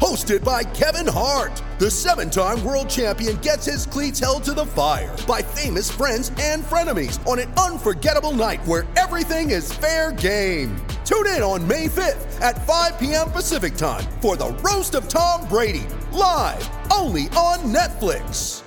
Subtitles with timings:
[0.00, 4.64] Hosted by Kevin Hart, the seven time world champion gets his cleats held to the
[4.64, 10.74] fire by famous friends and frenemies on an unforgettable night where everything is fair game.
[11.04, 13.30] Tune in on May 5th at 5 p.m.
[13.30, 18.62] Pacific time for the Roast of Tom Brady, live only on Netflix.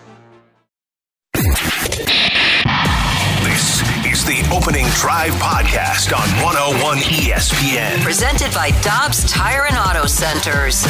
[3.44, 8.04] This is the Opening Drive Podcast on 101 ESPN.
[8.04, 10.86] Presented by Dobbs Tire and Auto Centers.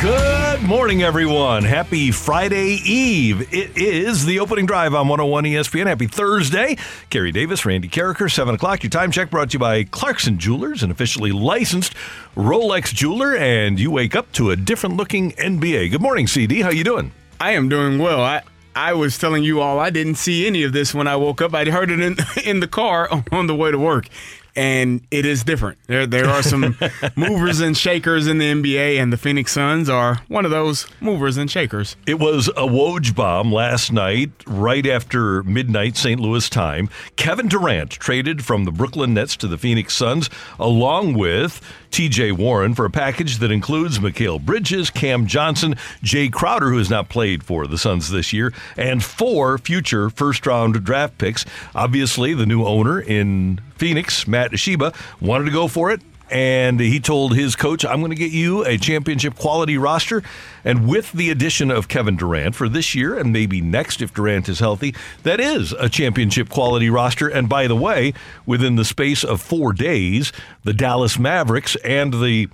[0.00, 1.62] Good morning, everyone.
[1.62, 3.52] Happy Friday Eve.
[3.52, 5.86] It is the opening drive on 101 ESPN.
[5.86, 6.78] Happy Thursday.
[7.10, 8.82] Kerry Davis, Randy Karraker, 7 o'clock.
[8.82, 11.94] Your time check brought to you by Clarkson Jewelers, an officially licensed
[12.34, 15.90] Rolex jeweler, and you wake up to a different looking NBA.
[15.90, 16.62] Good morning, CD.
[16.62, 17.12] How you doing?
[17.38, 18.22] I am doing well.
[18.22, 18.40] I
[18.74, 21.52] I was telling you all I didn't see any of this when I woke up.
[21.52, 22.16] I heard it in
[22.46, 24.08] in the car on the way to work
[24.56, 25.78] and it is different.
[25.86, 26.76] There there are some
[27.16, 31.36] movers and shakers in the NBA, and the Phoenix Suns are one of those movers
[31.36, 31.96] and shakers.
[32.06, 36.20] It was a Woj bomb last night, right after midnight St.
[36.20, 36.88] Louis time.
[37.16, 42.74] Kevin Durant traded from the Brooklyn Nets to the Phoenix Suns, along with TJ Warren
[42.74, 47.42] for a package that includes Mikal Bridges, Cam Johnson, Jae Crowder, who has not played
[47.42, 51.44] for the Suns this year, and four future first round draft picks.
[51.74, 56.00] Obviously, the new owner in Phoenix, Matt Ishbia, wanted to go for it.
[56.30, 60.22] And he told his coach, I'm going to get you a championship quality roster.
[60.64, 64.48] And with the addition of Kevin Durant for this year and maybe next if Durant
[64.48, 67.28] is healthy, that is a championship quality roster.
[67.28, 68.12] And by the way,
[68.46, 70.32] within the space of four days,
[70.64, 72.48] the Dallas Mavericks and the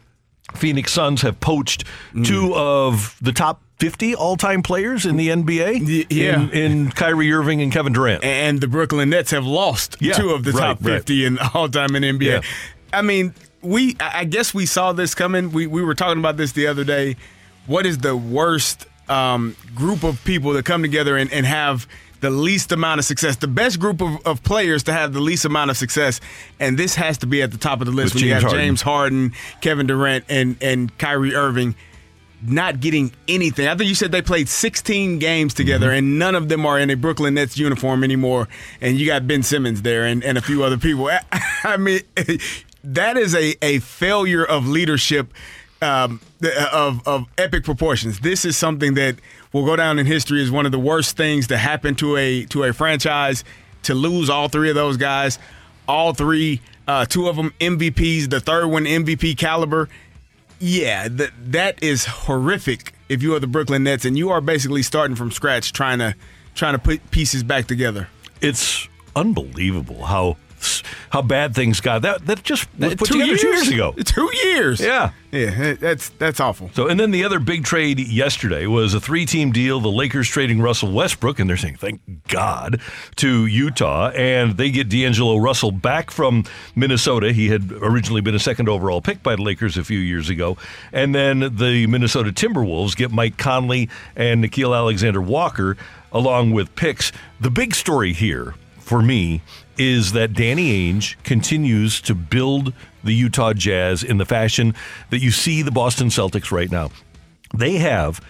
[0.54, 2.24] Phoenix Suns have poached mm.
[2.24, 6.06] two of the top 50 all-time players in the NBA.
[6.08, 10.14] Yeah, in, in, Kyrie Irving and Kevin Durant, and the Brooklyn Nets have lost yeah,
[10.14, 11.26] two of the right, top 50 right.
[11.26, 12.22] in all-time in NBA.
[12.22, 12.40] Yeah.
[12.92, 13.34] I mean,
[13.66, 15.52] we I guess we saw this coming.
[15.52, 17.16] We we were talking about this the other day.
[17.66, 21.86] What is the worst um, group of people that come together and, and have
[22.20, 25.44] the least amount of success, the best group of, of, players to have the least
[25.44, 26.20] amount of success,
[26.58, 28.34] and this has to be at the top of the list With when James you
[28.34, 28.60] have Harden.
[28.60, 31.74] James Harden, Kevin Durant, and and Kyrie Irving
[32.42, 33.66] not getting anything.
[33.66, 35.96] I think you said they played 16 games together, mm-hmm.
[35.96, 38.48] and none of them are in a Brooklyn Nets uniform anymore.
[38.80, 41.10] And you got Ben Simmons there and, and a few other people.
[41.64, 42.00] I mean,
[42.86, 45.32] that is a, a failure of leadership
[45.82, 46.20] um,
[46.72, 48.20] of, of epic proportions.
[48.20, 49.16] This is something that
[49.52, 52.44] will go down in history as one of the worst things to happen to a
[52.46, 53.44] to a franchise.
[53.82, 55.38] To lose all three of those guys,
[55.86, 59.88] all three, uh, two of them MVPs, the third one MVP caliber.
[60.58, 62.94] Yeah, that that is horrific.
[63.08, 66.16] If you are the Brooklyn Nets and you are basically starting from scratch, trying to
[66.56, 68.08] trying to put pieces back together.
[68.40, 70.36] It's unbelievable how
[71.10, 72.02] how bad things got.
[72.02, 73.40] That that just was put two together years?
[73.40, 73.92] two years ago.
[74.06, 74.80] Two years.
[74.80, 75.74] Yeah, yeah.
[75.74, 76.70] That's that's awful.
[76.74, 79.80] So, and then the other big trade yesterday was a three-team deal.
[79.80, 82.80] The Lakers trading Russell Westbrook, and they're saying thank God
[83.16, 86.44] to Utah, and they get D'Angelo Russell back from
[86.74, 87.32] Minnesota.
[87.32, 90.56] He had originally been a second overall pick by the Lakers a few years ago,
[90.92, 95.76] and then the Minnesota Timberwolves get Mike Conley and Nickeil Alexander Walker
[96.12, 97.12] along with picks.
[97.40, 99.42] The big story here for me
[99.78, 102.72] is that Danny Ainge continues to build
[103.04, 104.74] the Utah Jazz in the fashion
[105.10, 106.90] that you see the Boston Celtics right now.
[107.54, 108.20] They have,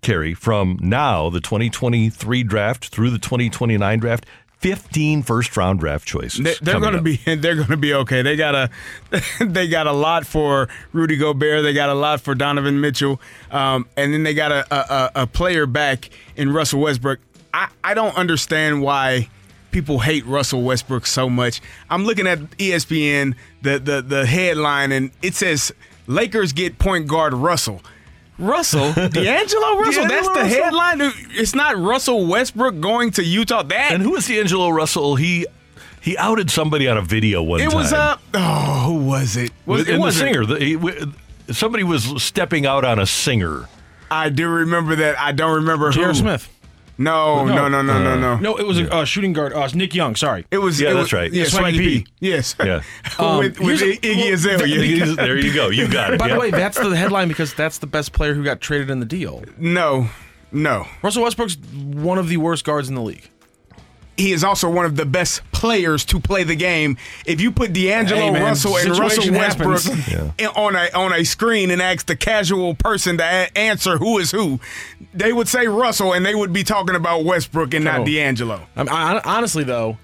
[0.00, 4.26] Kerry, from now, the 2023 draft through the 2029 draft,
[4.62, 6.60] 15 first round draft choices.
[6.60, 8.22] They, are going to be they're going to be okay.
[8.22, 8.70] They got a
[9.44, 11.64] they got a lot for Rudy Gobert.
[11.64, 15.26] They got a lot for Donovan Mitchell, um, and then they got a, a, a
[15.26, 17.18] player back in Russell Westbrook.
[17.52, 19.28] I, I don't understand why
[19.72, 21.60] people hate Russell Westbrook so much.
[21.90, 25.72] I'm looking at ESPN, the the the headline, and it says
[26.06, 27.82] Lakers get point guard Russell.
[28.38, 30.06] Russell, D'Angelo Russell.
[30.06, 30.46] D'Angelo that's the Russell?
[30.64, 31.12] headline.
[31.32, 33.62] It's not Russell Westbrook going to Utah.
[33.62, 35.16] That And who is D'Angelo Russell?
[35.16, 35.46] He
[36.00, 37.72] he outed somebody on a video one it time.
[37.72, 39.50] It was uh oh who was it?
[39.66, 40.46] Was and it the wasn't- singer.
[40.46, 40.58] The,
[41.46, 43.68] he, somebody was stepping out on a singer.
[44.10, 45.18] I do remember that.
[45.18, 46.08] I don't remember J.R.
[46.08, 46.14] who.
[46.14, 46.48] Smith.
[46.98, 48.36] No, no, no, no, no, no.
[48.38, 49.52] No, it was a uh, shooting guard.
[49.52, 50.14] Uh, Nick Young.
[50.14, 50.46] Sorry.
[50.50, 50.80] It was.
[50.80, 51.32] Yeah, it that's was, right.
[51.32, 52.00] Yeah, Swaggy Swaggy P.
[52.00, 52.06] P.
[52.20, 52.54] Yes.
[52.60, 52.82] Yeah.
[53.38, 55.14] with with here's a- Iggy Azalea.
[55.16, 55.70] there you go.
[55.70, 56.18] You got it.
[56.18, 56.34] By yeah.
[56.34, 59.06] the way, that's the headline because that's the best player who got traded in the
[59.06, 59.42] deal.
[59.56, 60.08] No,
[60.50, 60.86] no.
[61.02, 63.28] Russell Westbrook's one of the worst guards in the league.
[64.16, 66.98] He is also one of the best players to play the game.
[67.24, 69.80] If you put D'Angelo Hey, Russell and Russell Westbrook
[70.56, 74.30] on a on a screen and ask the casual person to a- answer who is
[74.30, 74.60] who,
[75.14, 78.60] they would say Russell and they would be talking about Westbrook and not D'Angelo.
[78.76, 79.96] I mean, I, honestly, though,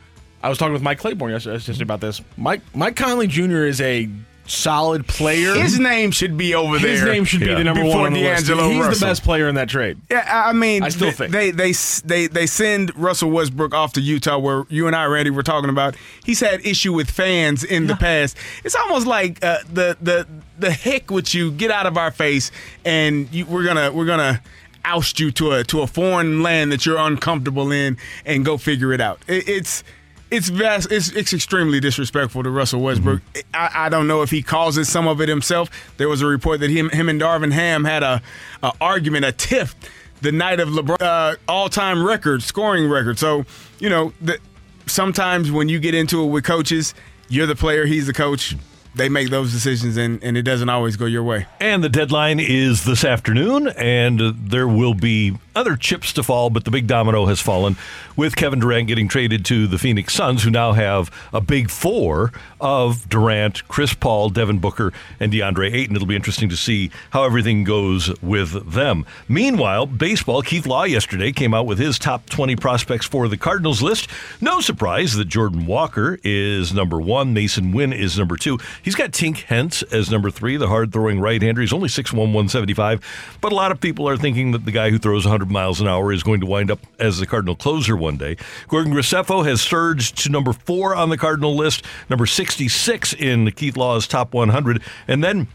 [0.43, 2.21] I was talking with Mike Claiborne yesterday, yesterday about this.
[2.37, 3.65] Mike Mike Conley Jr.
[3.65, 4.09] is a
[4.49, 5.55] solid player.
[5.55, 6.91] His name should be over there.
[6.91, 8.47] His name should be the number Before one on the list.
[8.47, 9.01] D'Angelo He's Russell.
[9.01, 9.99] the best player in that trade.
[10.11, 11.33] Yeah, I mean, I still they, think.
[11.33, 11.73] they they
[12.05, 15.71] they they send Russell Westbrook off to Utah, where you and I, Randy, were talking
[15.71, 15.97] about.
[16.25, 18.37] He's had issue with fans in the past.
[18.65, 20.27] It's almost like uh, the the
[20.59, 22.51] the heck with you, get out of our face,
[22.85, 24.43] and you, we're gonna we're gonna
[24.85, 28.93] oust you to a to a foreign land that you're uncomfortable in, and go figure
[28.93, 29.21] it out.
[29.29, 29.85] It, it's
[30.31, 30.91] it's vast.
[30.93, 33.23] It's, it's extremely disrespectful to Russell Westbrook.
[33.55, 35.71] I, I don't know if he causes some of it himself.
[35.97, 38.23] There was a report that him him and Darvin Ham had a,
[38.63, 39.75] a argument, a tiff,
[40.21, 43.19] the night of LeBron uh, all time record scoring record.
[43.19, 43.45] So
[43.79, 44.39] you know the,
[44.87, 46.95] sometimes when you get into it with coaches,
[47.29, 48.57] you're the player, he's the coach.
[48.99, 51.47] They make those decisions, and, and it doesn't always go your way.
[51.61, 56.65] And the deadline is this afternoon, and there will be other chips to fall, but
[56.65, 57.77] the big domino has fallen
[58.17, 62.33] with Kevin Durant getting traded to the Phoenix Suns, who now have a big four
[62.61, 65.97] of Durant, Chris Paul, Devin Booker, and DeAndre Ayton.
[65.97, 69.07] It'll be interesting to see how everything goes with them.
[69.29, 73.83] Meanwhile, baseball, Keith Law yesterday came out with his top 20 prospects for the Cardinals
[73.83, 74.09] list.
[74.41, 78.59] No surprise that Jordan Walker is number one, Masyn Winn is number two.
[78.83, 81.61] He's got Tink Hence as number three, the hard throwing right hander.
[81.61, 84.99] He's only 6'1, 175, but a lot of people are thinking that the guy who
[84.99, 88.17] throws 100 miles an hour is going to wind up as the Cardinal closer one
[88.17, 88.37] day.
[88.69, 93.77] Gordon Graceffo has surged to number four on the Cardinal list, number 66 in Keith
[93.77, 94.83] Law's top 100.
[95.07, 95.49] And then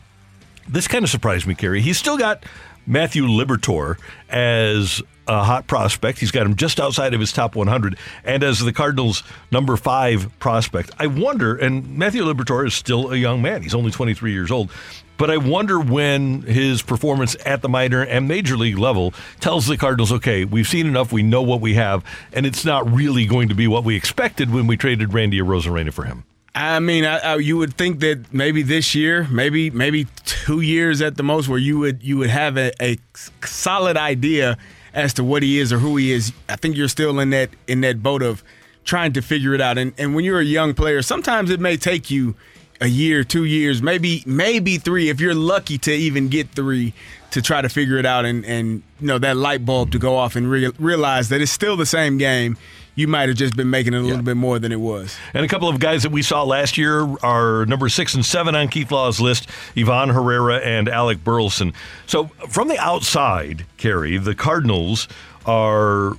[0.67, 1.81] this kind of surprised me, Kerry.
[1.81, 2.45] He's still got
[2.85, 3.97] Matthew Liberatore
[4.29, 6.19] as a hot prospect.
[6.19, 10.29] He's got him just outside of his top 100 and as the Cardinals' number five
[10.37, 10.91] prospect.
[10.99, 13.63] I wonder, and Matthew Liberatore is still a young man.
[13.63, 14.69] He's only 23 years old.
[15.17, 19.77] But I wonder when his performance at the minor and major league level tells the
[19.77, 22.03] Cardinals, okay, we've seen enough, we know what we have,
[22.33, 25.91] and it's not really going to be what we expected when we traded Randy Arozarena
[25.91, 26.23] for him.
[26.55, 31.01] I mean, I, I, you would think that maybe this year, maybe maybe two years
[31.01, 32.97] at the most, where you would you would have a, a
[33.43, 34.57] solid idea
[34.93, 36.31] as to what he is or who he is.
[36.47, 38.43] I think you're still in that in that boat of
[38.85, 39.79] trying to figure it out.
[39.79, 42.35] And and when you're a young player, sometimes it may take you
[42.81, 46.93] a year, two years, maybe maybe three, if you're lucky to even get three
[47.31, 50.15] to try to figure it out and and you know that light bulb to go
[50.15, 52.57] off and re- realize that it's still the same game.
[52.95, 55.15] You might have just been making it a little bit more than it was.
[55.33, 58.55] And a couple of guys that we saw last year are number six and seven
[58.55, 61.73] on Keith Law's list Ivan Herrera and Alec Burleson.
[62.05, 65.07] So, from the outside, Kerry, the Cardinals
[65.45, 66.13] are.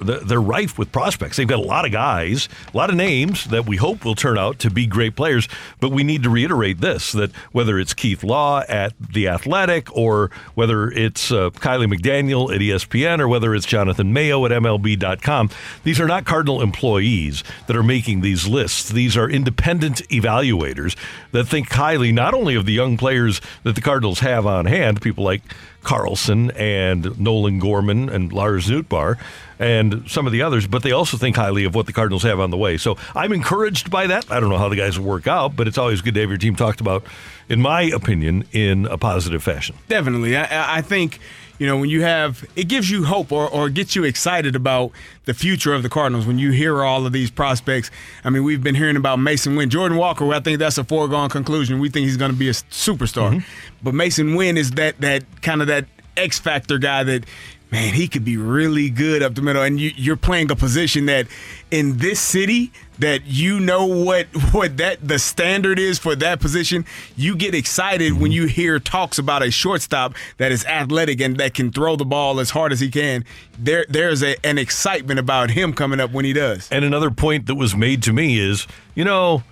[0.00, 1.36] They're rife with prospects.
[1.36, 4.38] They've got a lot of guys, a lot of names that we hope will turn
[4.38, 5.48] out to be great players.
[5.78, 10.30] But we need to reiterate this that whether it's Keith Law at The Athletic, or
[10.54, 15.50] whether it's uh, Kiley McDaniel at ESPN, or whether it's Jonathan Mayo at MLB.com,
[15.84, 18.88] these are not Cardinal employees that are making these lists.
[18.88, 20.96] These are independent evaluators
[21.32, 25.00] that think highly not only of the young players that the Cardinals have on hand,
[25.02, 25.42] people like
[25.82, 29.18] Carlson and Nolan Gorman and Lars Nootbaar
[29.58, 32.40] and some of the others, but they also think highly of what the Cardinals have
[32.40, 32.78] on the way.
[32.78, 34.30] So I'm encouraged by that.
[34.30, 36.30] I don't know how the guys will work out, but it's always good to have
[36.30, 37.04] your team talked about,
[37.48, 39.76] in my opinion, in a positive fashion.
[39.88, 40.36] Definitely.
[40.36, 41.20] I, I think,
[41.60, 44.92] you know, when you have, it gives you hope or, or gets you excited about
[45.26, 47.90] the future of the Cardinals when you hear all of these prospects.
[48.24, 49.68] I mean, we've been hearing about Masyn Winn.
[49.68, 51.78] Jordan Walker, I think that's a foregone conclusion.
[51.78, 53.32] We think he's going to be a superstar.
[53.32, 53.74] Mm-hmm.
[53.82, 55.84] But Masyn Winn is that, that kind of that
[56.16, 57.26] X factor guy that
[57.70, 59.62] man, he could be really good up the middle.
[59.62, 61.26] And you, you're playing a position that
[61.70, 66.84] in this city that you know what what that the standard is for that position.
[67.16, 68.32] You get excited when mm-hmm.
[68.32, 72.40] you hear talks about a shortstop that is athletic and that can throw the ball
[72.40, 73.24] as hard as he can.
[73.58, 76.68] There there's a, an excitement about him coming up when he does.
[76.70, 79.42] And another point that was made to me is, you know,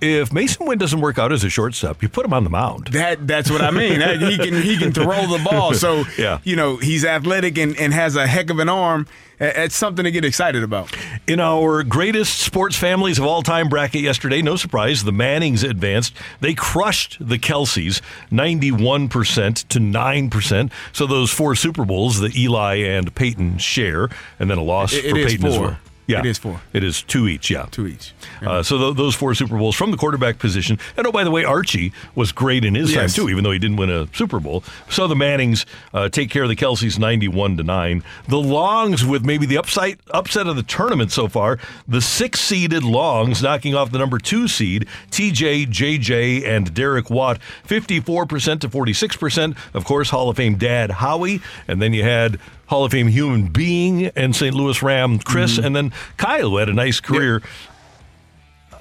[0.00, 2.88] if Masyn Winn doesn't work out as a shortstop, you put him on the mound.
[2.88, 4.00] That that's what I mean.
[4.20, 5.74] He can he can throw the ball.
[5.74, 6.38] So Yeah.
[6.44, 9.06] you know he's athletic and, and has a heck of an arm.
[9.38, 10.96] It's something to get excited about.
[11.26, 16.14] In our greatest sports families of all time bracket yesterday, no surprise, the Mannings advanced.
[16.40, 18.00] They crushed the Kelseys
[18.30, 20.70] 91% to 9%.
[20.92, 25.04] So those four Super Bowls that Eli and Peyton share, and then a loss It-
[25.04, 25.76] it for is Peyton as well.
[26.08, 26.60] Yeah, It is four.
[26.72, 27.66] It is two each, yeah.
[27.70, 28.14] Two each.
[28.40, 30.78] Uh, so th- those four Super Bowls from the quarterback position.
[30.96, 33.14] And oh, by the way, Archie was great in his Yes.
[33.14, 34.62] time too, even though he didn't win a Super Bowl.
[34.88, 38.04] So the Mannings uh, take care of the Kelseys, ninety-one to nine.
[38.28, 41.58] The Longs with maybe the upside upset of the tournament so far.
[41.88, 48.26] The six-seeded Longs knocking off the number two seed TJ, JJ, and Derek Watt, fifty-four
[48.26, 49.56] percent to forty-six percent.
[49.74, 52.38] Of course, Hall of Fame dad Howie, and then you had.
[52.66, 54.54] Hall of Fame human being and St.
[54.54, 57.42] Louis Ram Chris, and then Kyle, who had a nice career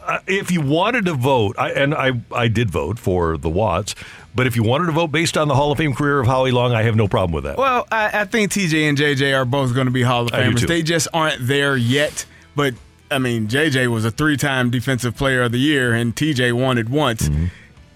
[0.08, 3.96] Uh, if you wanted to vote, I, and I, I did vote for the Watts,
[4.36, 6.51] but if you wanted to vote based on the Hall of Fame career of Howie
[6.51, 7.58] Long, I have no problem with that.
[7.58, 10.68] Well, I, I think TJ and JJ are both going to be Hall of Famers.
[10.68, 12.25] They just aren't there yet.
[12.56, 12.75] But
[13.10, 16.88] I mean, JJ was a three-time Defensive Player of the Year, and TJ won it
[16.88, 17.27] once.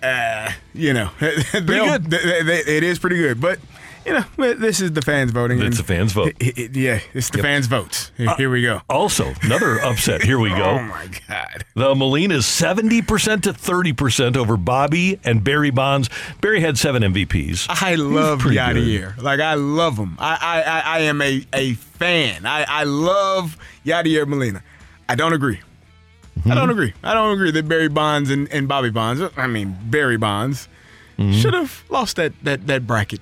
[0.02, 2.12] Uh, you know, pretty good.
[2.12, 3.60] it is pretty good, but.
[4.06, 5.62] You know, this is the fans voting.
[5.62, 6.34] It's the fans vote.
[6.40, 8.12] it- it- yeah, it's the fans votes.
[8.18, 8.82] Here, here we go.
[8.90, 10.24] also, another upset.
[10.24, 10.64] Here we go.
[10.64, 11.66] Oh my God!
[11.76, 16.10] The Molina's 70% to 30% over Bobby and Barry Bonds.
[16.42, 17.68] Barry had seven MVPs.
[17.70, 19.18] I love Yadier.
[19.22, 20.16] Like I love him.
[20.18, 22.46] I I, I, I am a, a fan.
[22.46, 24.64] I, I love Yadier Molina.
[25.08, 25.58] I don't agree.
[25.58, 26.50] I Mm-hmm.
[26.52, 26.94] don't agree.
[27.04, 29.22] I don't agree that Barry Bonds and, and Bobby Bonds.
[29.36, 30.70] I mean Barry Bonds
[31.18, 31.34] Mm-hmm.
[31.34, 33.20] should have lost that that that bracket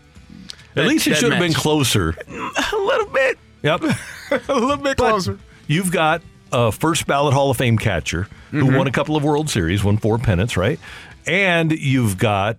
[0.77, 2.09] At least it should have been closer.
[2.27, 3.81] a little bit, Yep.
[4.49, 5.39] a little bit But closer.
[5.67, 8.75] You've got a first ballot Hall of Fame catcher who Mm-hmm.
[8.77, 10.79] won a couple of World Series, won four pennants, right?
[11.25, 12.57] And you've got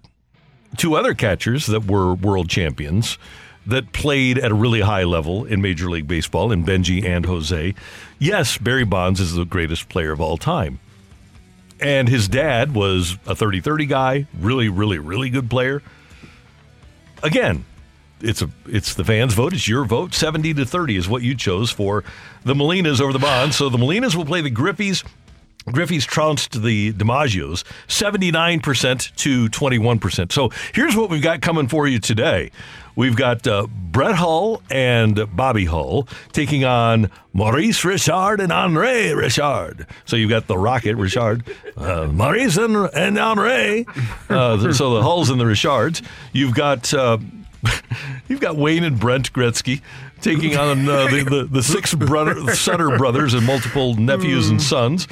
[0.77, 3.17] two other catchers that were world champions
[3.67, 7.75] that played at a really high level in Major League Baseball in Benji and Jose.
[8.19, 10.79] Yes, Barry Bonds is the greatest player of all time.
[11.81, 15.83] And his dad was a 30 30 guy, really, really, really good player.
[17.23, 17.65] Again,
[18.21, 19.53] it's a it's the fans' vote.
[19.53, 20.15] It's your vote.
[20.15, 22.05] Seventy to thirty is what you chose for
[22.45, 23.57] the Molinas over the Bonds.
[23.57, 25.05] So the Molinas will play the Griffeys.
[25.73, 30.33] Griffey's trounced the DiMaggios 79% to 21%.
[30.33, 32.51] So here's what we've got coming for you today.
[32.97, 39.87] We've got uh, Brett Hull and Bobby Hull taking on Maurice Richard and Andre Richard.
[40.05, 41.45] So you've got the Rocket Richard,
[41.77, 43.87] uh, Maurice and, and Andre.
[44.29, 46.03] Uh, so the Hulls and the Richards.
[46.33, 46.93] You've got.
[48.29, 49.81] You've got Wayne and Brent Gretzky
[50.21, 55.07] taking on uh, the, the, the six brother, Sutter brothers and multiple nephews and sons.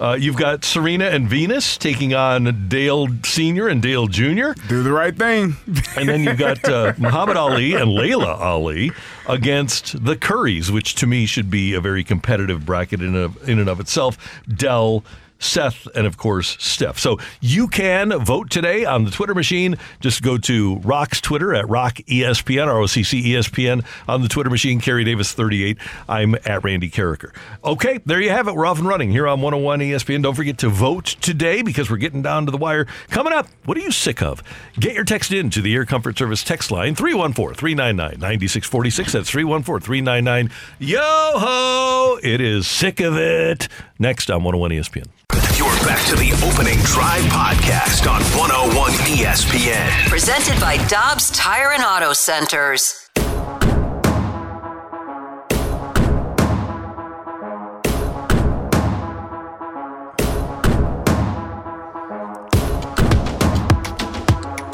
[0.00, 3.68] Uh, you've got Serena and Venus taking on Dale Sr.
[3.68, 4.52] and Dale Jr.
[4.66, 5.56] Do the right thing.
[5.94, 8.92] And then you've got uh, Muhammad Ali and Laila Ali
[9.28, 13.58] against the Curries, which to me should be a very competitive bracket in, of, in
[13.58, 14.16] and of itself.
[14.48, 15.04] Dell,
[15.40, 16.98] Seth, and of course, Steph.
[16.98, 19.76] So you can vote today on the Twitter machine.
[19.98, 24.28] Just go to Rock's Twitter at Rock ESPN, R O C C ESPN on the
[24.28, 24.80] Twitter machine.
[24.80, 25.78] Kerry Davis 38.
[26.08, 27.34] I'm at Randy Karraker.
[27.64, 28.54] Okay, there you have it.
[28.54, 30.22] We're off and running here on 101 ESPN.
[30.22, 32.86] Don't forget to vote today because we're getting down to the wire.
[33.08, 34.42] Coming up, what are you sick of?
[34.78, 39.12] Get your text in to the Air Comfort Service text line 314 399 9646.
[39.12, 42.18] That's 314 399 Yo ho!
[42.22, 43.68] It is sick of it.
[43.98, 45.08] Next on 101 ESPN.
[45.56, 50.08] You're back to the opening drive podcast on 101 ESPN.
[50.08, 53.08] Presented by Dobbs Tire and Auto Centers.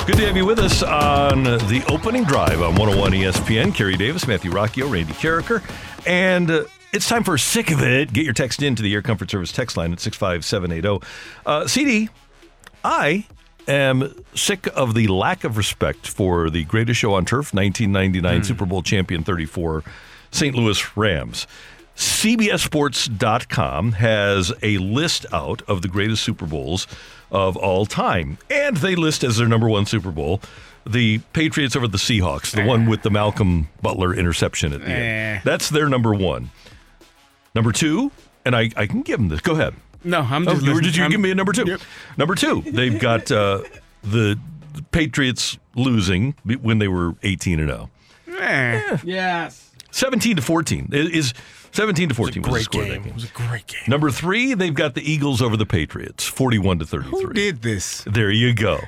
[0.07, 3.75] Good to have you with us on the opening drive on 101 ESPN.
[3.75, 5.63] Kerry Davis, Matthew Rocchio, Randy Karraker.
[6.07, 8.13] And uh, it's time for Sick of It.
[8.13, 11.05] Get your text in to the Air Comfort Service text line at 65780.
[11.45, 12.09] Uh, CD,
[12.85, 13.27] I
[13.69, 18.65] am sick of the lack of respect for the greatest show on turf, 1999 Super
[18.67, 19.83] Bowl champion 34
[20.31, 20.55] St.
[20.55, 21.47] Louis Rams.
[21.97, 26.87] CBSSports.com has a list out of the greatest Super Bowls
[27.31, 28.37] of all time.
[28.51, 30.41] And they list as their number one Super Bowl
[30.89, 34.93] the Patriots over the Seahawks, the one with the Malcolm Butler interception at the Eh.
[34.95, 35.41] end.
[35.43, 36.51] That's their number one.
[37.57, 38.13] Number two,
[38.45, 39.41] and I, I can give them this.
[39.41, 39.75] Go ahead.
[40.05, 40.65] No, I'm Oh, just.
[40.65, 40.83] you were listening.
[40.85, 41.65] just you I'm- give me a number two.
[41.67, 41.81] Yep.
[42.17, 43.63] Number two, they've got uh,
[44.05, 44.39] the
[44.93, 47.89] Patriots losing when they were 18 and oh.
[48.27, 48.39] 0.
[48.39, 48.99] Eh.
[49.05, 49.71] Yes.
[49.91, 51.33] 17 to 14 It is
[51.73, 53.03] 17 to 14 was the Great score of that game.
[53.05, 53.11] game.
[53.11, 53.81] It was a great game.
[53.89, 57.11] Number three, they've got the Eagles over the Patriots, 41 to 33.
[57.23, 58.03] Who did this?
[58.05, 58.81] There you go.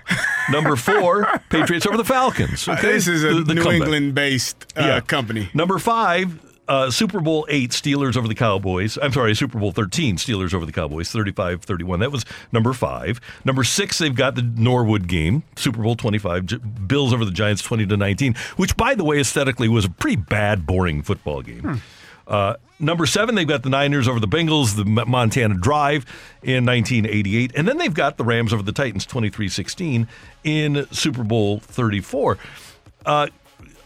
[0.50, 2.68] Number four, Patriots over the Falcons.
[2.68, 3.70] Okay, This is a The- the New.
[3.70, 5.00] England-based uh, Yeah.
[5.00, 5.48] company.
[5.54, 8.98] Number five, uh, Super Bowl eight, Steelers over the Cowboys.
[9.00, 12.00] I'm sorry, Super Bowl 13, Steelers over the Cowboys, 35 31.
[12.00, 13.20] That was number five.
[13.44, 17.62] Number six, they've got the Norwood game, Super Bowl 25, J- Bills over the Giants
[17.62, 21.80] 20 to 19, which, by the way, aesthetically was a pretty bad, boring football game.
[22.26, 26.04] Uh, number seven, they've got the Niners over the Bengals, the Montana Drive
[26.42, 27.52] in 1988.
[27.56, 30.06] And then they've got the Rams over the Titans 23 16
[30.44, 32.36] in Super Bowl 34.
[33.06, 33.28] Uh,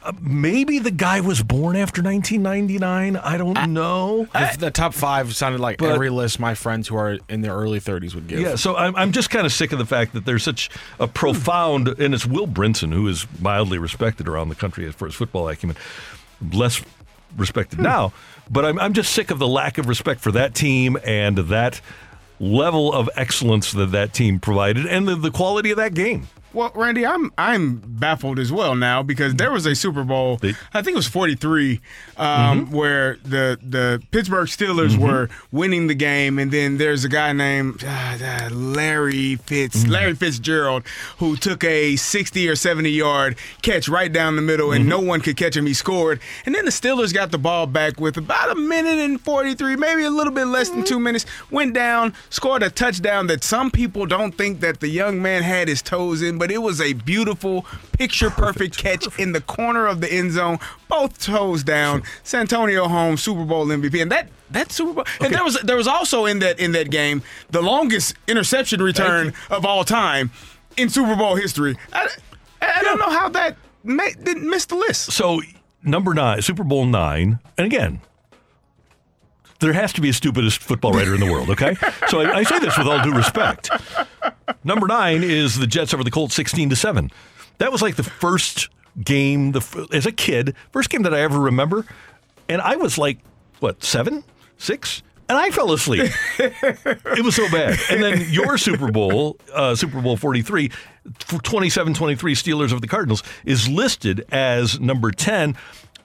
[0.05, 3.17] uh, maybe the guy was born after 1999.
[3.17, 4.27] I don't know.
[4.33, 7.55] The, the top five sounded like But- every list my friends who are in their
[7.55, 8.41] early 30s would give.
[8.41, 11.07] Yeah, so I'm, I'm just kind of sick of the fact that there's such a
[11.07, 15.49] profound, and it's Will Brinson, who is mildly respected around the country for his football
[15.49, 15.77] acumen,
[16.53, 16.83] less
[17.37, 18.13] respected now,
[18.51, 21.81] but I'm, I'm just sick of the lack of respect for that team and that
[22.41, 26.29] level of excellence that that team provided and the, the quality of that game.
[26.55, 30.39] Well, Randy, I'm I'm baffled as well now because there was a Super Bowl,
[30.75, 31.81] I think it was 43,
[32.19, 32.75] um, Mm-hmm.
[32.77, 37.83] where the the Pittsburgh Steelers were winning the game, and then there's a guy named
[37.85, 37.89] uh,
[38.23, 39.91] uh, Larry Fitz Mm-hmm.
[39.93, 40.85] Larry Fitzgerald
[41.19, 44.81] who took a 60 or 70 yard catch right down the middle, Mm-hmm.
[44.81, 45.67] and no one could catch him.
[45.67, 49.21] He scored, and then the Steelers got the ball back with about a minute and
[49.21, 51.25] 43, maybe a little bit less than two minutes.
[51.51, 55.69] Went down, scored a touchdown that some people don't think that the young man had
[55.69, 60.01] his toes in, but it was a beautiful, picture perfect catch in the corner of
[60.01, 60.59] the end zone,
[60.89, 62.03] both toes down.
[62.25, 65.05] Santonio Holmes, Super Bowl MVP, and that that Super Bowl.
[65.21, 69.35] And there was there was also in that in that game the longest interception return
[69.51, 70.33] of all time
[70.77, 71.77] in Super Bowl history.
[71.93, 72.09] I,
[72.61, 75.13] I don't know how that ma- didn't miss the list.
[75.13, 75.43] So,
[75.85, 78.01] number nine, Super Bowl nine, and again,
[79.61, 81.77] there has to be a stupidest football writer in the world, okay?
[82.09, 83.71] so I, I say this with all due respect.
[84.65, 87.11] Number nine is the Jets over the Colts 16 to 7.
[87.59, 88.69] That was like the first
[89.03, 91.87] game, the as a kid, first game that I ever remember.
[92.49, 93.19] And I was like,
[93.61, 94.25] what, seven,
[94.59, 95.03] six?
[95.29, 96.13] And I fell asleep.
[96.39, 97.79] it was so bad.
[97.91, 100.71] And then your Super Bowl, uh, Super Bowl 43,
[101.19, 105.57] 27 23 Steelers of the Cardinals, is listed as number 10.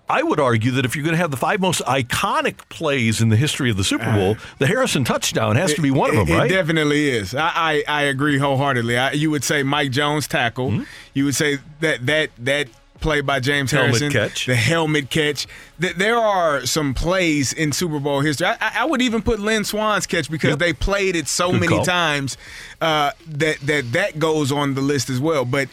[0.09, 3.29] I would argue that if you're going to have the five most iconic plays in
[3.29, 6.37] the history of the Super Bowl, the Harrison touchdown has to be one of them,
[6.37, 6.49] right?
[6.49, 7.35] It definitely is.
[7.35, 8.97] I, I, I agree wholeheartedly.
[8.97, 10.71] I, you would say Mike Jones tackle.
[10.71, 10.83] Hmm?
[11.13, 12.67] You would say that that that
[12.99, 14.45] play by James Helmet Harrison, catch.
[14.47, 15.45] the helmet catch.
[15.79, 18.47] Th- There are some plays in Super Bowl history.
[18.47, 20.59] I, I- I would even put Lynn Swann's catch because Yep.
[20.59, 21.85] they played it so Good many call.
[21.85, 22.37] times
[22.81, 25.45] uh, that that that goes on the list as well.
[25.45, 25.69] But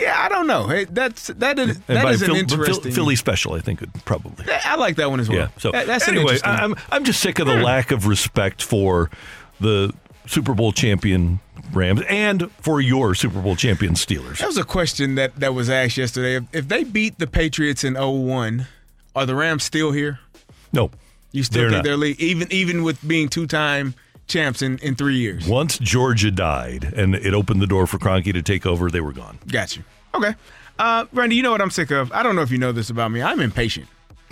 [0.00, 0.66] yeah, I don't know.
[0.66, 2.92] Hey, that's that is that an Phil- interesting.
[2.92, 4.46] Philly special, I think, probably.
[4.64, 5.38] I like that one as well.
[5.38, 5.48] Yeah.
[5.58, 8.62] So That- that's an anyway, I- I'm I'm just sick of the lack of respect
[8.62, 9.10] for
[9.60, 9.92] the
[10.26, 11.40] Super Bowl champion
[11.72, 14.38] Rams and for your Super Bowl champion Steelers.
[14.38, 16.36] That was a question that, that was asked yesterday.
[16.36, 18.66] If, if they beat the Patriots in 01,
[19.14, 20.18] are the Rams still here?
[20.72, 20.90] No,
[21.32, 21.84] You still They're think not.
[21.84, 23.94] they're league, even even with being two time
[24.30, 25.46] champs in, in three years?
[25.46, 29.12] once Georgia died and it opened the door for Kroenke to take over, they were
[29.12, 29.38] gone.
[29.46, 29.84] Got you.
[30.14, 30.34] Okay.
[30.78, 32.10] Uh, Randy, you know what I'm sick of?
[32.12, 33.20] I don't know if you know this about me.
[33.20, 33.86] I'm impatient.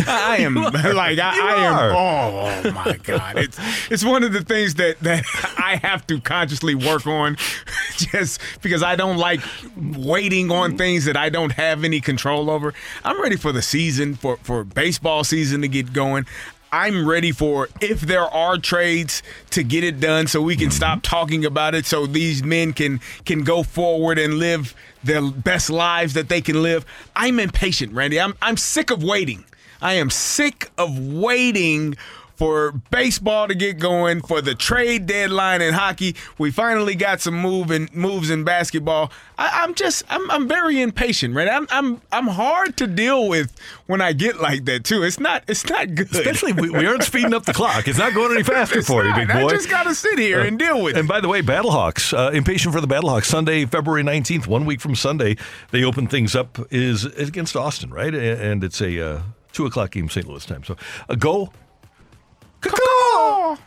[0.06, 2.66] I am like I, I am.
[2.66, 3.36] Oh, my god!
[3.36, 3.58] It's
[3.90, 5.24] it's one of the things that that
[5.58, 7.36] I have to consciously work on,
[7.96, 9.40] just because I don't like
[9.76, 12.74] waiting on things that I don't have any control over.
[13.04, 16.26] I'm ready for the season for for baseball season to get going.
[16.70, 21.00] I'm ready for if there are trades to get it done so we can stop
[21.02, 26.14] talking about it so these men can can go forward and live their best lives
[26.14, 26.84] that they can live.
[27.16, 28.20] I'm impatient, Randy.
[28.20, 29.44] I'm I'm sick of waiting.
[29.80, 31.96] I am sick of waiting
[32.38, 36.14] for baseball to get going, for the trade deadline in hockey.
[36.38, 39.10] We finally got some move in, moves in basketball.
[39.36, 41.48] I, I'm just, I'm, I'm very impatient, right?
[41.48, 43.52] I'm, I'm, I'm hard to deal with
[43.86, 45.02] when I get like that too.
[45.02, 46.14] It's not, it's not good.
[46.14, 47.88] Especially we, we aren't speeding up the clock.
[47.88, 49.46] It's not going any faster It's for you, big boy.
[49.46, 51.00] I just gotta sit here and deal with it.
[51.00, 51.08] And it.
[51.08, 53.24] by the way, Battlehawks, uh, impatient for the Battlehawks.
[53.24, 55.36] Sunday, February 19th, one week from Sunday,
[55.72, 58.14] they open things up is, is against Austin, right?
[58.14, 59.22] And it's a uh,
[59.52, 60.26] 2 o'clock game St.
[60.28, 60.62] Louis time.
[60.62, 60.76] So
[61.08, 61.52] uh, go.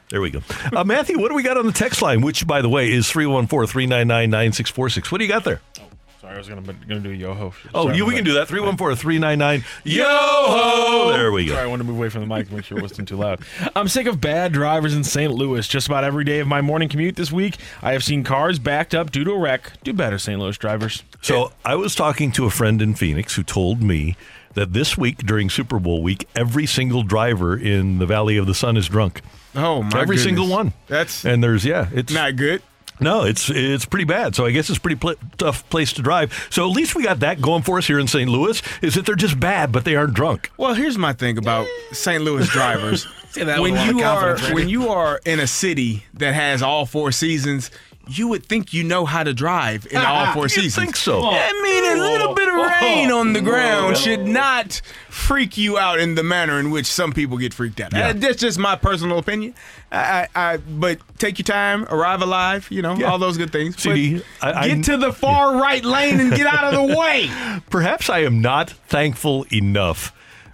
[0.10, 0.42] There we go.
[0.76, 2.22] Uh, Matthew, what do we got on the text line?
[2.22, 5.12] Which, by the way, is 314 399 9646.
[5.12, 5.62] What do you got there?
[5.80, 5.84] Oh,
[6.20, 7.54] sorry, I was gonna gonna do a yo ho.
[7.74, 8.50] Oh, you, we can do that.
[8.50, 11.14] 314 399 Yo ho!
[11.14, 11.54] There we go.
[11.54, 13.40] Sorry, I wanted to move away from the mic, make sure it wasn't too loud.
[13.74, 15.32] I'm sick of bad drivers in St.
[15.32, 15.66] Louis.
[15.66, 18.94] Just about every day of my morning commute this week, I have seen cars backed
[18.94, 19.72] up due to a wreck.
[19.84, 20.38] Do better, St.
[20.40, 21.04] Louis drivers.
[21.22, 24.18] So I was talking to a friend in Phoenix who told me
[24.54, 28.54] that this week during Super Bowl week, every single driver in the Valley of the
[28.56, 29.22] Sun is drunk.
[29.56, 30.24] Oh my every goodness.
[30.24, 30.74] single one.
[30.88, 32.62] That's and there's yeah, it's not good.
[33.00, 34.36] No, it's it's pretty bad.
[34.36, 36.48] So I guess it's pretty pl- tough place to drive.
[36.52, 38.30] So at least we got that going for us here in St.
[38.30, 38.62] Louis.
[38.84, 40.52] Is that they're just bad, but they aren't drunk.
[40.58, 42.24] Well, here's my thing about St.
[42.24, 43.08] Louis drivers.
[43.34, 46.04] That when with a lot of you are confidence, when you are in a city
[46.16, 47.72] that has all four seasons,
[48.08, 50.76] you would think you know how to drive in all four You'd seasons.
[50.76, 51.22] think so.
[51.24, 56.00] I mean, a little bit of rain on the ground should not freak you out
[56.00, 57.94] in the manner in which some people get freaked out.
[57.94, 58.10] Yeah.
[58.10, 59.54] Uh, that's just my personal opinion.
[59.92, 63.76] I, I, I, but take your time, arrive alive, you know, all those good things.
[63.84, 67.30] But I- I- get to the far right lane and get out of the way.
[67.70, 70.12] Perhaps I am not thankful enough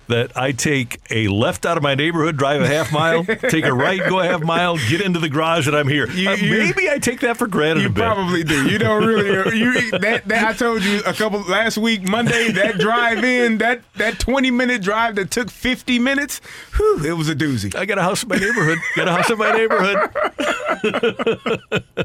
[0.07, 3.73] that I take a left out of my neighborhood, drive a half mile, take a
[3.73, 6.09] right, go a half mile, get into the garage, and I'm here.
[6.11, 8.03] You- Uh, you- maybe I take that for granted You a bit.
[8.03, 8.69] probably do.
[8.69, 9.27] You don't really.
[9.57, 13.81] You that, that I told you a couple last week Monday that drive in that
[13.95, 16.39] that twenty minute drive that took fifty minutes.
[16.75, 17.73] Whew, it was a doozy.
[17.75, 18.77] I got a house in my neighborhood.
[18.95, 20.09] Got a house in my neighborhood.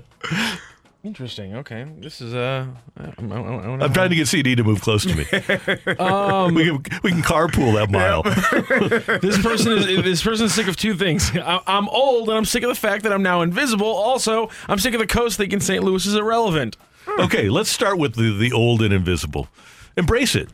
[1.05, 1.57] Interesting.
[1.57, 2.65] Okay, this is uh,
[2.97, 3.85] I, I, I, I don't know.
[3.85, 5.27] I'm trying to get CD to move close to me.
[6.03, 8.23] Um, we can we can carpool that mile.
[9.21, 11.37] this person is this person is sick of two things.
[11.37, 13.87] I, I'm old and I'm sick of the fact that I'm now invisible.
[13.87, 15.83] Also, I'm sick of the coast thinking St.
[15.83, 16.77] Louis is irrelevant.
[17.19, 19.49] Okay, let's start with the, the old and invisible.
[19.97, 20.49] Embrace it.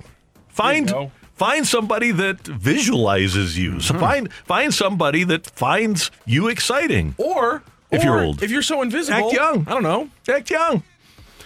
[0.49, 3.81] Find find somebody that visualizes you.
[3.81, 7.15] So find find somebody that finds you exciting.
[7.19, 8.43] Or If or you're old.
[8.43, 9.67] if you're so invisible, Act young.
[9.67, 10.11] I don't know.
[10.29, 10.83] Act young.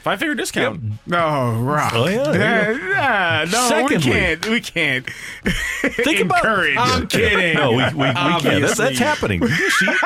[0.02, 0.82] Five figure discount.
[1.06, 1.92] No, Rob.
[1.94, 4.48] Oh, yeah, there you Nah, no, Secondly- we can't.
[4.48, 5.06] We can't.
[5.82, 6.76] Think about Encourage.
[6.76, 7.54] I'm kidding.
[7.54, 8.42] No, we, we, we can't.
[8.42, 9.38] That's, that's happening.
[9.38, 9.86] Did you see?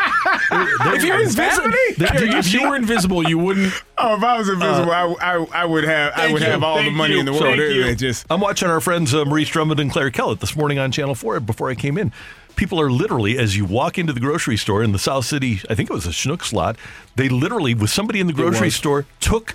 [0.51, 3.72] If you're invisible, if you were invisible, you wouldn't.
[3.99, 6.12] Oh, if I was invisible, I, I, I would have.
[6.14, 7.57] I would you, have all the money you, in the world.
[7.57, 7.94] thank you.
[7.94, 8.27] just.
[8.31, 11.40] I'm watching our friends uh, Maurice Drummond and Claire Kellett this morning on Channel 4
[11.40, 12.12] before I came in.
[12.57, 15.75] People are literally, as you walk into the grocery store in the South City, I
[15.75, 16.77] think it was a Schnucks lot,
[17.14, 19.55] they literally, with somebody in the grocery store, took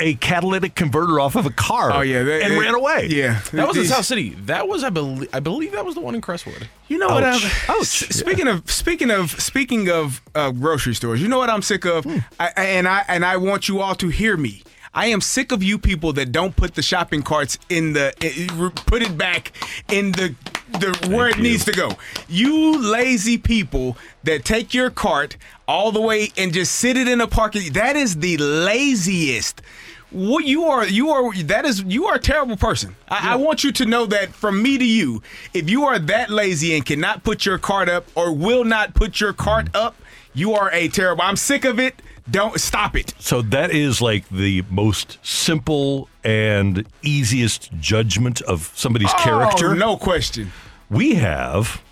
[0.00, 3.08] a catalytic converter off of a car Oh yeah, they- and they- ran away.
[3.10, 4.30] Yeah, That was in South City.
[4.46, 6.68] That was, I believe, I believe that was the one in Crestwood.
[6.86, 7.24] You know what?
[7.24, 7.68] I'm, Ouch.
[7.68, 7.80] Ouch.
[7.80, 11.84] S- Speaking of speaking of speaking of uh, grocery stores, you know what I'm sick
[11.84, 12.18] of, hmm.
[12.38, 14.62] I, I- and I and I want you all to hear me.
[14.94, 18.30] I am sick of you people that don't put the shopping carts in the eh,
[18.36, 19.52] eh, i- i- put it back
[19.90, 20.34] in the
[20.72, 21.42] the where it you.
[21.42, 21.90] needs to go.
[22.28, 27.20] You lazy people that take your cart all the way and just sit it in
[27.20, 27.72] a parking.
[27.72, 29.62] That is the laziest.
[30.10, 32.96] What you are, you are that is you are a terrible person.
[33.08, 35.22] I, I want you to know that from me to you.
[35.52, 39.20] If you are that lazy and cannot put your cart up or will not put
[39.20, 39.96] your cart up,
[40.32, 41.22] you are a terrible.
[41.22, 42.00] I'm sick of it.
[42.30, 43.14] Don't stop it.
[43.18, 49.70] So that is like the most simple and easiest judgment of somebody's oh, character.
[49.70, 50.52] Oh, no question.
[50.90, 51.82] we have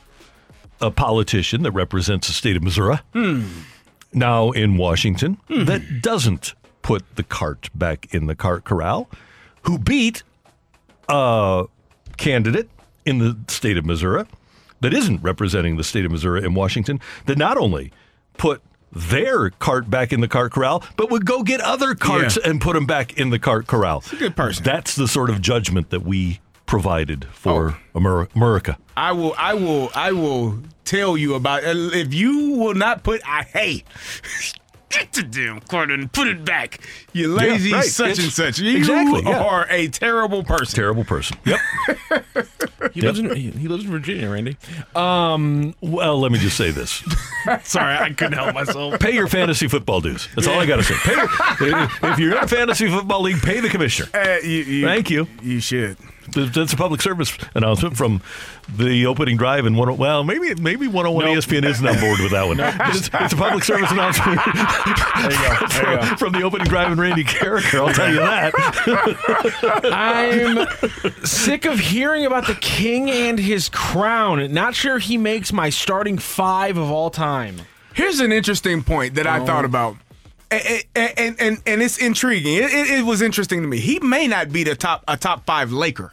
[0.81, 3.45] a politician that represents the state of Missouri hmm.
[4.13, 5.65] now in Washington hmm.
[5.65, 9.09] that doesn't put the cart back in the cart corral,
[9.63, 10.23] who beat
[11.09, 11.65] a
[12.17, 12.69] candidate
[13.05, 14.25] in the state of Missouri
[14.81, 17.93] that isn't representing the state of Missouri in Washington that not only
[18.37, 22.51] put their cart back in the cart corral, but would go get other carts Yeah.
[22.51, 24.03] and put them back in the cart corral.
[24.13, 24.65] a good person.
[24.65, 27.99] That's the sort of judgment that we provided for Oh.
[27.99, 28.77] Amer- America.
[28.97, 29.35] I will.
[29.39, 29.91] I will.
[29.95, 31.63] I will tell you about.
[31.65, 33.85] If you will not put, I hey.
[34.89, 36.81] Get the damn cart and put it back.
[37.13, 37.85] You lazy right.
[37.85, 38.59] such It's- and such.
[38.61, 39.43] You exactly, yeah.
[39.43, 40.77] are a terrible person.
[40.77, 41.37] Terrible person.
[41.45, 41.61] Yep.
[42.93, 44.57] He lives in he, he lives in Virginia, Randy.
[44.95, 47.03] Um, well, let me just say this.
[47.65, 48.99] sorry, I couldn't help myself.
[49.01, 50.29] Pay your fantasy football dues.
[50.35, 50.95] That's all I got to say.
[50.95, 51.15] Pay
[52.09, 54.09] if you're in a fantasy football league, pay the commissioner.
[54.15, 55.27] Uh, you, you, Thank you.
[55.43, 55.97] You should.
[56.33, 58.23] That's a public service announcement from
[58.69, 59.89] the opening drive and one.
[59.89, 61.37] Oh, well, maybe maybe 101 Nope.
[61.37, 62.57] ESPN isn't on board with that one.
[62.97, 65.67] It's, it's a public service announcement There you go.
[65.71, 66.17] There you go.
[66.17, 67.87] from the opening drive and Randy Karraker.
[67.87, 68.53] I'll tell you that.
[69.93, 74.53] I'm sick of hearing about the king and his crown.
[74.53, 77.63] Not sure he makes my starting five of all time.
[77.95, 79.47] Here's an interesting point that I oh.
[79.47, 79.97] thought about.
[80.51, 82.55] And, and, and, and it's intriguing.
[82.55, 83.79] It, it, it was interesting to me.
[83.79, 86.13] He may not be the top a top five Laker.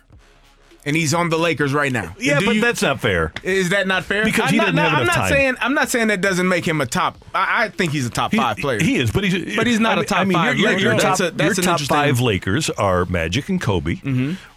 [0.86, 2.15] And he's on the Lakers right now.
[2.19, 3.32] Yeah, Do but you- that's not fair.
[3.43, 4.24] is that not fair?
[4.26, 5.30] Because I'm he not, didn't have I'm enough not time.
[5.32, 7.17] saying I'm not saying that doesn't make him a top.
[7.34, 8.82] I, I think he's a top He- five player.
[8.82, 10.98] He is, but he's But he's not I a top I mean, five Your, your,
[11.00, 11.86] top, a- your top Mm-hmm.
[11.86, 13.98] five Lakers are Magic and Kobe,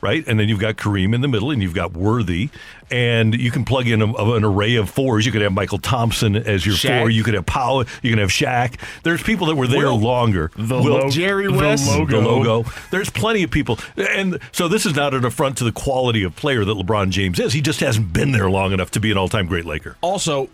[0.01, 0.25] right?
[0.27, 2.51] And then you've got Kareem in the middle, and you've got Worthy,
[2.91, 5.27] and you can plug in a, an array of fours.
[5.27, 7.01] You could have Mychal Thompson as your Shaq.
[7.01, 7.11] four.
[7.11, 7.85] You could have Powell.
[8.03, 8.81] You can have Shaq.
[9.03, 9.99] There's people that were there Will.
[9.99, 10.51] longer.
[10.57, 11.89] The Will- logo- Jerry the West.
[11.89, 12.21] logo.
[12.21, 12.71] the logo.
[12.91, 16.37] There's plenty of people, and so this is not an affront to the quality of
[16.37, 17.53] player that LeBron James is.
[17.53, 19.97] He just hasn't been there long enough to be an all-time great Laker.
[20.01, 20.49] Also,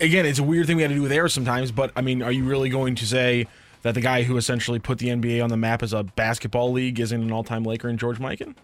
[0.00, 2.22] again, it's a weird thing we had to do with air sometimes, but I mean,
[2.22, 3.46] are you really going to say
[3.82, 7.00] that the guy who essentially put the NBA on the map as a basketball league
[7.00, 8.54] isn't an all-time Laker and George Mikan?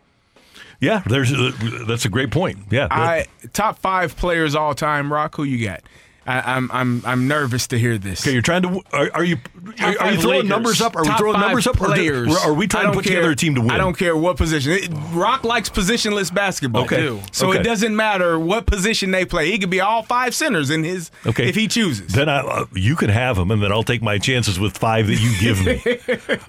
[0.81, 1.51] Yeah, there's uh,
[1.87, 2.59] that's a great point.
[2.71, 5.13] Yeah, I top five players all time.
[5.13, 5.83] Rock, who you got?
[6.29, 8.21] I, I'm I'm I'm nervous to hear this.
[8.23, 8.83] Okay, you're trying to.
[8.93, 9.39] Are, are you?
[9.81, 10.49] Are, are you throwing Lakers.
[10.49, 10.95] numbers up?
[10.97, 11.81] Are we throwing numbers up?
[11.81, 12.29] Or, do- Players.
[12.29, 13.71] or are we trying to put care- together a team to win?
[13.71, 14.73] I don't care what position.
[14.73, 16.83] It, Rock likes positionless basketball.
[16.85, 16.97] Okay.
[16.97, 17.21] too.
[17.33, 17.61] So Okay.
[17.61, 19.51] it doesn't matter what position they play.
[19.51, 22.13] He could be all five centers in his Okay, if he chooses.
[22.13, 25.07] Then I, uh, you can have him, and then I'll take my chances with five
[25.07, 25.99] that you give me.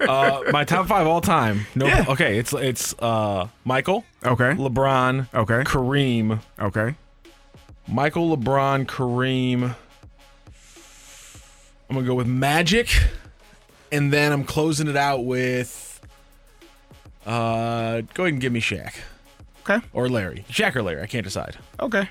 [0.10, 1.66] Uh, my top five all time.
[1.74, 2.04] No, Yeah.
[2.08, 4.52] okay, it's it's uh, Michael, okay.
[4.52, 5.62] LeBron, Okay.
[5.64, 6.94] Kareem, Okay.
[7.90, 9.74] Michael, LeBron, Kareem.
[11.88, 12.88] I'm gonna go with Magic,
[13.90, 15.86] and then I'm closing it out with.
[17.26, 18.94] Uh, go ahead and give me Shaq
[19.68, 19.84] Okay.
[19.92, 20.44] or Larry.
[20.48, 21.02] Shaq or Larry.
[21.02, 21.56] I can't decide.
[21.78, 22.08] Okay.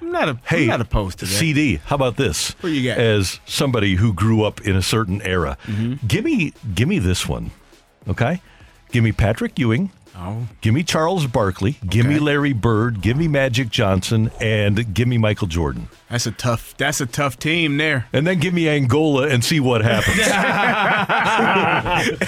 [0.00, 1.30] I'm not a, hey, I'm not opposed to that.
[1.30, 1.76] CD.
[1.76, 2.50] How about this?
[2.60, 2.98] What you got?
[2.98, 6.06] As somebody who grew up in a certain era, Mm-hmm.
[6.06, 7.50] give me give me this one.
[8.08, 8.40] Okay,
[8.92, 9.90] give me Patrick Ewing.
[10.18, 10.48] Oh.
[10.60, 11.76] Give me Charles Barkley.
[11.86, 13.02] Give me Larry Bird.
[13.02, 15.88] Give me Magic Johnson, and give me Michael Jordan.
[16.08, 16.76] That's a tough.
[16.76, 18.06] That's a tough team there.
[18.12, 20.18] And then give me Angola and see what happens.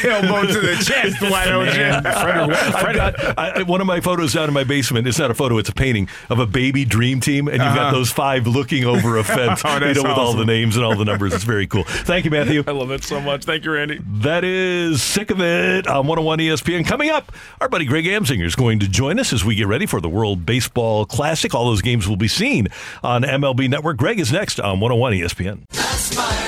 [0.04, 1.20] Elbow to the chest.
[1.22, 1.84] Why don't you?
[1.84, 5.06] I've got I, I- one of my photos down in my basement.
[5.06, 7.92] It's not a photo; it's a painting of a baby dream team, and you've got
[7.92, 9.78] those five looking over a fence, Uh-huh.
[9.80, 11.32] Oh, you know, with all the names and all the numbers.
[11.34, 11.84] It's very cool.
[11.84, 12.64] Thank you, Matthew.
[12.66, 13.44] I love it so much.
[13.44, 14.00] Thank you, Randy.
[14.04, 16.86] That is sick of it on 101 ESPN.
[16.86, 19.86] Coming up, our buddy Greg Amsinger is going to join us as we get ready
[19.86, 21.54] for the World Baseball Classic.
[21.54, 22.68] All those games will be seen
[23.02, 23.96] on MLB Network.
[23.96, 26.47] Greg is next on 101 ESPN.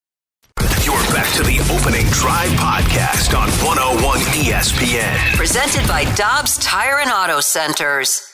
[0.91, 5.37] You're back to the opening drive podcast on 101 ESPN.
[5.37, 8.33] Presented by Dobbs Tire and Auto Centers.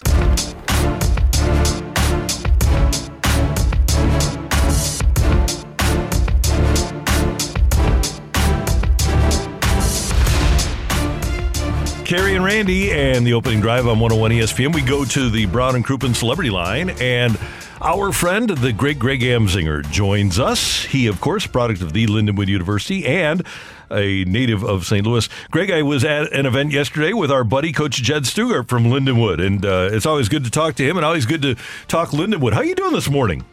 [12.06, 14.74] Carrie and Randy and the opening drive on 101 ESPN.
[14.74, 17.38] We go to the Brown and Crouppen Celebrity Line, and
[17.82, 20.84] our friend, the great Greg Amsinger, joins us.
[20.86, 23.46] He, of course, product of the Lindenwood University and
[23.92, 25.06] a native of St.
[25.06, 25.30] Louis.
[25.52, 29.46] Greg, I was at an event yesterday with our buddy, Coach Jed Stugart from Lindenwood,
[29.46, 31.56] and uh, it's always good to talk to him and always good to
[31.88, 32.54] talk Lindenwood.
[32.54, 33.46] How are you doing this morning?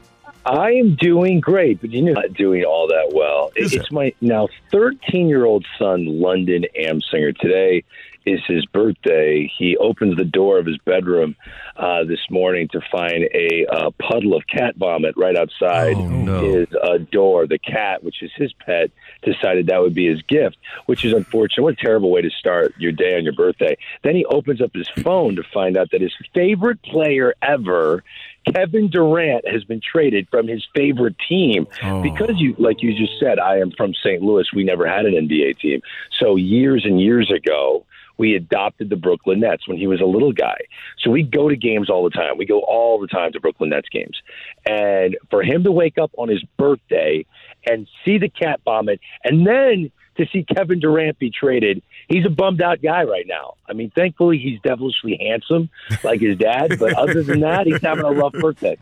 [0.46, 3.50] I am doing great, but you're not doing all that well.
[3.56, 3.92] Is it's it?
[3.92, 7.37] my now 13 year old son, London Amsinger.
[7.38, 7.82] Today
[8.26, 11.37] is his birthday, he opens the door of his bedroom
[11.76, 16.98] uh, this morning to find a uh, puddle of cat vomit right outside his uh,
[17.10, 17.46] door.
[17.46, 18.90] The cat, which is his pet,
[19.22, 20.56] decided that would be his gift,
[20.87, 21.62] which is unfortunate.
[21.62, 23.76] What a terrible way to start your day on your birthday.
[24.02, 28.04] Then he opens up his phone to find out that his favorite player ever.
[28.52, 31.66] Kevin Durant has been traded from his favorite team
[32.02, 34.22] because you, like you just said, I am from St.
[34.22, 34.46] Louis.
[34.52, 35.80] We never had an NBA team,
[36.18, 40.33] so years and years ago, we adopted the Brooklyn Nets when he was a little
[40.33, 40.59] guy.
[41.00, 42.38] So we go to games all the time.
[42.38, 44.20] We go all the time to Brooklyn Nets games.
[44.66, 47.27] And for him to wake up on his birthday
[47.66, 52.31] and see the cat vomit and then to see Kevin Durant be traded, he's a
[52.31, 53.55] bummed out guy right now.
[53.68, 55.70] I mean, thankfully he's devilishly handsome
[56.05, 58.79] like his dad, but other than that, he's having a rough birthday.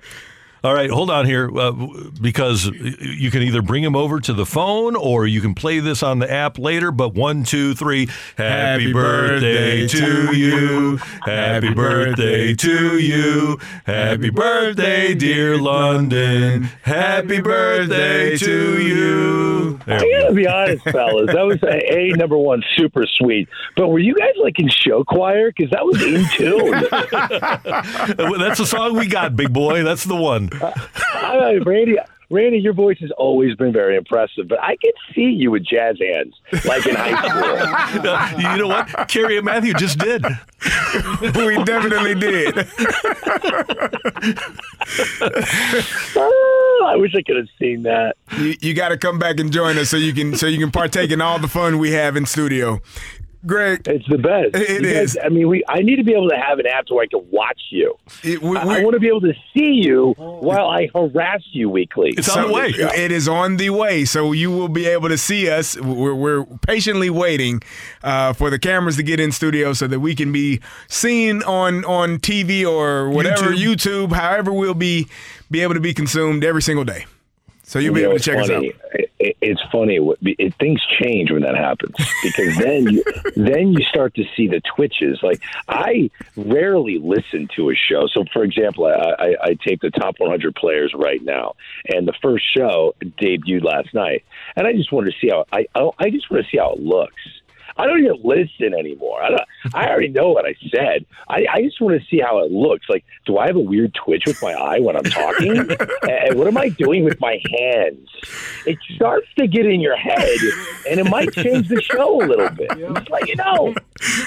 [0.65, 1.73] All right, hold on here uh,
[2.21, 6.05] because you can either bring him over to the phone or you can play this
[6.05, 6.93] on the app later.
[6.93, 8.07] But one, two, three.
[8.37, 10.57] Happy, Happy birthday, birthday to to you.
[10.57, 10.97] you.
[11.25, 13.59] Happy birthday to you.
[13.85, 16.63] Happy birthday, dear London.
[16.83, 19.81] Happy birthday to you.
[19.89, 21.27] I gotta be honest, fellas.
[21.33, 23.49] That was a, a number one, super sweet.
[23.77, 25.51] But were you guys like in show choir?
[25.51, 26.71] Because that was in tune.
[28.39, 29.83] That's the song we got, big boy.
[29.83, 30.52] That's the one.
[30.61, 31.97] I, Randy,
[32.33, 35.99] Randy, your voice has always been very impressive, but I could see you with jazz
[36.01, 36.35] hands,
[36.65, 38.43] like in high school.
[38.53, 39.09] You know what?
[39.09, 40.25] Carrie and Matthew just did.
[41.21, 42.67] we definitely did.
[46.17, 48.17] Oh, I wish I could have seen that.
[48.39, 50.71] You, you got to come back and join us so you can so you can
[50.71, 52.81] partake in all the fun we have in studio.
[53.45, 54.55] Greg, It's the best.
[54.55, 55.19] It You is.
[55.23, 55.65] I mean, we.
[55.69, 57.97] I need to be able to have an app so I can watch you.
[58.23, 61.69] It- we- I, we're- want to be able to see you while I harass you
[61.69, 62.15] weekly.
[62.17, 62.69] It's on the way.
[62.69, 65.77] It is on the way, so you will be able to see us.
[65.81, 67.63] We're, we're patiently waiting
[68.05, 71.85] uh, for the cameras to get in studio so that we can be seen on
[71.85, 74.09] on TV or whatever YouTube.
[74.09, 75.09] YouTube, however we'll be
[75.51, 77.07] be able to be consumed every single day.
[77.73, 78.57] So you'll be You know, able to check it's us out.
[78.57, 78.73] funny.
[78.93, 79.97] It, it, it's funny.
[80.39, 83.03] It, things change when that happens because then you
[83.35, 85.21] then you start to see the twitches.
[85.23, 88.09] Like I rarely listen to a show.
[88.09, 91.55] So, for example, I, I, I tape the top 100 players right now,
[91.89, 94.23] and the first show debuted last night,
[94.55, 95.65] and I just wanted to see how I
[95.99, 97.23] I just want to see how it looks.
[97.83, 99.21] I don't even listen anymore.
[99.23, 99.43] I don't,
[99.75, 101.05] I already know what I said.
[101.29, 102.89] I, I just want to see how it looks.
[102.89, 105.59] Like, do I have a weird twitch with my eye when I'm talking?
[106.03, 108.09] and what am I doing with my hands?
[108.67, 110.39] It starts to get in your head,
[110.89, 112.71] and it might change the show a little bit.
[112.79, 113.75] Just let you know.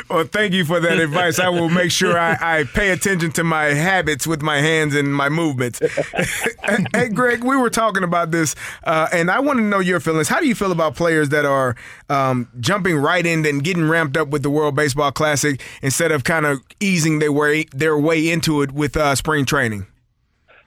[0.10, 1.40] Well, thank you for that advice.
[1.40, 5.14] I will make sure I, I pay attention to my habits with my hands and
[5.14, 5.80] my movements.
[6.94, 10.28] hey, Greg, we were talking about this, uh, and I want to know your feelings.
[10.28, 11.76] How do you feel about players that are
[12.10, 16.24] um, jumping right in and getting ramped up with the World Baseball Classic instead of
[16.24, 19.86] kind of easing their way their way into it with uh, spring training?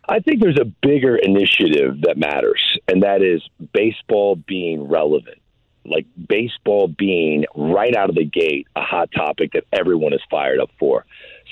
[0.09, 3.43] I think there's a bigger initiative that matters, and that is
[3.75, 5.39] baseball being relevant.
[5.85, 10.61] Like baseball being right out of the gate a hot topic that everyone is fired
[10.61, 11.05] up for.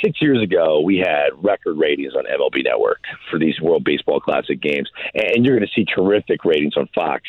[0.02, 4.60] Six years ago, we had record ratings on MLB Network for these World Baseball Classic
[4.60, 7.22] games, and you're going to see terrific ratings on Fox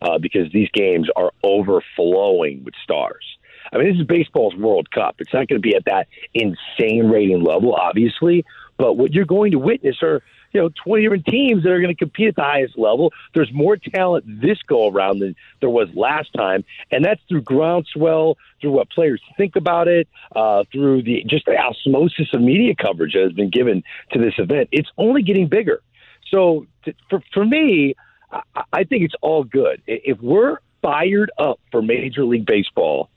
[0.00, 3.24] uh, because these games are overflowing with stars.
[3.74, 5.16] I mean, this is baseball's World Cup.
[5.18, 8.44] It's not going to be at that insane rating level, obviously,
[8.76, 11.94] but what you're going to witness are you know 20 different teams that are going
[11.94, 13.12] to compete at the highest level.
[13.34, 18.38] There's more talent this go around than there was last time, and that's through groundswell,
[18.60, 23.14] through what players think about it, uh, through the just the osmosis of media coverage
[23.14, 23.82] that has been given
[24.12, 24.68] to this event.
[24.70, 25.82] It's only getting bigger.
[26.30, 26.66] So
[27.10, 27.96] for for me,
[28.30, 29.82] I, I think it's all good.
[29.88, 33.08] If we're fired up for Major League Baseball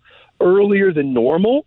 [0.42, 1.66] earlier than normal,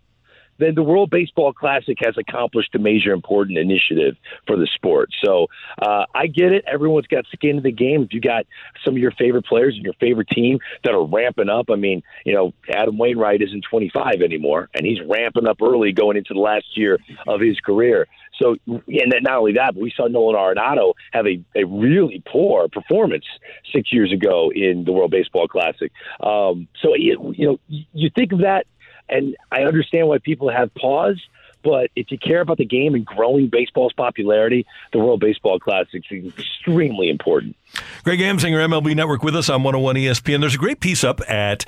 [0.61, 5.09] then the World Baseball Classic has accomplished a major important initiative for the sport.
[5.23, 5.47] So
[5.81, 6.63] uh, I get it.
[6.71, 8.03] Everyone's got skin in the game.
[8.03, 8.45] If you got
[8.85, 12.03] some of your favorite players and your favorite team that are ramping up, I mean,
[12.25, 16.39] you know, Adam Wainwright isn't 25 anymore, and he's ramping up early going into the
[16.39, 18.07] last year of his career.
[18.41, 22.67] So, and not only that, but we saw Nolan Arenado have a, a really poor
[22.69, 23.25] performance
[23.71, 25.91] six years ago in the World Baseball Classic.
[26.21, 28.65] Um, so, you, you know, you think of that
[29.11, 31.21] and I understand why people have pause.
[31.63, 36.01] But if you care about the game and growing baseball's popularity, the World Baseball Classic
[36.09, 37.55] is extremely important.
[38.03, 40.39] Greg Amsinger, MLB Network, with us on 101 ESPN.
[40.41, 41.65] There's a great piece up at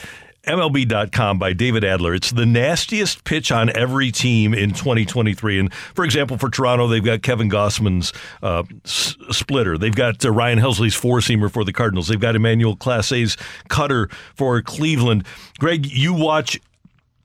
[0.47, 2.13] MLB.com by David Adler.
[2.13, 5.59] It's the nastiest pitch on every team in 2023.
[5.59, 9.77] And for example, for Toronto, they've got Kevin Gausman's uh, s- splitter.
[9.77, 12.07] They've got uh, Ryan Helsley's four seamer for the Cardinals.
[12.07, 13.37] They've got Emmanuel Clase's
[13.69, 15.25] cutter for Cleveland.
[15.59, 16.59] Greg, you watch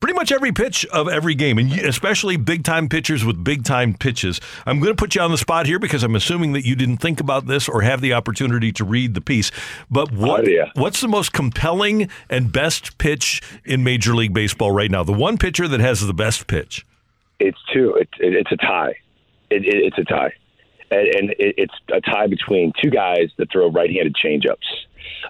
[0.00, 3.94] pretty much every pitch of every game, and especially big time pitchers with big time
[3.94, 4.40] pitches.
[4.66, 6.98] I'm going to put you on the spot here because I'm assuming that you didn't
[6.98, 9.50] think about this or have the opportunity to read the piece.
[9.90, 10.70] But what Oh, yeah.
[10.74, 15.02] what's the most compelling and best pitch in Major League Baseball right now?
[15.04, 16.86] The one pitcher that has the best pitch.
[17.40, 17.94] It's two.
[17.94, 18.94] It, it, it's a tie.
[19.50, 20.32] It, it, it's a tie,
[20.90, 24.56] and, and it, it's a tie between two guys that throw right-handed changeups.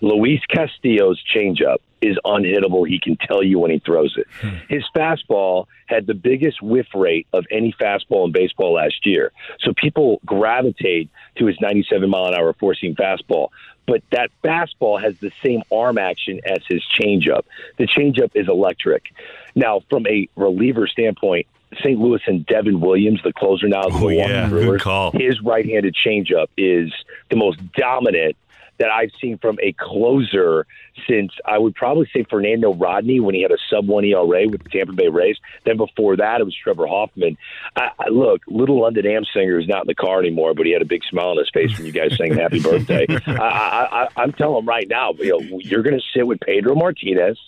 [0.02, 2.86] Luis Castillo's changeup is unhittable.
[2.88, 4.26] He can tell you when he throws it.
[4.40, 4.56] Hmm.
[4.68, 9.32] His fastball had the biggest whiff rate of any fastball in baseball last year.
[9.60, 13.48] So people gravitate to his 97 mile an hour four seam fastball.
[13.86, 17.44] But that fastball has the same arm action as his changeup.
[17.78, 19.12] The changeup is electric.
[19.54, 21.46] Now, from a reliever standpoint,
[21.80, 21.98] St.
[21.98, 24.48] Louis and Devin Williams, the closer now, oh, the Oh, Milwaukee yeah.
[24.48, 25.10] Brewers, call.
[25.12, 26.92] his right-handed changeup is
[27.30, 28.36] the most dominant
[28.78, 30.66] that I've seen from a closer
[31.08, 34.62] since I would probably say Fernando Rodney when he had a sub one ERA with
[34.62, 35.36] the Tampa Bay Rays.
[35.64, 37.36] Then before that, it was Trevor Hoffman.
[37.76, 40.82] I, I, look, little London Amsinger is not in the car anymore, but he had
[40.82, 43.06] a big smile on his face when you guys sang Happy Birthday.
[43.26, 46.40] I, I, I, I'm telling him right now, you know, you're going to sit with
[46.40, 47.38] Pedro Martinez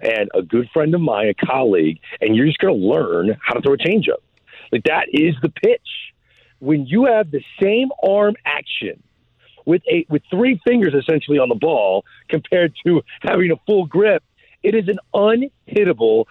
[0.00, 3.54] and a good friend of mine, a colleague, and you're just going to learn how
[3.54, 4.22] to throw a changeup.
[4.72, 5.80] Like that is the pitch.
[6.58, 9.02] When you have the same arm action
[9.66, 14.22] with a with three fingers essentially on the ball compared to having a full grip,
[14.62, 16.24] it is an unhittable,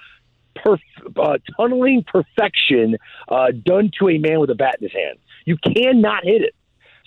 [0.56, 0.80] perf-
[1.18, 5.20] uh, tunneling perfection uh, done to a man with a bat in his hand.
[5.46, 6.56] You cannot hit it.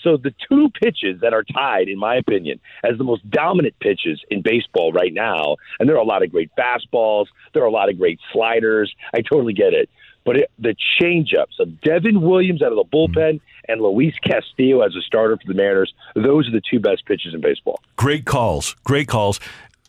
[0.03, 4.23] So the two pitches that are tied, in my opinion, as the most dominant pitches
[4.31, 7.71] in baseball right now, and there are a lot of great fastballs, there are a
[7.73, 8.95] lot of great sliders.
[9.13, 9.91] I totally get it.
[10.25, 14.95] But it, the changeups of Devin Williams out of the bullpen and Luis Castillo as
[14.97, 17.81] a starter for the Mariners, those are the two best pitches in baseball.
[17.97, 19.41] Great calls, great calls.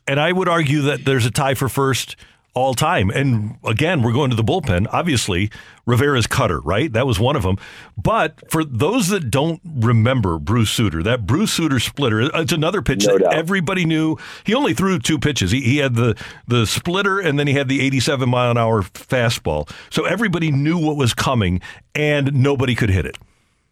[0.07, 2.15] And I would argue that there's a tie for first
[2.55, 3.09] all time.
[3.11, 4.87] And again, we're going to the bullpen.
[4.91, 5.51] Obviously,
[5.85, 6.91] Rivera's cutter, right?
[6.91, 7.57] That was one of them.
[7.95, 13.05] But for those that don't remember Bruce Sutter, that Bruce Sutter splitter, it's another pitch
[13.05, 13.33] No that doubt.
[13.35, 14.17] everybody knew.
[14.43, 15.51] He only threw two pitches.
[15.51, 16.15] He, he had the,
[16.47, 19.69] the splitter and then he had the 87 mile an hour fastball.
[19.91, 21.61] So everybody knew what was coming
[21.93, 23.17] and nobody could hit it.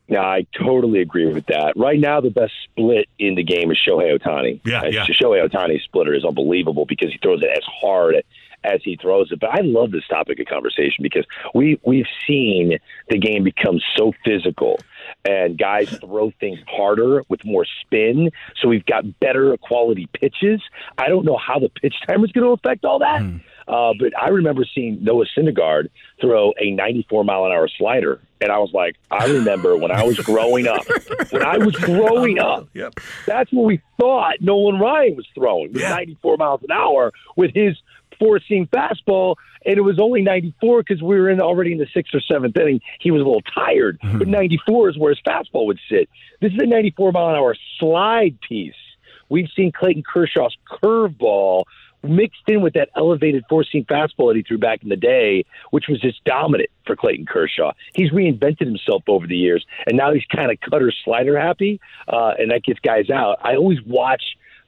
[0.10, 1.74] No, I totally agree with that.
[1.76, 4.62] Right now, the best split in the game is Shohei Ohtani.
[4.64, 5.06] Yeah, yeah.
[5.06, 8.16] Shohei Ohtani's splitter is unbelievable because he throws it as hard
[8.64, 9.40] as he throws it.
[9.40, 12.78] But I love this topic of conversation because we we've seen
[13.10, 14.80] the game become so physical
[15.26, 18.30] and guys throw things harder with more spin.
[18.62, 20.62] So we've got better quality pitches.
[20.98, 23.22] I don't know how the pitch timer is going to affect all that.
[23.22, 23.38] Hmm.
[23.68, 25.90] Uh, but I remember seeing Noah Syndergaard
[26.22, 30.04] throw a 94 mile an hour slider, and I was like, I remember when I
[30.04, 30.84] was growing up.
[31.32, 32.94] When I was growing up, Yep.
[33.26, 37.76] that's what we thought Nolan Ryan was throwing was 94 miles an hour with his
[38.18, 41.88] four seam fastball, and it was only 94 because we were in already in the
[41.94, 42.80] sixth or seventh inning.
[43.02, 46.08] He was a little tired, but 94 is where his fastball would sit.
[46.40, 48.74] This is a 94 mile an hour slide piece.
[49.30, 51.64] We've seen Clayton Kershaw's curveball
[52.10, 55.46] mixed in with that elevated four seam fastball that he threw back in the day,
[55.72, 57.74] which was just dominant for Clayton Kershaw.
[57.94, 62.34] He's reinvented himself over the years, and now he's kind of cutter slider happy, uh,
[62.38, 63.38] and that gets guys out.
[63.42, 64.24] I always watch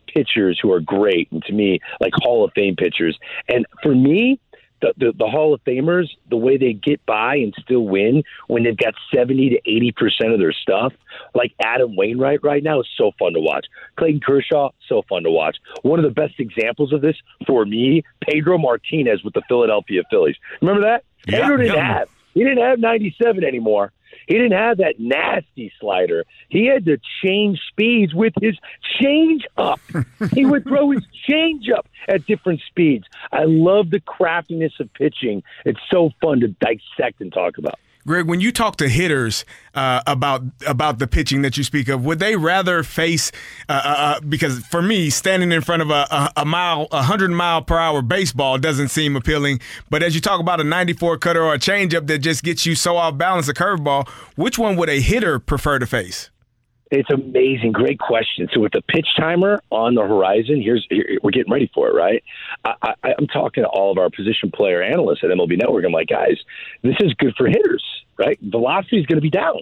[0.07, 3.17] pitchers who are great, and to me, like Hall of Fame pitchers.
[3.47, 4.39] And for me,
[4.81, 8.63] the, the, the Hall of Famers, the way they get by and still win when
[8.63, 10.93] they've got 70 to 80% of their stuff,
[11.33, 13.65] like Adam Wainwright right now, is so fun to watch.
[13.97, 15.57] Clayton Kershaw, so fun to watch.
[15.81, 17.15] One of the best examples of this
[17.45, 20.35] for me, Pedro Martinez with the Philadelphia Phillies.
[20.61, 21.03] Remember that?
[21.27, 21.97] Yeah, Pedro didn't yeah.
[21.99, 22.09] have.
[22.33, 23.91] He didn't have 97 anymore.
[24.27, 26.23] He didn't have that nasty slider.
[26.49, 28.57] He had to change speeds with his
[28.99, 29.79] change up.
[30.33, 33.05] he would throw his change up at different speeds.
[33.31, 35.43] I love the craftiness of pitching.
[35.65, 37.79] It's so fun to dissect and talk about.
[38.07, 39.43] Greg, when you talk to hitters
[39.75, 43.31] uh, about about the pitching that you speak of, would they rather face?
[43.67, 47.03] Uh, uh, uh, because for me, standing in front of a, a, a mile, a
[47.03, 49.59] hundred mile per hour baseball doesn't seem appealing.
[49.89, 52.73] But as you talk about a 94 cutter or a changeup that just gets you
[52.73, 56.29] so off balance, a curveball, which one would a hitter prefer to face?
[56.91, 57.71] It's amazing.
[57.71, 58.49] Great question.
[58.51, 61.93] So with the pitch timer on the horizon, here's here, we're getting ready for it,
[61.93, 62.23] right?
[62.65, 65.85] I, I, I'm talking to all of our position player analysts at MLB Network.
[65.85, 66.39] I'm like, guys,
[66.81, 67.83] this is good for hitters,
[68.17, 68.39] right?
[68.41, 69.59] Velocity is going to be down.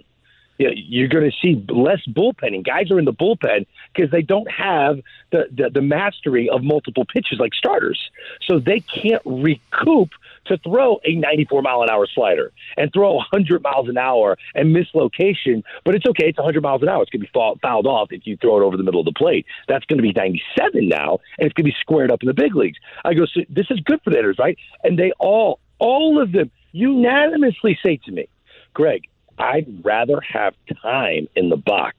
[0.57, 2.65] you know, you're going to see less bullpenning.
[2.65, 4.99] Guys are in the bullpen because they don't have
[5.31, 8.09] the, the, the mastery of multiple pitches like starters.
[8.47, 10.11] So they can't recoup
[10.47, 14.73] to throw a 94 mile an hour slider and throw 100 miles an hour and
[14.73, 15.63] miss location.
[15.85, 16.27] But it's okay.
[16.27, 17.01] It's 100 miles an hour.
[17.01, 19.05] It's going to be foul, fouled off if you throw it over the middle of
[19.05, 19.45] the plate.
[19.67, 22.33] That's going to be 97 now, and it's going to be squared up in the
[22.33, 22.77] big leagues.
[23.05, 24.57] I go, so this is good for the hitters, right?
[24.83, 28.27] And they all, all of them unanimously say to me,
[28.73, 31.97] Greg, I'd rather have time in the box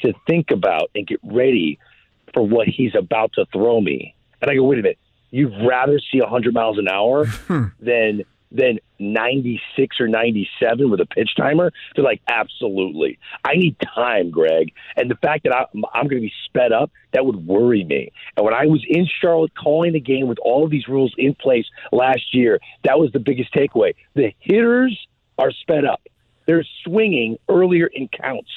[0.00, 1.78] to think about and get ready
[2.32, 4.14] for what he's about to throw me.
[4.40, 4.98] And I go, wait a minute,
[5.34, 7.64] you'd rather see 100 miles an hour hmm.
[7.80, 8.22] than
[8.52, 11.72] than 96 or 97 with a pitch timer?
[11.94, 13.18] They're like, absolutely.
[13.44, 14.72] I need time, Greg.
[14.96, 18.12] And the fact that I, I'm going to be sped up, that would worry me.
[18.36, 21.34] And when I was in Charlotte calling the game with all of these rules in
[21.34, 23.96] place last year, that was the biggest takeaway.
[24.14, 24.96] The hitters
[25.36, 26.02] are sped up.
[26.46, 28.50] They're swinging earlier in counts.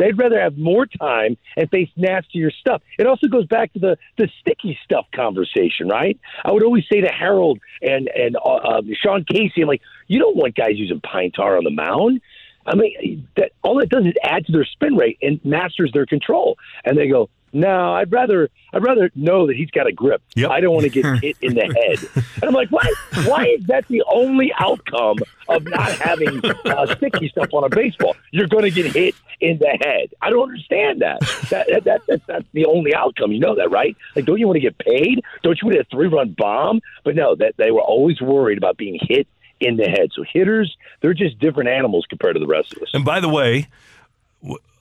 [0.00, 2.80] They'd rather have more time and face nastier stuff.
[2.98, 6.18] It also goes back to the the sticky stuff conversation, right?
[6.42, 10.18] I would always say to Harold and and uh, uh, Sean Casey, I'm like, you
[10.18, 12.22] don't want guys using pine tar on the mound.
[12.66, 16.06] I mean, that all that does is add to their spin rate and masters their
[16.06, 16.56] control.
[16.84, 20.22] And they go, no, I'd rather I'd rather know that he's got a grip.
[20.50, 22.24] I don't want to get hit in the head.
[22.40, 22.90] And I'm like, why?
[23.26, 28.16] Why is that the only outcome of not having uh, sticky stuff on a baseball?
[28.30, 30.14] You're going to get hit in the head.
[30.22, 31.20] I don't understand that.
[31.50, 33.32] That, that, that that's that's the only outcome.
[33.32, 33.94] You know that, right?
[34.16, 35.22] Like, don't you want to get paid?
[35.42, 36.80] Don't you want a three run bomb?
[37.04, 39.26] But no, that they were always worried about being hit
[39.60, 40.10] in the head.
[40.14, 42.90] So hitters, they're just different animals compared to the rest of us.
[42.94, 43.68] And by the way,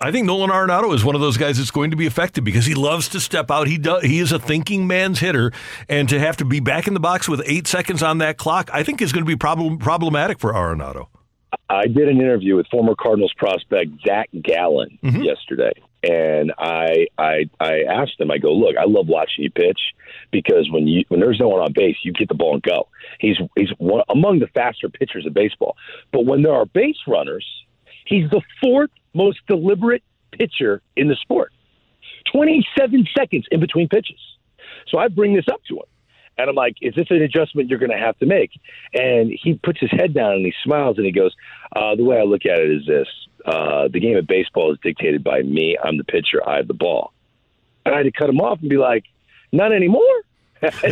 [0.01, 2.65] I think Nolan Arenado is one of those guys that's going to be affected because
[2.65, 3.67] he loves to step out.
[3.67, 4.03] He does.
[4.03, 5.51] He is a thinking man's hitter,
[5.89, 8.69] and to have to be back in the box with eight seconds on that clock,
[8.71, 11.07] I think is going to be problem, problematic for Arenado.
[11.69, 15.21] I did an interview with former Cardinals prospect Zach Gallen mm-hmm.
[15.21, 18.31] yesterday, and I, I I asked him.
[18.31, 19.79] I go, look, I love watching you pitch
[20.31, 22.87] because when you when there's no one on base, you get the ball and go.
[23.19, 25.75] He's he's one, among the faster pitchers in baseball.
[26.13, 27.45] But when there are base runners,
[28.05, 31.51] he's the fourth most deliberate pitcher in the sport.
[32.31, 34.19] Twenty seven seconds in between pitches.
[34.87, 35.83] So I bring this up to him.
[36.37, 38.51] And I'm like, is this an adjustment you're going to have to make?
[38.93, 41.35] And he puts his head down and he smiles and he goes,
[41.75, 43.07] uh, the way I look at it is this
[43.45, 45.77] uh, the game of baseball is dictated by me.
[45.83, 46.47] I'm the pitcher.
[46.47, 47.13] I have the ball.
[47.85, 49.03] And I had to cut him off and be like,
[49.51, 50.01] not anymore.
[50.61, 50.83] not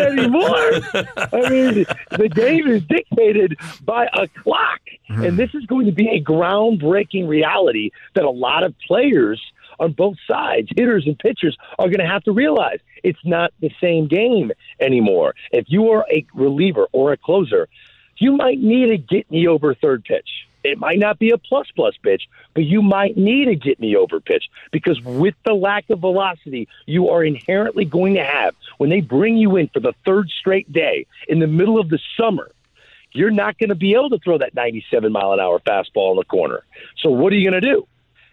[0.00, 0.72] anymore.
[1.16, 4.80] I mean, the game is dictated by a clock.
[5.08, 5.36] And hmm.
[5.36, 9.40] this is going to be a groundbreaking reality that a lot of players
[9.78, 13.70] on both sides, hitters and pitchers, are going to have to realize it's not the
[13.80, 14.50] same game
[14.80, 15.34] anymore.
[15.52, 17.68] If you are a reliever or a closer,
[18.18, 20.45] you might need a get me over third pitch.
[20.66, 23.96] It might not be a plus plus pitch, but you might need a get me
[23.96, 28.90] over pitch because with the lack of velocity you are inherently going to have when
[28.90, 32.50] they bring you in for the third straight day in the middle of the summer,
[33.12, 36.16] you're not going to be able to throw that 97 mile an hour fastball in
[36.16, 36.62] the corner.
[36.98, 37.86] So what are you going to do?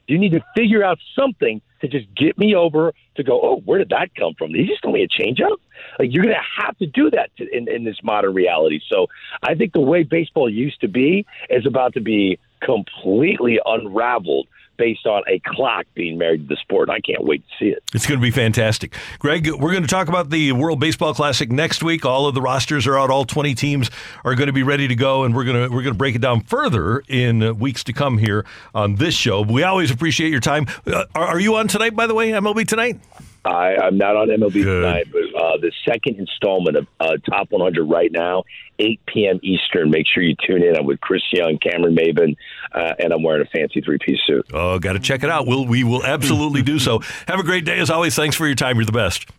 [0.08, 3.78] You need to figure out something to just get me over to go, oh, where
[3.78, 4.54] did that come from?
[4.54, 5.58] Did he just throw me a changeup?
[6.00, 8.80] Like, you're going to have to do that to, in, in this modern reality.
[8.90, 9.08] So
[9.44, 15.06] I think the way baseball used to be is about to be completely unraveled based
[15.06, 16.90] on a clock being married to the sport.
[16.90, 17.84] I can't wait to see it.
[17.94, 18.94] It's going to be fantastic.
[19.20, 22.06] Greg, we're going to talk about the World Baseball Classic next week.
[22.06, 23.10] All of the rosters are out.
[23.10, 23.90] All 20 teams
[24.24, 26.16] are going to be ready to go, and we're going to we're going to break
[26.16, 29.42] it down further in uh, weeks to come here on this show.
[29.42, 30.68] We always appreciate your time.
[30.86, 33.00] Uh, are, are you on tonight, by the way, MLB tonight?
[33.46, 37.84] I, I'm not on MLB tonight, but uh, the second installment of uh, Top 100
[37.84, 38.44] right now,
[38.80, 39.40] 8 p.m.
[39.44, 39.90] Eastern.
[39.92, 40.78] Make sure you tune in.
[40.78, 42.36] I'm with Chris Young, Cameron Maybin,
[42.74, 44.46] uh, and I'm wearing a fancy three piece suit.
[44.54, 45.46] Oh, got to check it out.
[45.46, 47.00] We'll, we will absolutely do so.
[47.28, 48.16] Have a great day as always.
[48.16, 48.78] Thanks for your time.
[48.78, 49.30] You're the best.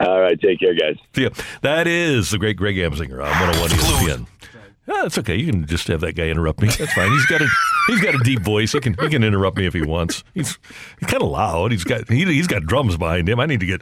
[0.00, 0.96] All right, take care, guys.
[1.14, 1.30] See ya.
[1.60, 4.26] That is the great Greg Amsinger on 101 ESPN.
[4.90, 5.36] Yeah, that's okay.
[5.36, 6.68] You can just have that guy interrupt me.
[6.68, 7.10] That's fine.
[7.12, 7.46] He's got a
[7.86, 8.72] he's got a deep voice.
[8.72, 10.24] He can he can interrupt me if he wants.
[10.34, 10.58] He's
[10.98, 11.70] he's kind of loud.
[11.70, 13.38] He's got he, he's got drums behind him.
[13.38, 13.80] I need to get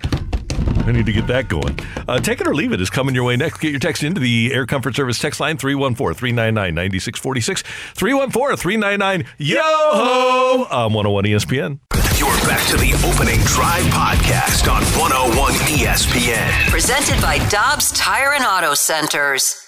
[0.87, 1.79] I need to get that going.
[2.07, 3.59] Uh, Take it or leave it is coming your way next.
[3.61, 7.63] Get your text into the Air Comfort Service text line 314-399-9646.
[7.95, 11.79] 314-399 yo ho on 101 ESPN.
[12.19, 16.69] You're back to the opening drive podcast on 101 ESPN.
[16.71, 19.68] Presented by Dobbs Tire and Auto Centers.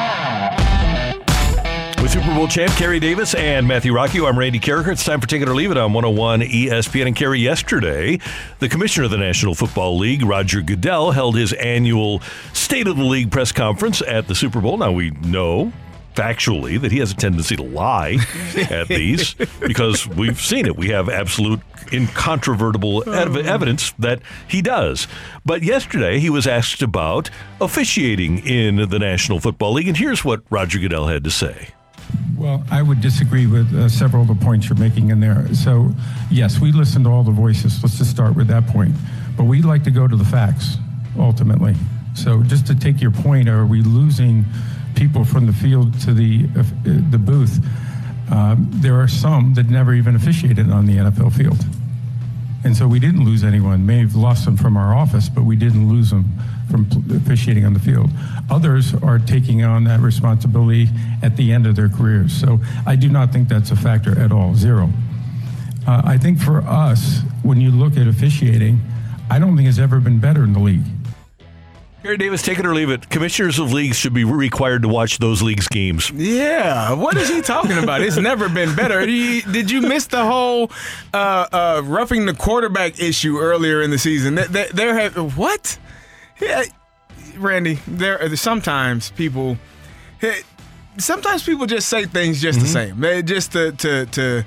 [2.47, 4.91] Champ Kerry Davis and Matthew Rockio, I'm Randy Karraker.
[4.91, 7.07] It's time for Take It or Leave It on 101 ESPN.
[7.07, 8.19] And Kerry, yesterday,
[8.59, 12.21] the commissioner of the National Football League, Roger Goodell, held his annual
[12.53, 14.77] State of the League press conference at the Super Bowl.
[14.77, 15.71] Now, we know
[16.15, 18.17] factually that he has a tendency to lie
[18.69, 20.75] at these because we've seen it.
[20.75, 21.61] We have absolute
[21.91, 23.39] incontrovertible ev- oh.
[23.39, 25.07] evidence that he does.
[25.45, 27.29] But yesterday he was asked about
[27.59, 31.69] officiating in the National Football League and here's what Roger Goodell had to say.
[32.37, 35.53] Well, I would disagree with uh, several of the points you're making in there.
[35.53, 35.93] So,
[36.31, 37.83] yes, we listen to all the voices.
[37.83, 38.95] Let's just start with that point.
[39.37, 40.77] But we'd like to go to the facts
[41.19, 41.75] ultimately.
[42.15, 44.45] So, just to take your point, are we losing
[44.95, 47.63] people from the field to the uh, the booth?
[48.31, 51.63] Um, there are some that never even officiated on the NFL field.
[52.63, 53.85] And so we didn't lose anyone.
[53.85, 56.31] May have lost them from our office, but we didn't lose them
[56.71, 58.09] from officiating on the field.
[58.49, 60.87] Others are taking on that responsibility
[61.21, 62.33] at the end of their careers.
[62.33, 64.89] So I do not think that's a factor at all, zero.
[65.87, 68.79] Uh, I think for us, when you look at officiating,
[69.29, 70.83] I don't think it's ever been better in the league.
[72.03, 73.07] Gary Davis, take it or leave it.
[73.11, 76.09] Commissioners of leagues should be required to watch those leagues' games.
[76.09, 78.01] Yeah, what is he talking about?
[78.01, 79.05] It's never been better.
[79.05, 80.71] Did you, did you miss the whole
[81.13, 84.33] uh, uh, roughing the quarterback issue earlier in the season?
[84.33, 85.77] There, there, there have what?
[86.41, 86.63] Yeah,
[87.37, 89.57] Randy, there sometimes people,
[90.97, 92.73] sometimes people just say things just the mm-hmm.
[92.73, 94.43] same, They- just to to to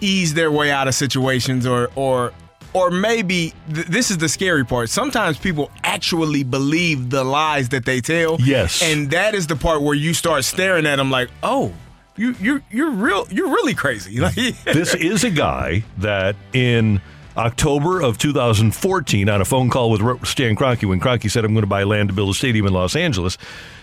[0.00, 2.32] ease their way out of situations, or or
[2.76, 4.90] or maybe th- this is the scary part.
[4.90, 8.36] Sometimes people actually believe the lies that they tell.
[8.38, 8.82] Yes.
[8.82, 11.72] and that is the part where you start staring at them like, oh.
[12.18, 14.18] You you you're real you're really crazy.
[14.20, 14.34] Like,
[14.64, 17.02] this is a guy that in
[17.36, 21.62] October of 2014, on a phone call with Stan Kroenke, when Kroenke said, I'm going
[21.62, 23.36] to buy land to build a stadium in Los Angeles,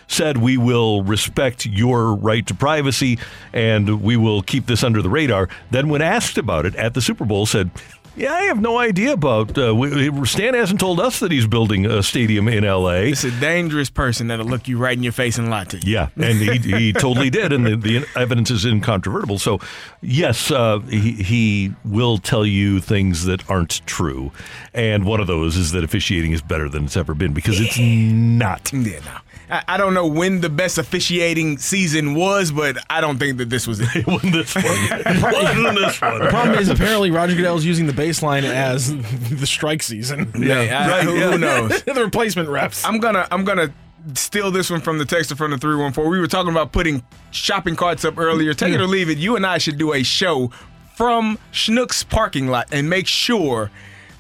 [0.08, 3.20] said, We will respect your right to privacy
[3.54, 5.49] and we will keep this under the radar.
[5.70, 7.70] Then, when asked about it at the Super Bowl, said,
[8.16, 9.57] yeah, I have no idea about.
[9.57, 13.09] Uh, we, Stan hasn't told us that he's building a stadium in L.A.
[13.09, 15.93] It's a dangerous person that'll look you right in your face and lie to you.
[15.93, 19.39] Yeah, and he, he totally did, and the, the evidence is incontrovertible.
[19.39, 19.59] So,
[20.01, 24.32] yes, uh, he, he will tell you things that aren't true,
[24.74, 27.80] and one of those is that officiating is better than it's ever been because it's
[27.80, 28.72] not.
[28.74, 29.18] Yeah, no.
[29.49, 33.49] I, I don't know when the best officiating season was, but I don't think that
[33.49, 33.89] this was it.
[33.95, 34.64] it wasn't this one.
[34.66, 36.20] It wasn't this one.
[36.20, 38.95] The problem is apparently Roger Goodell is using the baseline as
[39.30, 40.32] the strike season.
[40.38, 41.32] Yeah, I- Right, who, yeah.
[41.32, 41.84] who knows?
[41.86, 42.84] the replacement reps.
[42.86, 43.74] I'm gonna I'm gonna
[44.16, 46.10] steal this one from the texter from the 314.
[46.12, 48.54] We were talking about putting shopping carts up earlier.
[48.54, 49.18] Take it or leave it.
[49.18, 50.51] You and I should do a show
[50.95, 53.72] from Schnucks parking lot and make sure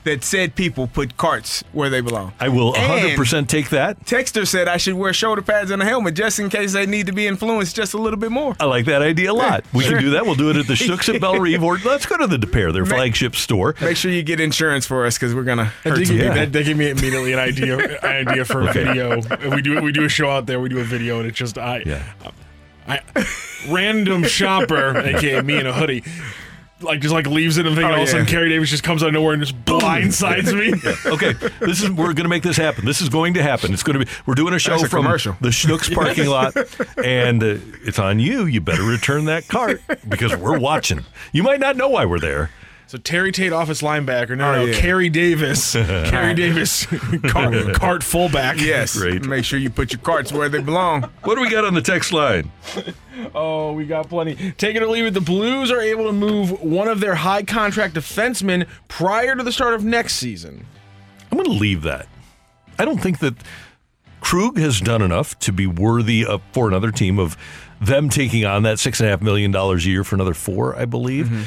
[0.03, 2.33] that said people put carts where they belong.
[2.39, 4.03] I will And 100% take that.
[4.05, 7.05] Texter said I should wear shoulder pads and a helmet just in case they need
[7.07, 8.55] to be influenced just a little bit more.
[8.59, 9.63] I like that idea a lot.
[9.73, 9.93] We Sure.
[9.93, 10.25] can do that.
[10.25, 12.47] We'll do it at the Schnucks at Bell Reeve, or let's go to the Des
[12.47, 13.75] Peres, their flagship store.
[13.81, 16.33] Make sure you get insurance for us because we're gonna That hurt did, some give
[16.33, 18.83] that, that gave me immediately an idea an idea for a Okay.
[18.83, 19.21] video.
[19.55, 20.59] We do we do a show out there.
[20.59, 22.03] We do a video, and it's just I, Yeah.
[22.87, 22.99] I
[23.69, 26.03] random shopper, aka me in a hoodie,
[26.83, 27.85] like just like leaves it and thing.
[27.85, 28.25] Oh, all of a sudden.
[28.25, 30.73] Carrie Davis just comes out of nowhere and just blindsides me.
[31.11, 32.85] okay, this is we're going to make this happen.
[32.85, 33.73] This is going to happen.
[33.73, 34.11] It's going to be.
[34.25, 35.35] We're doing a show That's a from commercial.
[35.41, 36.55] the Schnucks parking lot,
[37.03, 38.45] and uh, it's on you.
[38.45, 41.05] You better return that cart because we're watching.
[41.31, 42.49] You might not know why we're there.
[42.87, 44.37] So Terry Tate office linebacker.
[44.37, 44.79] No, Oh, no, yeah.
[44.79, 45.73] Carrie Davis.
[45.73, 46.85] Carrie Davis,
[47.27, 48.59] cart, cart fullback.
[48.59, 48.95] Yes.
[48.97, 49.25] Great.
[49.25, 51.09] Make sure you put your carts where they belong.
[51.23, 52.51] What do we got on the text line?
[53.35, 54.51] Oh, we got plenty.
[54.57, 55.13] Take it or leave it.
[55.13, 59.51] The Blues are able to move one of their high contract defensemen prior to the
[59.51, 60.65] start of next season.
[61.31, 62.07] I'm going to leave that.
[62.79, 63.35] I don't think that
[64.19, 67.37] Krug has done enough to be worthy of for another team of
[67.79, 70.75] them taking on that six and a half million dollars a year for another four,
[70.75, 71.27] I believe.
[71.27, 71.43] Mm-hmm.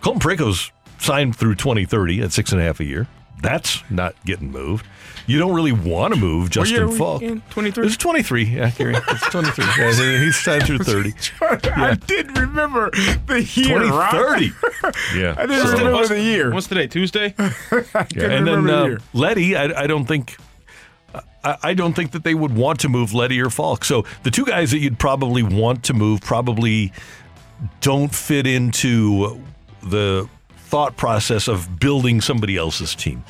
[0.00, 3.06] Colton Parayko's signed through 2030 at six and a half a year.
[3.42, 4.86] That's not getting moved.
[5.26, 7.20] You don't really want to move Justin Faulk.
[7.50, 7.86] 23?
[7.86, 8.44] It's 23.
[8.44, 8.94] Yeah, Gary.
[8.96, 9.64] It's 23.
[9.76, 11.12] Yeah, he's signed through 30.
[11.74, 12.90] I did remember
[13.26, 13.78] the year.
[13.80, 14.52] 2030.
[15.16, 15.34] Yeah.
[15.36, 16.52] I didn't So- remember the year.
[16.52, 16.86] What's today?
[16.86, 17.34] Tuesday?
[17.38, 18.98] Yeah, and then the uh.
[19.12, 20.36] Leddy, I, I don't think.
[21.44, 23.84] I, I don't think that they would want to move Leddy or Falk.
[23.84, 26.92] So the two guys that you'd probably want to move probably
[27.80, 29.40] don't fit into
[29.90, 33.24] the thought process of building somebody else's team.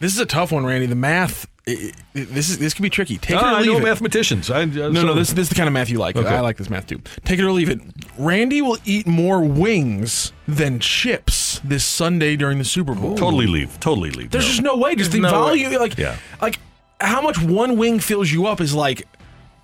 [0.00, 0.86] This is a tough one, Randy.
[0.86, 1.46] The math.
[1.66, 3.18] i- i- this is this could be tricky.
[3.18, 3.82] Take it Ah, or I leave know it.
[3.82, 4.50] mathematicians.
[4.50, 6.16] I, No, no, this, this is the kind of math you like.
[6.16, 6.26] Okay.
[6.28, 7.00] I like this math too.
[7.24, 7.80] Take it or leave it.
[8.16, 13.16] Randy will eat more wings than chips this Sunday during the Super Bowl.
[13.16, 13.78] Totally leave.
[13.80, 14.30] Totally leave.
[14.30, 14.48] There's No.
[14.50, 14.94] just no way.
[14.94, 16.16] Just the no value, like, Yeah.
[16.40, 16.58] like
[17.00, 19.06] how much one wing fills you up is like,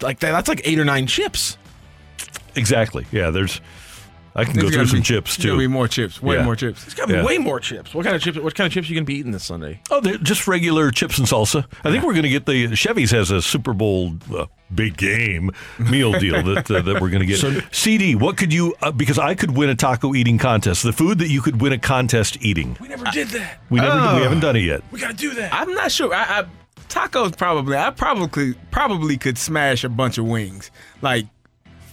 [0.03, 1.57] like that, that's like eight or nine chips.
[2.55, 3.07] exactly.
[3.13, 3.61] Yeah, there's.
[4.37, 5.43] I can go through some be- chips too.
[5.43, 5.69] there's gotta too.
[5.69, 6.21] be more chips.
[6.23, 6.45] Way Yeah.
[6.45, 6.85] more chips.
[6.85, 7.25] It's got to be Yeah.
[7.25, 7.95] way more chips.
[7.95, 8.39] What kind of chips?
[8.39, 9.81] What kind of chips are you gonna be eating this Sunday?
[9.91, 11.65] Oh, they're just regular chips and salsa.
[11.85, 15.51] I think we're going to get the Chevy's has a Super Bowl uh, big game
[15.79, 17.65] meal deal that uh, that we're going to get.
[17.73, 18.75] CD, what could you?
[18.83, 20.83] Uh, because I could win a taco eating contest.
[20.83, 22.77] The food that you could win a contest eating.
[22.81, 23.61] We never did that.
[23.71, 23.99] We never.
[24.01, 24.17] Oh.
[24.17, 24.83] we haven't done it yet.
[24.91, 25.55] We gotta do that.
[25.55, 26.13] I'm not sure.
[26.13, 26.45] I, I
[26.89, 27.77] tacos probably.
[27.77, 30.71] I probably probably could smash a bunch of wings,
[31.03, 31.27] like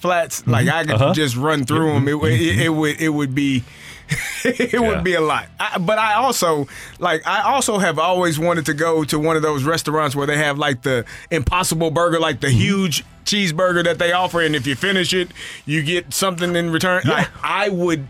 [0.01, 0.45] flats.
[0.47, 1.13] Like I could Uh-huh.
[1.13, 2.07] just run through them.
[2.07, 3.63] It, would- it, it would it would be.
[4.43, 4.79] it Yeah.
[4.81, 6.67] would be a lot, I, but I also
[6.99, 7.25] like.
[7.25, 10.57] I also have always wanted to go to one of those restaurants where they have
[10.57, 12.57] like the Impossible Burger, like the Mm-hmm.
[12.57, 15.29] huge cheeseburger that they offer, and if you finish it,
[15.65, 17.03] you get something in return.
[17.05, 17.27] Yeah.
[17.41, 18.05] I, I would,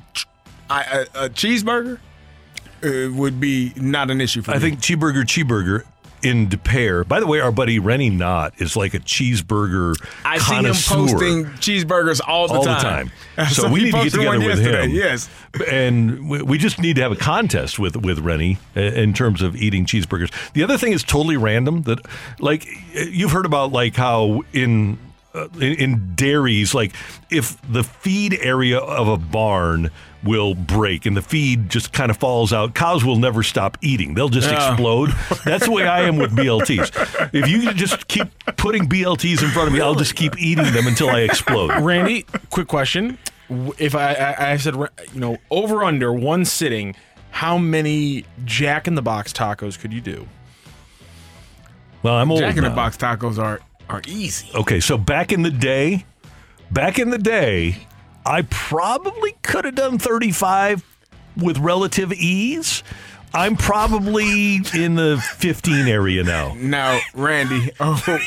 [0.72, 0.82] I,
[1.14, 2.00] a, a cheeseburger
[2.84, 4.58] uh, would be not an issue for I me.
[4.58, 5.84] I think cheeseburger, cheeseburger
[6.24, 7.04] in De Pere.
[7.04, 9.96] By the way, our buddy Rennie Knott is like a cheeseburger
[10.26, 12.76] I see him posting cheeseburgers all the all time.
[12.78, 13.12] the time.
[13.52, 14.92] So, So we need to get together with him.
[14.92, 15.30] yes.
[15.70, 19.42] and we, we just need to have a contest with with Rennie uh, in terms
[19.42, 20.32] of eating cheeseburgers.
[20.54, 21.84] The other thing is totally random.
[21.84, 22.00] That
[22.40, 24.98] like you've heard about like how in.
[25.34, 26.92] Uh, in, in dairies, like
[27.30, 29.90] if the feed area of a barn
[30.24, 34.14] will break and the feed just kind of falls out, cows will never stop eating.
[34.14, 34.72] They'll just Yeah.
[34.72, 35.10] explode.
[35.46, 37.30] That's the way I am with BLTs.
[37.34, 40.86] If you just keep putting BLTs in front of me, I'll just keep eating them
[40.88, 41.72] until I explode.
[41.82, 43.18] Randy, quick question:
[43.78, 46.96] If I, I, I said you know over under one sitting,
[47.32, 50.28] how many Jack in the Box tacos could you do?
[52.04, 52.70] Well, I'm old Jack in the.
[52.70, 53.60] Box tacos are
[53.90, 54.50] are easy.
[54.56, 56.06] Okay, so back in the day,
[56.72, 57.78] back in the day,
[58.26, 60.84] I probably could have done 35
[61.38, 62.84] with relative ease.
[63.34, 66.54] I'm probably in the 15 area now.
[66.58, 68.20] Now, Randy, oh,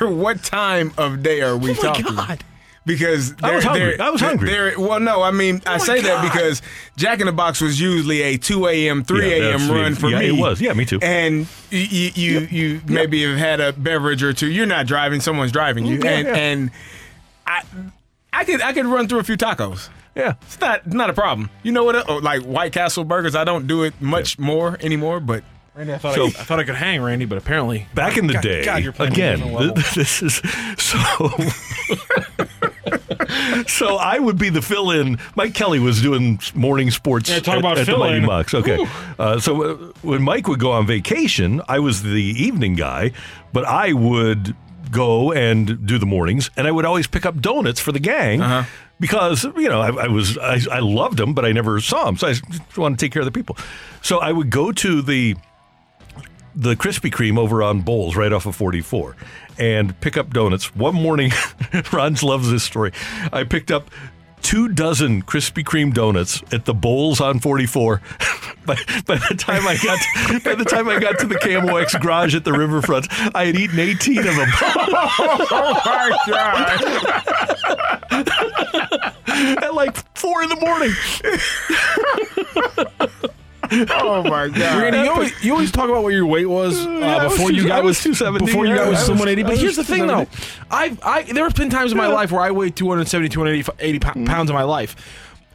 [0.00, 2.04] what time of day are we Oh my talking?
[2.16, 2.44] God.
[2.84, 4.00] Because I was hungry.
[4.00, 4.48] I was hungry.
[4.48, 6.62] Oh they're- well, no, I mean oh I my say that because
[6.96, 9.60] Jack in the Box was usually a two a.m., three Yeah, a.m.
[9.60, 10.26] that's- run for yeah, me.
[10.30, 10.60] it was.
[10.60, 10.98] Yeah, me too.
[11.00, 14.50] And you you, you, you maybe have had a beverage or two.
[14.50, 16.00] You're not driving; someone's driving you.
[16.00, 16.34] Mm, yeah, and yeah.
[16.34, 16.70] and
[17.46, 17.62] I
[18.32, 19.88] I could I could run through a few tacos.
[20.14, 20.34] Yeah.
[20.42, 21.50] It's not not a problem.
[21.62, 22.08] You know what?
[22.08, 25.20] Oh, like White Castle burgers, I don't do it much more anymore.
[25.20, 28.16] But Randy, I thought So- I, I thought I could hang, Randy, but apparently Back
[28.18, 30.34] in the God- day, God, you're playing at a again, th- this is
[30.78, 30.98] so.
[33.66, 35.18] so I would be the fill-in.
[35.34, 38.12] Mike Kelly was doing morning sports Yeah, talk at, about at the fill-in.
[38.22, 38.54] Mighty Bucks.
[38.54, 38.86] Okay,
[39.18, 43.12] uh, so uh, when Mike would go on vacation, I was the evening guy,
[43.52, 44.54] but I would
[44.92, 48.40] go and do the mornings, and I would always pick up donuts for the gang.
[48.40, 48.64] Uh-huh.
[49.00, 52.16] Because you know I, I was I, I loved them, but I never saw them,
[52.16, 53.56] so I just wanted to take care of the people.
[54.00, 55.34] So I would go to the
[56.54, 59.16] the Krispy Kreme over on Bowles, right off of 44,
[59.58, 60.76] and pick up donuts.
[60.76, 61.32] One morning,
[61.92, 62.92] Ron's loves this story.
[63.32, 63.90] I picked up
[64.42, 68.02] two dozen Krispy Kreme donuts at the Bowles on 44.
[68.66, 68.76] by,
[69.06, 72.34] by the time I got to, by the time I got to the KMOX garage
[72.34, 74.48] at the riverfront, I had eaten 18 of them.
[74.62, 76.82] oh my god!
[79.62, 80.92] at like four in the morning.
[83.90, 84.82] Oh my god!
[84.82, 87.56] Randy, you always, you always talk about what your weight was uh, was before two-
[87.56, 88.44] you got was 270.
[88.46, 89.42] before you got was- someone 80.
[89.44, 90.26] But here's the thing, though.
[90.70, 93.98] I've I there have been times in my life where I weighed 270, 280 80
[93.98, 94.26] Mm.
[94.26, 94.94] pounds in my life.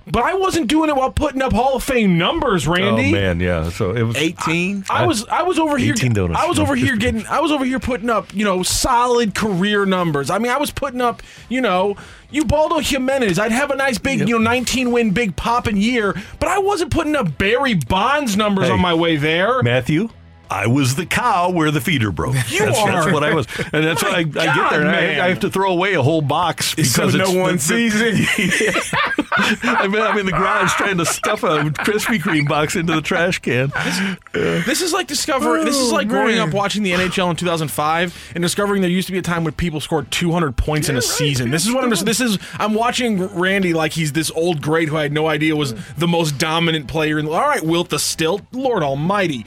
[0.10, 3.10] But I wasn't doing it while putting up Hall of Fame numbers, oh, Randy.
[3.10, 3.70] Oh man, yeah.
[3.70, 4.86] So it was 18.
[4.90, 6.40] I was I was over here 18 donuts.
[6.40, 9.86] I was over here getting I was over here putting up, you know, solid career
[9.86, 10.30] numbers.
[10.30, 11.98] I mean, I was putting up, you know,
[12.32, 13.40] Ubaldo Jimenez.
[13.40, 16.92] I'd have a nice big, you know, 19 win big popping year, but I wasn't
[16.92, 19.62] putting up Barry Bonds numbers Hey, on my way there.
[19.64, 20.10] Matthew,
[20.50, 22.36] I was the cow where the feeder broke.
[22.50, 22.92] You that's, are.
[22.92, 24.90] that's what I was, and that's why I, I get there, and.
[24.90, 27.94] I, I have to throw away a whole box because So no one the- sees
[27.96, 28.94] it.
[29.40, 33.40] I'm, I'm in the garage trying to stuff a Krispy Kreme box into the trash
[33.40, 33.72] can.
[34.34, 35.62] This is like discovering.
[35.62, 38.90] Oh, this is Oh, like growing up watching the NHL in 2005 and discovering there
[38.90, 41.52] used to be a time when people scored 200 points in a season.
[41.52, 41.90] This is what I'm.
[41.92, 45.56] This is I'm watching Randy like he's this old great who I had no idea
[45.56, 47.20] was the most dominant player.
[47.20, 49.46] in All right, Wilt the Stilt, Lord Almighty.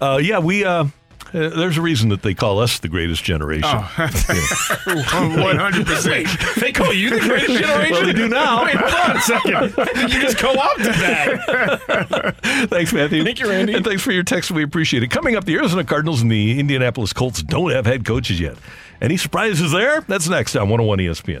[0.00, 0.64] Uh, yeah, we.
[0.64, 0.86] Uh,
[1.32, 3.68] Uh, there's a reason that they call us the greatest generation.
[3.78, 6.28] One hundred percent.
[6.60, 7.92] They call you the greatest generation.
[7.92, 8.64] Well, they do now.
[8.64, 9.54] Wait, hold on a second.
[9.78, 12.36] I think you just co-opted that.
[12.70, 13.24] thanks, Matthew.
[13.24, 13.74] Thank you, Randy.
[13.74, 14.52] And thanks for your text.
[14.52, 15.08] We appreciate it.
[15.10, 18.56] Coming up, the Arizona Cardinals and the Indianapolis Colts don't have head coaches yet.
[19.00, 20.02] Any surprises there?
[20.02, 21.40] That's next on 101 ESPN.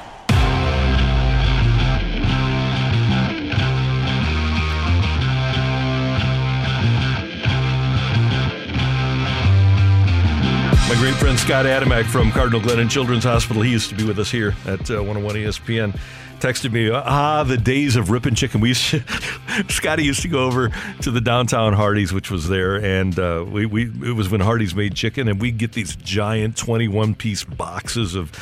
[10.91, 14.19] My great friend Scott Adamek from Cardinal Glennon Children's Hospital, he used to be with
[14.19, 15.97] us here at uh, 101 ESPN,
[16.39, 18.59] texted me, ah, the days of ripping chicken.
[18.59, 18.73] We
[19.69, 20.69] Scotty used to go over
[20.99, 24.75] to the downtown Hardee's, which was there, and uh, we, we it was when Hardee's
[24.75, 28.33] made chicken, and we'd get these giant 21 piece boxes of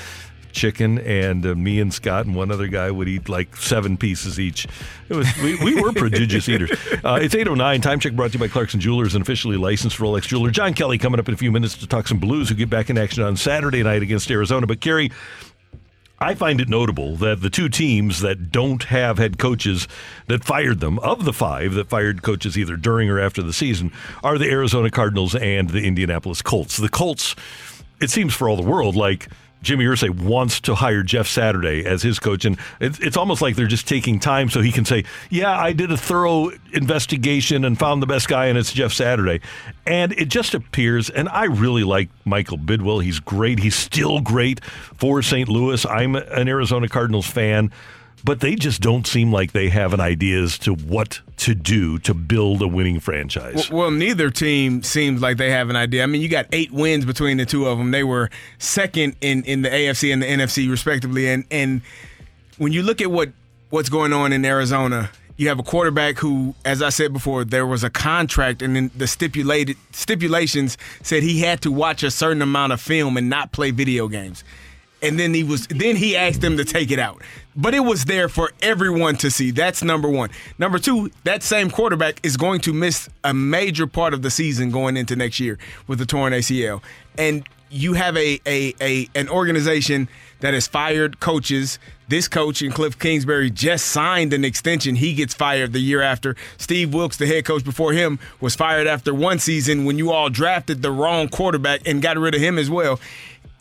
[0.52, 4.40] chicken, and uh, me and Scott and one other guy would eat like seven pieces
[4.40, 4.68] each.
[5.10, 6.72] It was we, we were prodigious eaters.
[7.04, 7.82] Uh, it's 8.09.
[7.82, 10.52] Time check brought to you by Clarkson Jewelers, an officially licensed Rolex jeweler.
[10.52, 12.90] John Kelly coming up in a few minutes to talk some Blues who get back
[12.90, 14.68] in action on Saturday night against Arizona.
[14.68, 15.12] But, Kerry,
[16.22, 19.88] I find it notable that the two teams that don't have head coaches
[20.28, 23.94] that fired them, of the five that fired coaches either during or after the season,
[24.22, 26.76] are the Arizona Cardinals and the Indianapolis Colts.
[26.76, 27.36] The Colts,
[28.02, 29.30] it seems for all the world like
[29.62, 33.56] Jimmy Irsay wants to hire Jeff Saturday as his coach, and it's, it's almost like
[33.56, 37.78] they're just taking time so he can say, "Yeah, I did a thorough investigation and
[37.78, 39.42] found the best guy, and it's Jeff Saturday."
[39.86, 43.04] And it just appears, and I really like Michael Bidwill.
[43.04, 43.60] He's great.
[43.60, 45.50] He's still great for St.
[45.50, 45.86] Louis.
[45.86, 47.72] I'm an Arizona Cardinals fan
[48.24, 52.00] but they just don't seem like they have an idea as to what to do
[52.00, 53.70] to build a winning franchise.
[53.70, 56.04] Well, well, neither team seems like they have an idea.
[56.04, 57.92] I mean, you got eight wins between the two of them.
[57.92, 61.30] They were second in, in the AFC and the NFC, respectively.
[61.30, 61.82] And and
[62.58, 63.30] when you look at what
[63.70, 67.66] what's going on in Arizona, you have a quarterback who, as I said before, there
[67.66, 72.42] was a contract, and then the stipulated stipulations said he had to watch a certain
[72.42, 74.44] amount of film and not play video games
[75.02, 77.22] and then he was then he asked them to take it out.
[77.56, 79.52] But it was there for everyone to see.
[79.52, 80.30] That's number one.
[80.58, 84.72] Number two that same quarterback is going to miss a major part of the season
[84.72, 86.82] going into next year with the torn acl
[87.18, 91.80] and you have a, a, a an organization that has fired coaches.
[92.08, 94.96] This coach in Kliff Kingsbury just signed an extension.
[94.96, 96.36] He gets fired the year after.
[96.58, 100.30] Steve Wilks, the head coach before him, was fired after one season when you all
[100.30, 103.00] drafted the wrong quarterback and got rid of him as well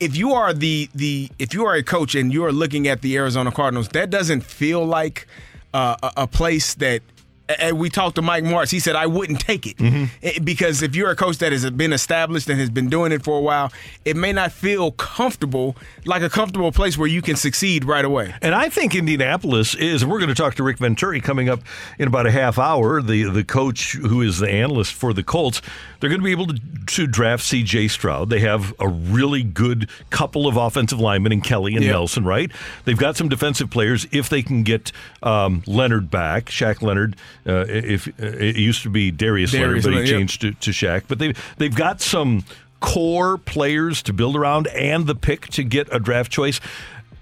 [0.00, 3.02] if you are the the if you are a coach and you are looking at
[3.02, 5.26] the Arizona Cardinals, that doesn't feel like
[5.74, 7.02] uh, a, a place that.
[7.48, 8.70] And we talked to Mike Morris.
[8.70, 9.76] He said, I wouldn't take it.
[10.22, 13.22] It- Because if you're a coach that has been established and has been doing it
[13.24, 13.72] for a while,
[14.04, 18.34] it may not feel comfortable, like a comfortable place where you can succeed right away.
[18.42, 20.04] And I think Indianapolis is.
[20.04, 21.60] We're going to talk to Rick Venturi coming up
[21.98, 23.00] in about a half hour.
[23.02, 25.62] The the coach who is the analyst for the Colts.
[26.00, 27.88] They're going to be able to, to draft C.J.
[27.88, 28.30] Stroud.
[28.30, 31.84] They have a really good couple of offensive linemen in Kelly and.
[31.84, 32.24] Nelson.
[32.24, 32.50] Right?
[32.84, 34.06] They've got some defensive players.
[34.12, 34.92] If they can get
[35.22, 37.16] um, Leonard back, Shaq Leonard.
[37.48, 40.18] Uh, if uh, it used to be Darius, Darius Leonard, but he Leonard, yep.
[40.18, 41.04] changed to, to Shaq.
[41.08, 42.44] But they they've got some
[42.80, 46.60] core players to build around and the pick to get a draft choice.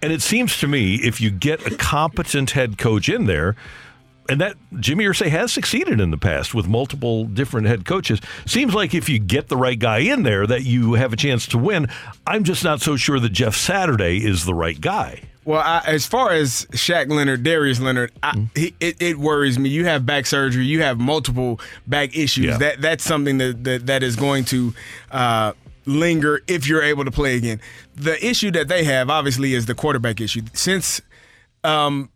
[0.02, 3.56] And it seems to me if you get a competent head coach in there,
[4.28, 8.20] and that Jimmy Irsay has succeeded in the past with multiple different head coaches.
[8.44, 11.46] Seems like if you get the right guy in there, that you have a chance
[11.48, 11.88] to win.
[12.26, 15.22] I'm just not so sure that Jeff Saturday is the right guy.
[15.46, 18.44] Well, I, as far as Shaq Leonard, Darius Leonard, I, Mm-hmm.
[18.60, 19.68] he, it, it worries me.
[19.70, 22.44] You have back surgery, you have multiple back issues.
[22.46, 22.58] Yeah.
[22.58, 24.74] That that's something that that, that is going to
[25.12, 25.52] uh,
[25.86, 27.60] linger if you're able to play again.
[27.94, 30.42] The issue that they have, obviously, is the quarterback issue.
[30.52, 31.00] Since
[31.62, 32.10] um,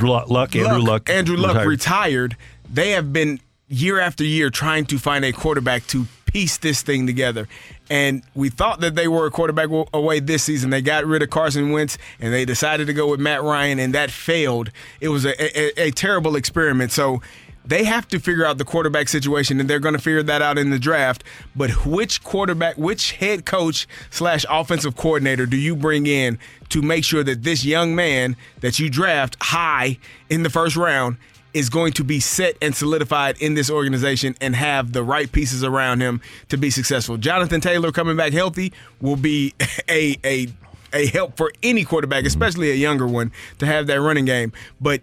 [0.00, 1.68] Luck, Luck Andrew Luck, Andrew Luck retired.
[1.68, 2.36] retired.
[2.72, 7.06] They have been year after year trying to find a quarterback to piece this thing
[7.06, 7.48] together.
[7.90, 10.70] And we thought that they were a quarterback away this season.
[10.70, 13.94] They got rid of Carson Wentz and they decided to go with Matt Ryan, and
[13.94, 14.70] that failed.
[15.00, 16.92] It was a, a, a terrible experiment.
[16.92, 17.20] So
[17.64, 20.56] they have to figure out the quarterback situation, and they're going to figure that out
[20.56, 21.24] in the draft.
[21.54, 26.38] But which quarterback, which head coach slash offensive coordinator do you bring in
[26.70, 31.16] to make sure that this young man that you draft high in the first round
[31.54, 35.64] is going to be set and solidified in this organization and have the right pieces
[35.64, 37.16] around him to be successful?
[37.16, 39.54] Jonathan Taylor coming back healthy will be
[39.88, 40.48] a a
[40.92, 44.52] a help for any quarterback, especially a younger one, to have that running game.
[44.80, 45.02] But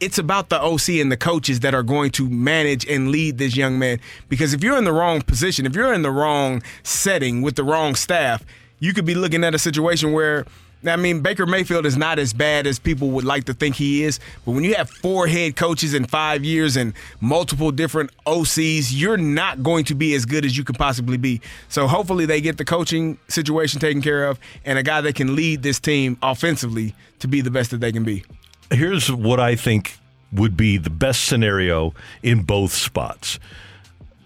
[0.00, 3.56] it's about the OC and the coaches that are going to manage and lead this
[3.56, 4.00] young man.
[4.28, 7.64] Because if you're in the wrong position, if you're in the wrong setting with the
[7.64, 8.44] wrong staff,
[8.80, 10.44] you could be looking at a situation where.
[10.86, 14.04] I mean, Baker Mayfield is not as bad as people would like to think he
[14.04, 14.20] is.
[14.44, 19.16] But when you have four head coaches in five years and multiple different OCs, you're
[19.16, 21.40] not going to be as good as you could possibly be.
[21.68, 25.34] So hopefully they get the coaching situation taken care of and a guy that can
[25.34, 28.24] lead this team offensively to be the best that they can be.
[28.70, 29.98] Here's what I think
[30.32, 33.38] would be the best scenario in both spots.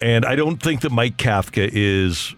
[0.01, 2.35] And I don't think that Mike Kafka is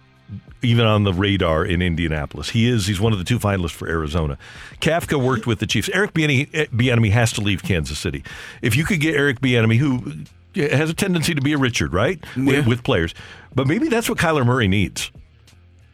[0.61, 2.49] even on the radar in Indianapolis.
[2.49, 2.87] He is.
[2.87, 4.37] He's one of the two finalists for Arizona.
[4.79, 5.89] Kafka worked with the Chiefs.
[5.93, 8.23] Eric Bieniemy eh, has to leave Kansas City.
[8.61, 10.13] If you could get Eric Bieniemy, who
[10.55, 12.45] eh, has a tendency to be a Richard, right, Yeah.
[12.59, 13.13] with, with players,
[13.55, 15.11] but maybe that's what Kyler Murray needs.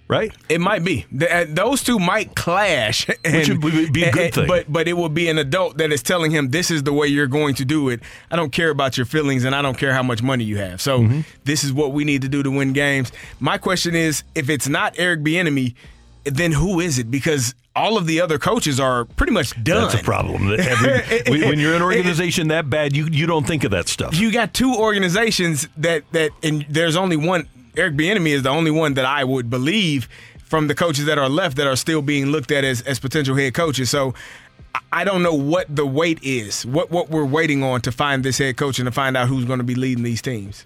[0.09, 0.31] Right?
[0.47, 1.05] It might be.
[1.29, 3.07] Uh, Those two might clash.
[3.25, 4.47] and- would be a good and- thing.
[4.47, 7.07] But but it will be an adult that is telling him this is the way
[7.07, 7.99] you're going to do it.
[8.31, 10.79] I don't care about your feelings and I don't care how much money you have.
[10.81, 11.21] So Mm-hmm.
[11.43, 13.11] this is what we need to do to win games.
[13.41, 15.75] My question is if it's not Eric Bieniemy,
[16.23, 17.11] then who is it?
[17.11, 19.83] Because all of the other coaches are pretty much done.
[19.83, 20.51] That's a problem.
[20.59, 24.15] Every- when- when you're an organization that bad, you you don't think of that stuff.
[24.17, 27.47] you got two organizations that that and there's only one
[27.78, 30.09] Eric Bieniemy is the only one that I would believe
[30.43, 33.36] from the coaches that are left that are still being looked at as, as potential
[33.36, 33.89] head coaches.
[33.89, 34.13] So
[34.91, 38.38] I- don't know what the wait is, what what we're waiting on to find this
[38.38, 40.63] head coach and to find out who's going to be leading these teams.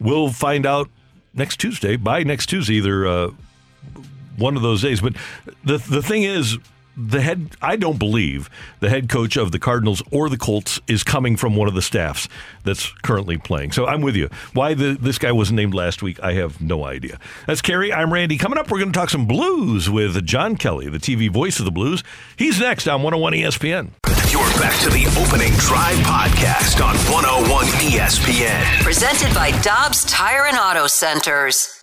[0.00, 0.88] We'll find out
[1.34, 1.96] next Tuesday.
[1.96, 3.30] By next Tuesday, either uh,
[4.36, 5.00] one of those days.
[5.00, 5.14] But
[5.64, 6.58] the the thing is,
[6.96, 7.56] the head.
[7.60, 11.56] I don't believe the head coach of the Cardinals or the Colts is coming from
[11.56, 12.28] one of the staffs
[12.64, 13.72] that's currently playing.
[13.72, 14.28] So I'm with you.
[14.52, 17.18] Why the, this guy wasn't named last week, I have no idea.
[17.46, 17.92] That's Kerry.
[17.92, 18.36] I'm Randy.
[18.38, 21.64] Coming up, we're going to talk some blues with John Kelly, the TV voice of
[21.64, 22.02] the blues.
[22.36, 23.90] He's next on 101 ESPN.
[24.30, 28.82] You're back to the opening drive podcast on 101 ESPN.
[28.82, 31.82] Presented by Dobbs Tire and Auto Centers.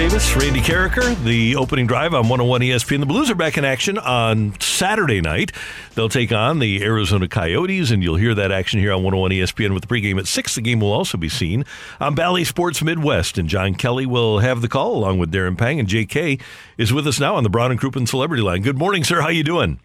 [0.00, 3.00] Davis, Randy Karraker, the opening drive on 101 ESPN.
[3.00, 5.52] The Blues are back in action on Saturday night.
[5.94, 9.74] They'll take on the Arizona Coyotes, and you'll hear that action here on 101 ESPN
[9.74, 10.54] with the pregame at 6.
[10.54, 11.66] The game will also be seen
[12.00, 15.78] on Bally Sports Midwest, and John Kelly will have the call along with Darren Pang,
[15.78, 16.40] and JK
[16.78, 18.62] is with us now on the Brown and Crouppen Celebrity Line.
[18.62, 19.20] Good morning, sir.
[19.20, 19.80] How you doing?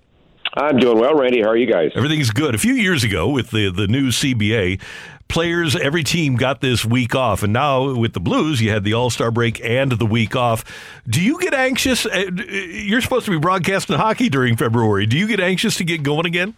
[0.55, 1.41] I'm doing well, Randy.
[1.41, 1.91] How are you guys?
[1.95, 2.55] Everything's good.
[2.55, 4.81] A few years ago, with the the new CBA,
[5.27, 8.93] players, every team got this week off, and now with the Blues, you had the
[8.93, 10.63] All Star break and the week off.
[11.07, 12.05] Do you get anxious?
[12.05, 15.05] Uh, You're supposed to be broadcasting hockey during February.
[15.05, 16.55] Do you get anxious to get going again?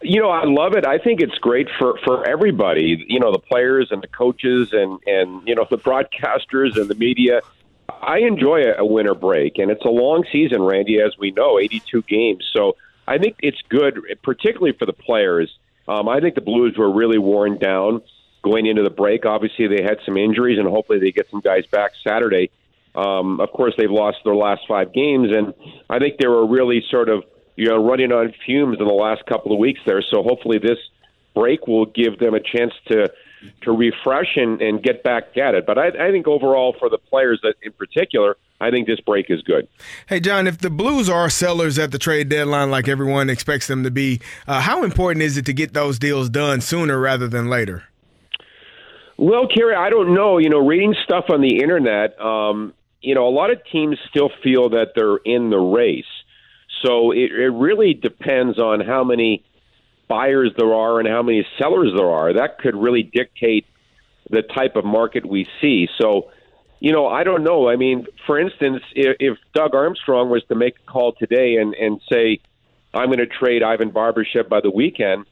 [0.00, 0.86] You know, I love it.
[0.86, 3.04] I think it's great for for everybody.
[3.08, 6.94] You know, the players and the coaches and and you know the broadcasters and the
[6.94, 7.40] media.
[7.88, 12.02] I enjoy a, winter break, and it's a long season, Randy, as we know, 82
[12.02, 12.48] games.
[12.54, 12.76] So
[13.06, 15.50] I think it's good, particularly for the players.
[15.86, 18.02] Um, I think the Blues were really worn down
[18.42, 19.24] going into the break.
[19.24, 22.50] Obviously, they had some injuries, and hopefully, they get some guys back Saturday.
[22.94, 25.54] Um, of course, they've lost their last five games, and
[25.88, 27.24] I think they were really sort of
[27.56, 30.02] you know running on fumes in the last couple of weeks there.
[30.02, 30.78] So hopefully, this
[31.34, 33.10] break will give them a chance to
[33.62, 35.66] to refresh and, and get back at it.
[35.66, 39.26] But I, I think overall, for the players that in particular, I think this break
[39.30, 39.68] is good.
[40.08, 43.84] Hey, John, if the Blues are sellers at the trade deadline like everyone expects them
[43.84, 47.48] to be, uh, how important is it to get those deals done sooner rather than
[47.48, 47.84] later?
[49.16, 50.38] Well, Kerry, I don't know.
[50.38, 54.30] You know, reading stuff on the internet, um, you know, a lot of teams still
[54.42, 56.04] feel that they're in the race.
[56.82, 59.44] So it, it really depends on how many
[60.08, 62.32] buyers there are and how many sellers there are.
[62.32, 63.66] That could really dictate
[64.30, 65.88] the type of market we see.
[66.00, 66.30] So,
[66.80, 67.68] you know, I don't know.
[67.68, 71.74] I mean, for instance, if, if Doug Armstrong was to make a call today and,
[71.74, 72.40] and say,
[72.94, 75.26] I'm going to trade Ivan Barbashev by the weekend,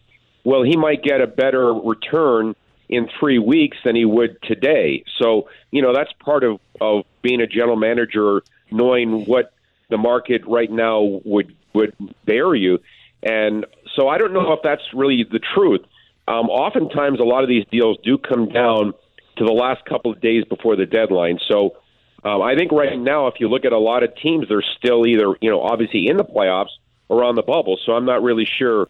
[0.45, 2.55] well, he might get a better return
[2.89, 5.05] in three weeks than he would today.
[5.21, 9.53] So, you know, that's part of, of being a general manager, knowing what
[9.89, 12.79] the market right now would would bear you.
[13.23, 13.67] And
[13.97, 15.81] so I don't know if that's really the truth.
[16.29, 18.93] Um, oftentimes, a lot of these deals do come down
[19.37, 21.39] to the last couple of days before the deadline.
[21.49, 21.77] So
[22.25, 25.07] um, I think right now, if you look at a lot of teams, they're still
[25.07, 26.75] either, you know, obviously in the playoffs
[27.09, 27.79] or on the bubble.
[27.85, 28.89] So I'm not really sure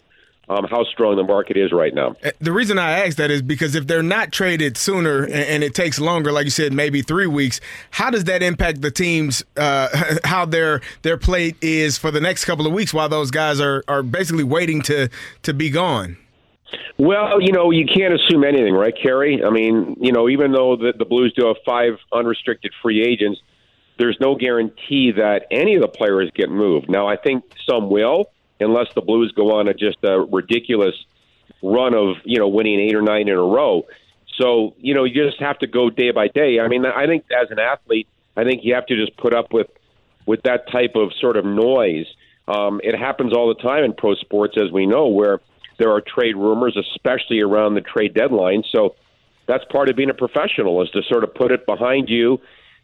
[0.49, 2.15] um, how strong the market is right now.
[2.25, 5.65] Uh, The reason I ask that is because if they're not traded sooner and, and
[5.65, 9.45] it takes longer, like you said, maybe three weeks, how does that impact the teams?
[9.57, 9.89] Uh,
[10.25, 13.83] how their their plate is for the next couple of weeks while those guys are,
[13.89, 15.09] are basically waiting to
[15.43, 16.17] to be gone.
[16.99, 19.45] Well, you know, you can't assume anything, right, Kerry?
[19.45, 23.41] I mean, you know, even though the, the Blues do have five unrestricted free agents,
[23.99, 26.89] there's no guarantee that any of the players get moved.
[26.89, 28.31] Now, I think some will,
[28.61, 30.95] unless the Blues go on a just a ridiculous
[31.63, 33.87] run of, you know, winning eight or nine in a row.
[34.41, 36.61] So, you know, you just have to go day by day.
[36.61, 39.53] I mean, I think as an athlete, I think you have to just put up
[39.53, 39.69] with
[40.27, 42.07] with that type of sort of noise.
[42.49, 45.41] Um, it happens all the time in pro sports, as we know, where
[45.79, 48.65] there are trade rumors, especially around the trade deadline.
[48.71, 48.97] So
[49.47, 52.41] that's part of being a professional is to sort of put it behind you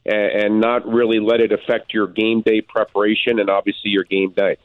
[0.06, 4.32] and, and not really let it affect your game day preparation and obviously your game
[4.32, 4.56] day.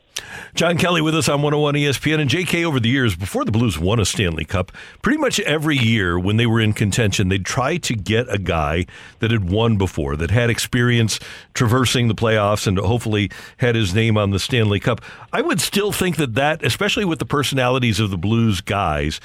[0.56, 3.78] John Kelly with us on 101 ESPN and JK over the years before the Blues
[3.78, 7.78] won a Stanley Cup, pretty much every year when they were in contention, they'd try
[7.78, 8.86] to get a guy
[9.20, 11.20] that had won before, that had experience
[11.54, 15.02] traversing the playoffs and hopefully had his name on the Stanley Cup.
[15.32, 19.20] I would still think that that, especially with the personalities of the Blues guys,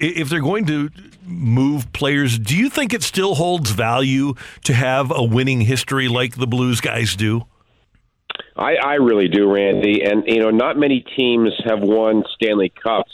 [0.00, 0.90] if they're going to
[1.24, 4.34] move players, do you think it still holds value
[4.64, 7.44] to have a winning history like the Blues guys do?
[8.56, 10.02] I, I really do, Randy.
[10.04, 13.12] And, you know, not many teams have won Stanley Cups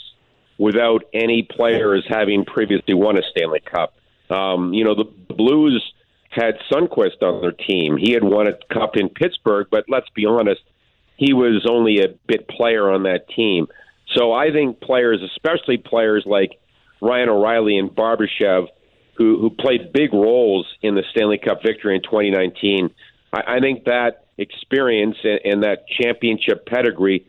[0.57, 3.93] without any players having previously won a Stanley Cup.
[4.29, 5.83] Um, you know, the Blues
[6.29, 7.97] had Sundqvist on their team.
[7.97, 10.61] He had won a cup in Pittsburgh, but let's be honest,
[11.17, 13.67] he was only a bit player on that team.
[14.15, 16.59] So I think players, especially players like
[17.01, 18.67] Ryan O'Reilly and Barbashev,
[19.15, 22.89] who, who played big roles in the Stanley Cup victory in 2019,
[23.35, 27.27] I, I think that experience and, and that championship pedigree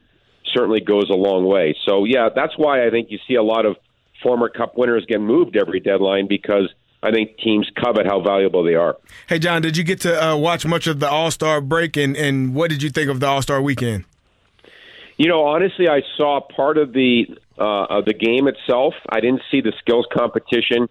[0.55, 1.77] certainly goes a long way.
[1.87, 3.77] So, yeah, that's why I think you see a lot of
[4.23, 8.75] former Cup winners get moved every deadline because I think teams covet how valuable they
[8.75, 8.97] are.
[9.29, 12.17] Hey, John, did you get to uh, watch much of the All Star break, and,
[12.17, 14.05] and what did you think of the All Star weekend?
[15.17, 17.27] You know, honestly, I saw part of the
[17.59, 18.95] uh, of the game itself.
[19.09, 20.89] I didn't see the skills competition,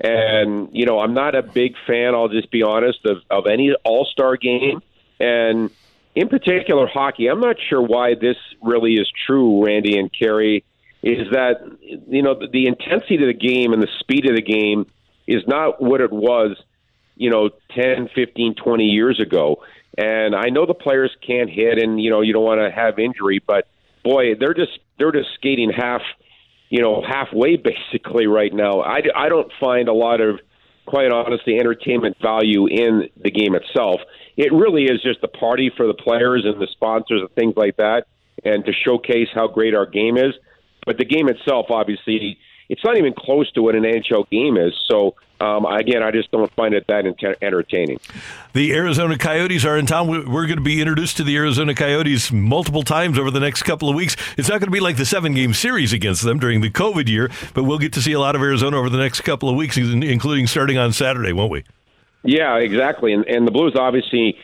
[0.00, 2.14] and you know, I'm not a big fan.
[2.14, 4.82] I'll just be honest of of any All Star game,
[5.20, 5.70] and
[6.14, 7.28] in particular hockey.
[7.28, 10.64] I'm not sure why this really is true, Randy and Kerry.
[11.02, 11.62] Is that
[12.08, 14.86] you know the, the intensity of the game and the speed of the game
[15.26, 16.56] is not what it was,
[17.16, 19.62] you know, 10, 15, 20 years ago.
[19.96, 22.98] And I know the players can't hit, and you know you don't want to have
[22.98, 23.66] injury, but
[24.02, 26.02] boy, they're just they're just skating half,
[26.72, 28.80] you know, halfway basically right now.
[28.80, 30.40] I, I don't find a lot of,
[30.86, 34.00] quite honestly, entertainment value in the game itself.
[34.36, 37.76] It really is just a party for the players and the sponsors and things like
[37.76, 38.06] that,
[38.42, 40.32] and to showcase how great our game is.
[40.86, 42.38] But the game itself, obviously,
[42.72, 44.72] it's not even close to what an NHL game is.
[44.90, 47.98] So um, again, I just don't find it that ent- entertaining.
[48.54, 50.08] The Arizona Coyotes are in town.
[50.08, 53.64] We- We're going to be introduced to the Arizona Coyotes multiple times over the next
[53.64, 54.16] couple of weeks.
[54.38, 57.08] It's not going to be like the seven game series against them during the COVID
[57.08, 59.56] year, but we'll get to see a lot of Arizona over the next couple of
[59.56, 61.64] weeks, including starting on Saturday, won't we?
[62.24, 63.12] Yeah, exactly.
[63.12, 64.38] And, and the Blues obviously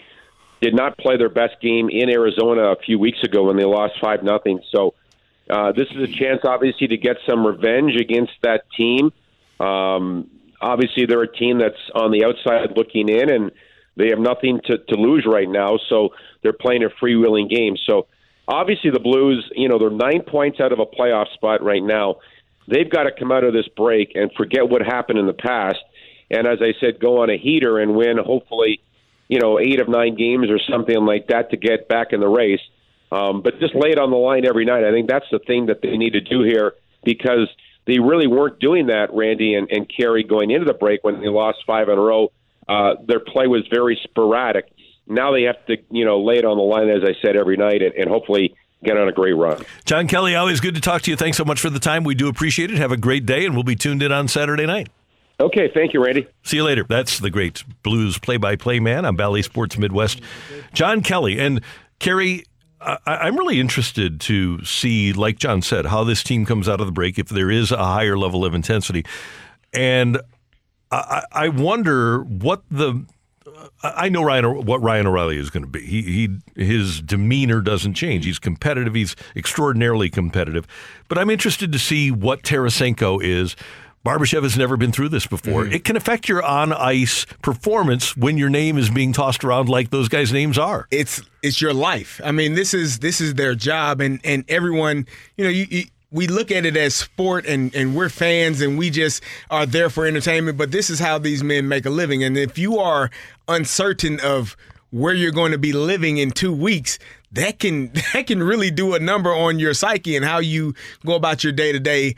[0.61, 3.95] did not play their best game in Arizona a few weeks ago when they lost
[4.01, 4.61] five nothing.
[4.73, 4.95] So
[5.51, 9.13] uh, this is a chance, obviously, to get some revenge against that team.
[9.61, 10.31] Um,
[10.61, 13.51] obviously, they're a team that's on the outside looking in, and
[13.97, 15.79] they have nothing to, to lose right now.
[15.89, 16.11] So
[16.43, 17.77] they're playing a freewheeling game.
[17.89, 18.07] So
[18.47, 22.17] obviously, the Blues, you know, they're nine points out of a playoff spot right now.
[22.69, 25.79] They've got to come out of this break and forget what happened in the past.
[26.31, 28.81] And as I said, go on a heater and win, hopefully,
[29.29, 32.29] you know, eight of nine games or something like that to get back in the
[32.29, 32.61] race.
[33.11, 34.85] Um, but just lay it on the line every night.
[34.85, 37.49] I think that's the thing that they need to do here because
[37.87, 41.29] they really weren't doing that, Randy and, and Kerry, going into the break when they
[41.29, 42.31] lost five in a row.
[42.69, 44.71] Uh, their play was very sporadic.
[45.07, 47.57] Now they have to, you know, lay it on the line, as I said, every
[47.57, 48.55] night and, and hopefully
[48.85, 49.65] get on a great run.
[49.87, 51.17] John Kelly, always good to talk to you.
[51.17, 52.05] Thanks so much for the time.
[52.05, 52.77] We do appreciate it.
[52.77, 54.89] Have a great day, and we'll be tuned in on Saturday night.
[55.41, 56.27] Okay, thank you, Randy.
[56.43, 56.85] See you later.
[56.87, 60.21] That's the great Blues play-by-play man on Bally Sports Midwest,
[60.75, 61.39] John Kelly.
[61.39, 61.63] And
[62.01, 62.45] Kerry,
[62.81, 66.87] I, I'm really interested to see, like John said, how this team comes out of
[66.87, 69.05] the break if there is a higher level of intensity.
[69.73, 70.21] And
[70.91, 73.05] I, I wonder what the
[73.83, 75.85] I know Ryan what Ryan O'Reilly is going to be.
[75.85, 76.03] He,
[76.55, 78.25] he his demeanor doesn't change.
[78.25, 78.95] He's competitive.
[78.95, 80.67] He's extraordinarily competitive.
[81.09, 83.57] But I'm interested to see what Tarasenko is.
[84.09, 85.65] Barbashev has never been through this before.
[85.65, 85.75] Mm-hmm.
[85.75, 89.91] It can affect your on ice performance when your name is being tossed around like
[89.91, 90.89] those guys' names are.
[90.91, 92.19] It's it's your life.
[92.25, 95.07] I mean, this is this is their job, and and everyone,
[95.37, 95.67] you know, you.
[95.69, 99.67] you we look at it as sport and, and we're fans and we just are
[99.67, 102.25] there for entertainment, but this is how these men make a living.
[102.25, 103.11] And if you are
[103.47, 104.57] uncertain of
[104.91, 106.99] where you're going to be living in two weeks,
[107.33, 110.75] that can that can really do a number on your psyche and how you
[111.05, 112.15] go about your day to day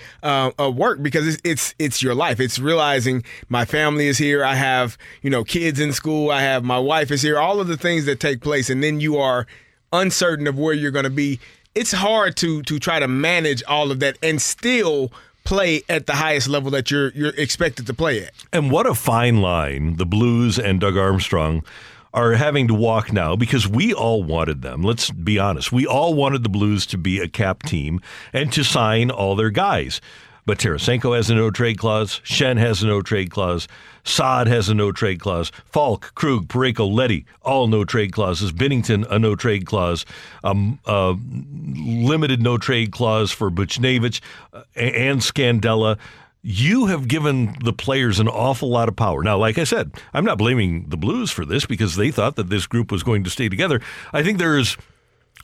[0.59, 2.41] work because it's, it's it's your life.
[2.41, 4.45] It's realizing my family is here.
[4.45, 6.31] I have you know kids in school.
[6.31, 7.39] I have my wife is here.
[7.39, 9.47] All of the things that take place, and then you are
[9.93, 11.41] uncertain of where you're going to be.
[11.74, 15.12] It's hard to to try to manage all of that and still
[15.45, 18.32] play at the highest level that you're you're expected to play at.
[18.53, 21.65] And what a fine line the Blues and Doug Armstrong
[22.12, 24.82] are having to walk now because we all wanted them.
[24.82, 25.73] Let's be honest.
[25.73, 28.01] We all wanted the Blues to be a cap team
[28.32, 30.01] and to sign all their guys.
[30.47, 32.20] But Tarasenko has a no trade clause.
[32.24, 33.69] Schenn has a no trade clause.
[34.03, 35.53] Saad has a no trade clause.
[35.66, 38.51] Faulk, Krug, Parayko, Leddy, all no trade clauses.
[38.51, 40.05] Binnington, a no trade clause.
[40.43, 41.15] Um, uh,
[41.77, 44.20] limited no trade clause for Buchnevich
[44.53, 45.99] uh, and Scandella
[46.43, 49.23] you have given the players an awful lot of power.
[49.23, 52.49] Now, like I said, I'm not blaming the Blues for this because they thought that
[52.49, 53.81] this group was going to stay together.
[54.12, 54.77] I think there's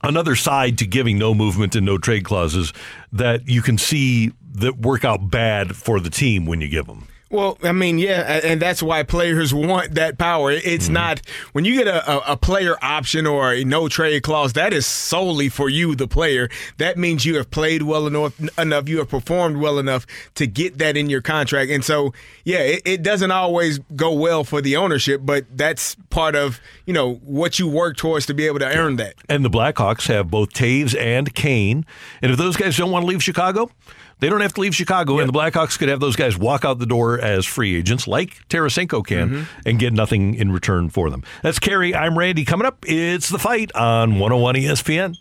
[0.02, 2.72] another side to giving no movement and no trade clauses
[3.12, 7.06] that you can see that work out bad for the team when you give them.
[7.28, 10.52] Well, I mean, yeah, and that's why players want that power.
[10.52, 10.92] It's mm-hmm.
[10.92, 11.22] not
[11.52, 14.52] when you get a, a, player option or a no trade clause.
[14.52, 16.48] That is solely for you, the player.
[16.78, 20.78] That means you have played well enough, enough you have performed well enough to get
[20.78, 21.72] that in your contract.
[21.72, 26.36] And so, yeah, it, it doesn't always go well for the ownership, but that's part
[26.36, 29.14] of you know what you work towards to be able to earn that.
[29.28, 31.84] And the Blackhawks have both Toews and Kane,
[32.22, 33.68] and if those guys don't want to leave Chicago.
[34.18, 35.26] They don't have to leave Chicago, yep.
[35.26, 38.48] and the Blackhawks could have those guys walk out the door as free agents, like
[38.48, 39.68] Tarasenko can, mm-hmm.
[39.68, 41.22] and get nothing in return for them.
[41.42, 41.94] That's Kerry.
[41.94, 42.46] I'm Randy.
[42.46, 45.16] Coming up, it's the fight on 101 ESPN.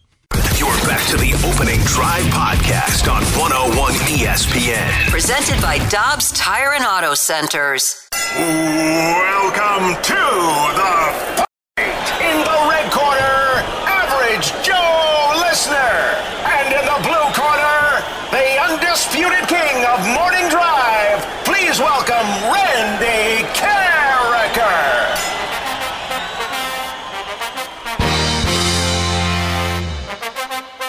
[0.58, 5.10] You're back to the opening drive podcast on 101 ESPN.
[5.10, 8.08] Presented by Dobbs Tire and Auto Centers.
[8.38, 10.14] Welcome to
[10.76, 11.46] the fight.
[12.22, 13.05] In the red corner,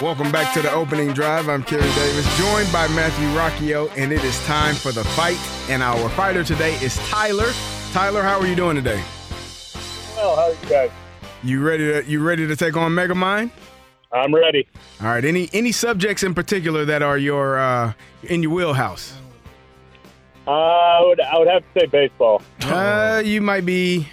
[0.03, 1.49] Welcome back to the opening drive.
[1.49, 5.39] I'm Kerry Davis, joined by Matthew Rocchio, and it is time for the fight.
[5.71, 7.51] And our fighter today is Tyler.
[7.93, 9.03] Tyler, how are you doing today?
[10.15, 10.91] Well, how are you guys?
[11.43, 13.51] You ready to you ready to take on Megamind?
[14.13, 14.69] I'm ready.
[15.01, 15.25] All right.
[15.25, 17.95] Any any subjects in particular that are your uh,
[18.25, 19.15] in your wheelhouse?
[20.47, 22.43] Uh, I would I would have to say baseball.
[22.63, 24.07] Uh, you might be.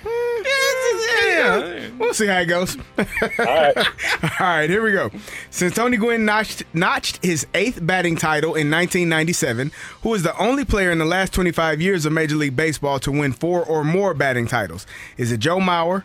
[0.94, 2.78] Yeah, we'll see how it goes.
[2.98, 3.06] All
[3.38, 3.78] right.
[4.24, 5.12] All right, here we go.
[5.50, 9.72] Since Tony Gwynn notched, notched his eighth batting title in 1997,
[10.02, 13.12] who is the only player in the last 25 years of Major League Baseball to
[13.12, 14.86] win four or more batting titles?
[15.18, 16.04] Is it Joe Mauer,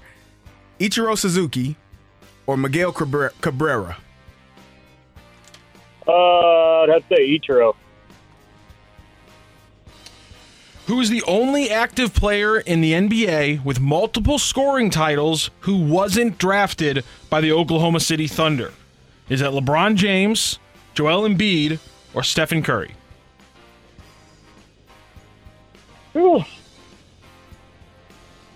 [0.80, 1.76] Ichiro Suzuki,
[2.46, 3.96] or Miguel Cabrera?
[6.06, 6.12] Uh,
[6.82, 7.74] I'd have to say Ichiro.
[10.88, 16.38] Who is the only active player in the NBA with multiple scoring titles who wasn't
[16.38, 18.72] drafted by the Oklahoma City Thunder?
[19.28, 20.58] Is it LeBron James,
[20.94, 21.78] Joel Embiid,
[22.14, 22.94] or Stephen Curry?
[26.16, 26.42] Ooh.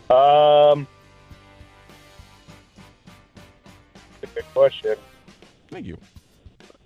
[0.08, 0.86] Um,
[4.22, 4.96] good question.
[5.70, 5.98] Thank you.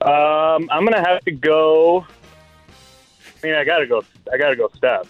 [0.01, 2.05] Um, I'm gonna have to go.
[3.44, 4.02] I mean, I gotta go.
[4.32, 4.68] I gotta go.
[4.74, 5.06] Steph.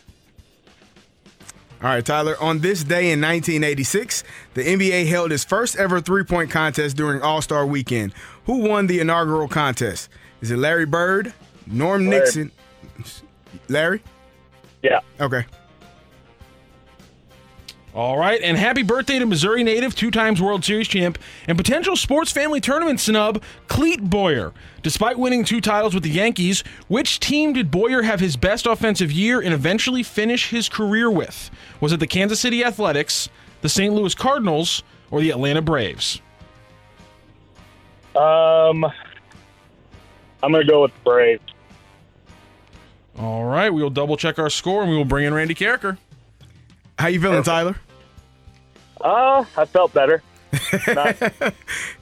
[1.82, 2.36] All right, Tyler.
[2.40, 4.24] On this day in 1986,
[4.54, 8.14] the NBA held its first ever three point contest during All Star weekend.
[8.46, 10.08] Who won the inaugural contest?
[10.40, 11.34] Is it Larry Bird,
[11.66, 12.20] Norm Larry.
[12.20, 12.52] Nixon?
[13.68, 14.02] Larry?
[14.82, 15.00] Yeah.
[15.20, 15.44] Okay.
[17.96, 21.16] All right, and happy birthday to Missouri native, two times World Series champ,
[21.48, 24.52] and potential sports family tournament snub, Clete Boyer.
[24.82, 29.10] Despite winning two titles with the Yankees, which team did Boyer have his best offensive
[29.10, 31.50] year and eventually finish his career with?
[31.80, 33.30] Was it the Kansas City Athletics,
[33.62, 33.94] the St.
[33.94, 36.20] Louis Cardinals, or the Atlanta Braves?
[38.14, 38.84] Um,
[40.42, 41.42] I'm going to go with the Braves.
[43.18, 45.96] All right, we will double check our score and we will bring in Randy Karraker.
[46.98, 47.76] How you feeling, Tyler?
[49.00, 50.22] Uh, I felt better.
[50.88, 51.52] Not- I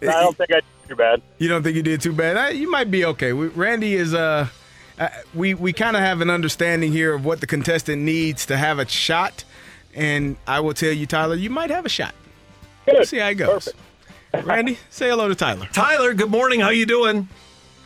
[0.00, 1.22] don't think I did too bad.
[1.38, 2.36] You don't think you did too bad?
[2.36, 3.32] Uh, You might be okay.
[3.32, 4.48] We, Randy is uh,
[4.98, 8.56] uh we we kind of have an understanding here of what the contestant needs to
[8.56, 9.44] have a shot,
[9.94, 12.14] and I will tell you, Tyler, you might have a shot.
[12.86, 13.68] Let's see how it goes.
[14.42, 15.68] Randy, say hello to Tyler.
[15.72, 16.60] Tyler, good morning.
[16.60, 17.28] How you doing?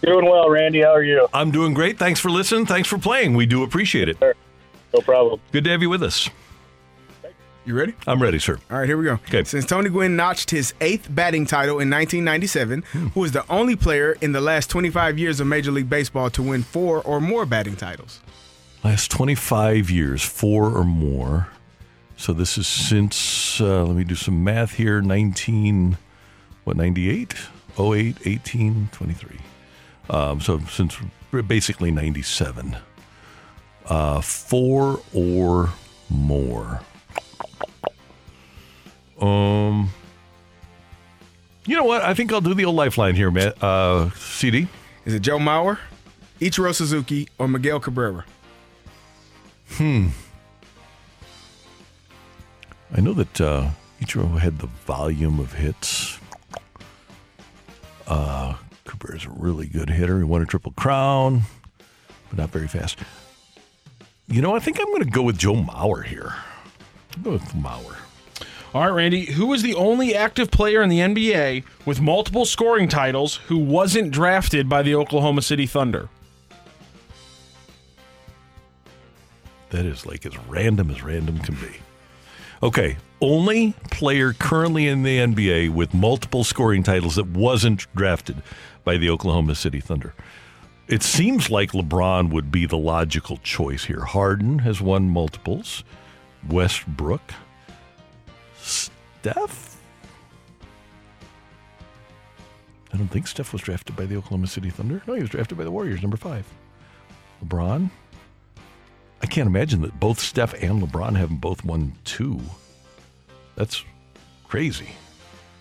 [0.03, 0.83] Doing well, Randy.
[0.83, 1.29] How are you?
[1.33, 1.99] I'm doing great.
[1.99, 2.67] Thanks for listening.
[2.67, 3.35] Thanks for playing.
[3.35, 4.17] We do appreciate it.
[4.21, 5.41] No problem.
[5.53, 6.29] Good to have you with us.
[7.69, 7.93] You ready?
[8.07, 8.59] I'm ready, sir.
[8.71, 9.21] All right, here we go.
[9.29, 9.45] Okay.
[9.45, 12.83] Since Tony Gwynn notched his eighth batting title in 1997,
[13.13, 16.43] who was the only player in the last 25 years of Major League Baseball to
[16.43, 18.23] win four or more batting titles?
[18.83, 21.49] Last 25 years, four or more.
[22.17, 25.99] So this is since, uh, let me do some math here, 19,
[26.65, 27.35] what, 98?
[27.79, 29.41] 08, 18, 23.
[30.09, 30.97] Um, so since
[31.47, 32.79] basically 97.
[33.85, 35.69] Uh, four or
[36.09, 36.81] more.
[39.21, 39.91] Um,
[41.67, 42.03] you know what?
[42.03, 43.53] I think I'll do the old lifeline here, man.
[43.61, 44.69] Uh, CD.
[45.05, 45.79] Is it Joe Mauer,
[46.41, 48.25] Ichiro Suzuki, or Miguel Cabrera?
[49.73, 50.09] Hmm.
[52.97, 53.71] I know that uh,
[54.01, 56.19] Ichiro had the volume of hits.
[58.07, 58.55] Uh,
[58.85, 60.19] Cabrera's a really good hitter.
[60.19, 61.43] He won a triple crown,
[62.31, 62.99] but not very fast.
[64.27, 66.35] You know, I think I'm going to go with Joe Mauer here.
[67.17, 67.97] I'll go with Mauer.
[68.75, 72.87] All right, Randy, who was the only active player in the NBA with multiple scoring
[72.87, 76.11] titles who wasn't drafted by the Oklahoma City Thunder?
[79.71, 81.79] That is like as random as random can be.
[82.63, 88.43] Okay, only player currently in the NBA with multiple scoring titles that wasn't drafted
[88.85, 90.15] by the Oklahoma City Thunder.
[90.89, 94.01] It seems like LeBron would be the logical choice here.
[94.01, 95.85] Harden has won multiples.
[96.49, 97.33] Westbrook.
[99.21, 99.81] Steph?
[102.93, 105.03] I don't think Steph was drafted by the Oklahoma City Thunder.
[105.07, 106.47] No, he was drafted by the Warriors, number five.
[107.45, 107.91] LeBron?
[109.21, 112.41] I can't imagine that both Steph and LeBron haven't both won two.
[113.57, 113.85] That's
[114.47, 114.91] crazy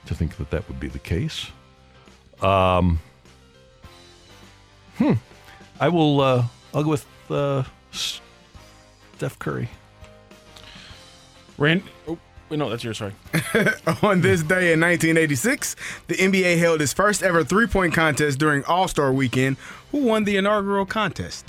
[0.05, 1.47] to think that that would be the case.
[2.41, 2.99] Um,
[4.97, 5.13] hmm.
[5.79, 6.21] I will.
[6.21, 9.69] Uh, I'll go with uh, Steph Curry.
[11.57, 11.83] Rand.
[12.07, 12.19] Oh,
[12.49, 12.97] wait, no, that's yours.
[12.97, 13.13] Sorry.
[14.01, 15.75] On this day in 1986,
[16.07, 19.57] the NBA held its first ever three point contest during All Star weekend.
[19.91, 21.45] Who won the inaugural contest?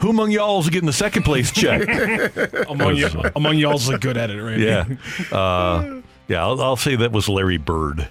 [0.00, 1.82] Who among y'all is getting the second place check?
[2.68, 4.64] among, y- among y'all's like good at it, Randy.
[4.64, 6.44] yeah, uh, yeah.
[6.44, 8.08] I'll, I'll say that was Larry Bird.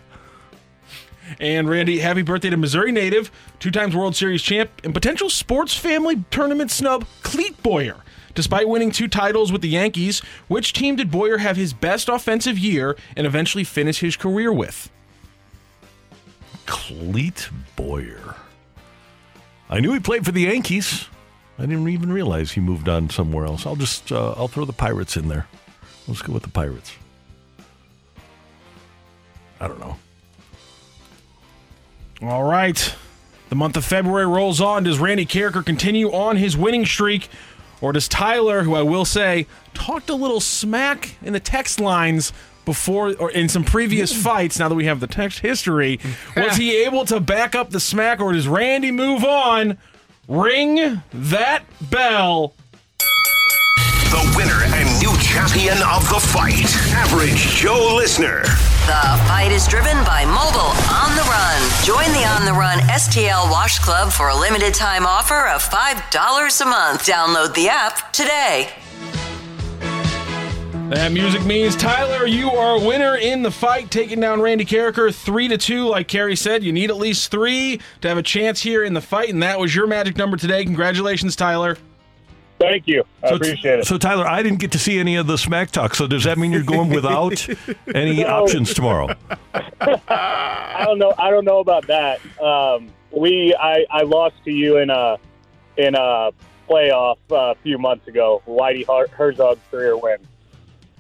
[1.40, 5.74] And Randy, happy birthday to Missouri native, two times World Series champ, and potential sports
[5.76, 7.98] family tournament snub, Clete Boyer.
[8.36, 12.58] Despite winning two titles with the Yankees, which team did Boyer have his best offensive
[12.58, 14.90] year and eventually finish his career with?
[16.66, 18.36] Clete Boyer.
[19.70, 21.08] I knew he played for the Yankees.
[21.58, 23.66] I didn't even realize he moved on somewhere else.
[23.66, 25.48] I'll just uh, I'll throw the Pirates in there.
[26.08, 26.92] Let's go with the Pirates.
[29.60, 29.98] I don't know.
[32.22, 32.96] All right.
[33.50, 34.84] The month of February rolls on.
[34.84, 37.30] Does Randy Karraker continue on his winning streak?
[37.84, 42.32] Or does Tyler, who I will say, talked a little smack in the text lines
[42.64, 44.22] before or in some previous hmm.
[44.22, 46.40] fights, now that we have the text history, hmm.
[46.40, 49.78] was he able to back up the smack or does Randy move on?
[50.30, 52.54] Ring that bell.
[53.00, 58.44] The winner and new champion of the fight, Average Joe Listener.
[58.86, 61.62] The fight is driven by Mobile On the Run.
[61.86, 66.62] Join the On the Run STL Wash Club for a limited time offer of $5
[66.62, 67.06] a month.
[67.06, 68.68] Download the app today.
[70.90, 75.16] That music means Tyler, you are a winner in the fight, taking down Randy Karraker
[75.16, 75.88] three to two.
[75.88, 79.02] Like Kerry said, you need at least three to have a chance here in the
[79.02, 80.66] fight, and that was your magic number today.
[80.66, 81.78] Congratulations, Tyler.
[82.70, 83.04] Thank you.
[83.24, 83.86] I So- appreciate it.
[83.86, 85.96] So, Tyler, I didn't get to see any of the smack talk.
[85.96, 87.48] So, does that mean you're going without
[87.96, 88.28] any No.
[88.44, 89.16] options tomorrow?
[89.82, 91.14] I don't know.
[91.18, 92.20] I don't know about that.
[92.42, 95.18] Um, we I, I lost to you in a
[95.78, 96.32] in a
[96.70, 98.42] playoff uh, a few months ago.
[98.48, 100.18] Whitey Her- Herzog's career win.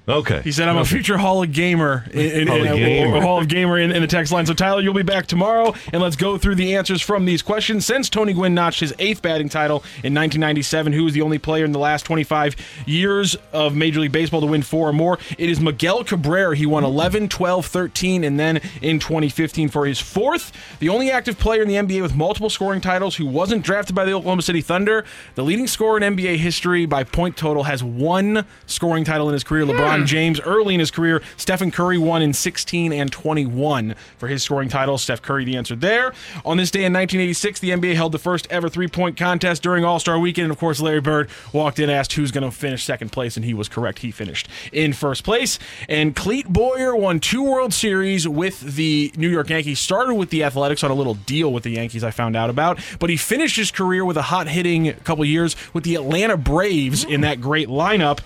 [0.05, 0.41] Okay.
[0.43, 3.21] He said, "I'm a future Hall of Gamer, in, in, Hall of in- uh, Gamer.
[3.21, 6.01] Hall of Gamer in, in the text line." So, Tyler, you'll be back tomorrow, and
[6.01, 7.85] let's go through the answers from these questions.
[7.85, 11.63] Since Tony Gwynn notched his eighth batting title in 1997, who is the only player
[11.63, 15.19] in the last 25 years of Major League Baseball to win four or more?
[15.37, 16.53] It is Miguel Cabrera.
[16.53, 20.51] He won 11, 12, 13, and then in 2015 for his fourth.
[20.79, 24.03] The only active player in the NBA with multiple scoring titles who wasn't drafted by
[24.03, 25.05] the Oklahoma City Thunder.
[25.35, 29.45] The leading scorer in NBA history by point total has one scoring title in his
[29.45, 29.63] career.
[29.63, 31.21] LeBron James early in his career.
[31.37, 34.97] Stephen Curry won in 16 and 21 for his scoring title.
[34.97, 36.13] Steph Curry, the answer there.
[36.45, 39.85] On this day in 1986, the NBA held the first ever three point contest during
[39.85, 40.45] All Star Weekend.
[40.45, 43.45] And of course, Larry Bird walked in, asked who's going to finish second place, and
[43.45, 43.99] he was correct.
[43.99, 45.59] He finished in first place.
[45.87, 49.79] And Clete Boyer won two World Series with the New York Yankees.
[49.79, 52.79] Started with the Athletics on a little deal with the Yankees, I found out about.
[52.99, 57.03] But he finished his career with a hot hitting couple years with the Atlanta Braves
[57.03, 58.19] in that great lineup.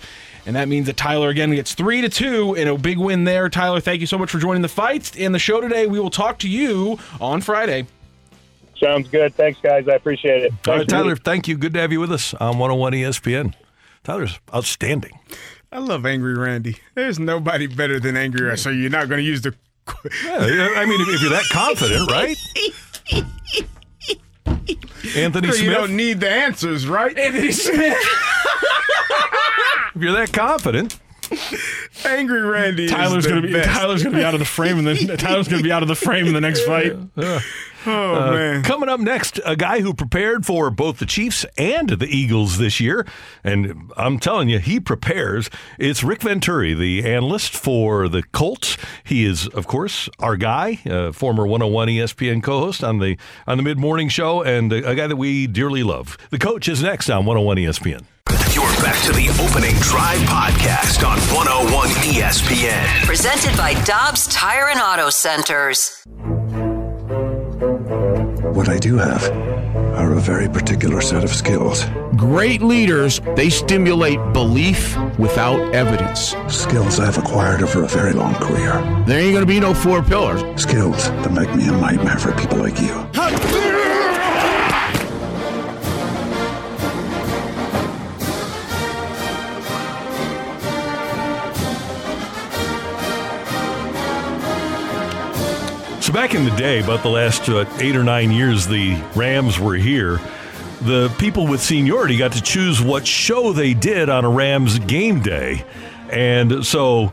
[0.48, 3.50] And that means that Tyler again gets three to two in a big win there.
[3.50, 5.86] Tyler, thank you so much for joining the fight and the show today.
[5.86, 7.86] We will talk to you on Friday.
[8.80, 9.34] Sounds good.
[9.34, 9.86] Thanks, guys.
[9.88, 10.54] I appreciate it.
[10.66, 11.20] All right, Tyler, Rudy.
[11.22, 11.58] thank you.
[11.58, 13.52] Good to have you with us on 101 ESPN.
[14.04, 15.18] Tyler's outstanding.
[15.70, 16.76] I love Angry Randy.
[16.94, 18.58] There's nobody better than Angry Randy.
[18.58, 19.54] So you're not going to use the.
[20.24, 22.36] Yeah, I mean, if, if you're that confident, right?
[25.14, 25.74] Anthony You Smith.
[25.76, 27.18] don't need the answers, right?
[27.18, 27.98] Anthony Smith.
[29.94, 30.98] If you're that confident,
[32.04, 32.84] Angry Randy.
[32.86, 33.68] is Tyler's the gonna be best.
[33.70, 35.94] Tyler's gonna be out of the frame, and then Tyler's gonna be out of the
[35.94, 36.94] frame in the next fight.
[37.86, 38.62] Oh Uh, man.
[38.64, 42.80] Coming up next, a guy who prepared for both the Chiefs and the Eagles this
[42.80, 43.06] year.
[43.44, 45.48] And I'm telling you, he prepares.
[45.78, 48.76] It's Rick Venturi, the analyst for the Colts.
[49.04, 53.56] He is, of course, our guy, uh, former 101 ESPN co host on the, on
[53.58, 56.16] the mid morning show, and a, a guy that we dearly love.
[56.30, 58.02] The coach is next on 101 ESPN.
[58.54, 63.04] You're back to the opening drive podcast on 101 ESPN.
[63.06, 66.04] Presented by Dobbs Tire and Auto Centers.
[68.40, 69.24] What I do have
[69.98, 71.84] are a very particular set of skills.
[72.16, 76.36] Great leaders, they stimulate belief without evidence.
[76.46, 78.72] Skills I've acquired over a very long career.
[79.06, 80.40] There ain't gonna be no four pillars.
[80.60, 83.67] Skills that make me a nightmare for people like you.
[96.08, 99.60] So back in the day, about the last uh, eight or nine years, the Rams
[99.60, 100.18] were here.
[100.80, 105.20] The people with seniority got to choose what show they did on a Rams game
[105.20, 105.66] day,
[106.10, 107.12] and so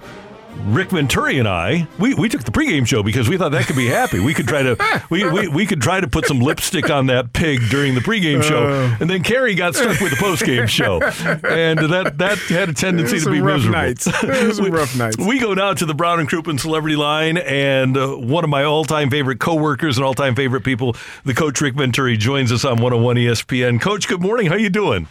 [0.65, 3.75] Rick Venturi and I, we, we took the pregame show because we thought that could
[3.75, 4.19] be happy.
[4.19, 7.33] We could try to we, we, we could try to put some lipstick on that
[7.33, 8.97] pig during the pregame show, Uh.
[8.99, 13.19] and then Kerry got stuck with the postgame show, and that that had a tendency
[13.19, 13.77] to be rough miserable.
[13.79, 14.07] nights.
[14.07, 15.17] It was We- rough nights.
[15.17, 18.63] We go now to the Brown and Crouppen Celebrity Line, and uh, one of my
[18.63, 20.95] all-time favorite coworkers and all-time favorite people,
[21.25, 23.79] the coach Rick Venturi, joins us on 101 ESPN.
[23.79, 24.47] Coach, good morning.
[24.47, 25.07] How you doing?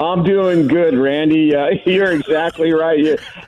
[0.00, 1.56] I'm doing good, Randy.
[1.56, 2.98] Uh, you're exactly right.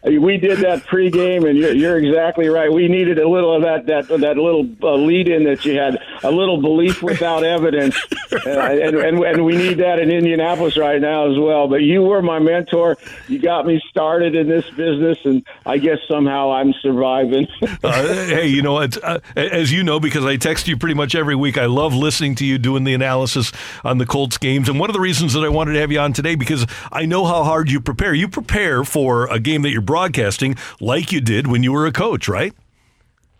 [0.04, 2.72] You, we did that pregame, and you're, you're exactly right.
[2.72, 5.98] We needed a little of that that that little uh, lead in that you had,
[6.24, 7.96] a little belief without evidence,
[8.32, 11.68] uh, and, and and we need that in Indianapolis right now as well.
[11.68, 12.98] But you were my mentor.
[13.28, 17.46] You got me started in this business, and I guess somehow I'm surviving.
[17.82, 21.34] Uh, hey, you know, uh, as you know, because I text you pretty much every
[21.34, 23.52] week, I love listening to you doing the analysis
[23.84, 24.68] on the Colts games.
[24.68, 27.06] And one of the reasons that I wanted to have you on today, because I
[27.06, 28.12] know how hard you prepare.
[28.12, 31.92] You prepare for a game that you're broadcasting like you did when you were a
[31.92, 32.52] coach, right?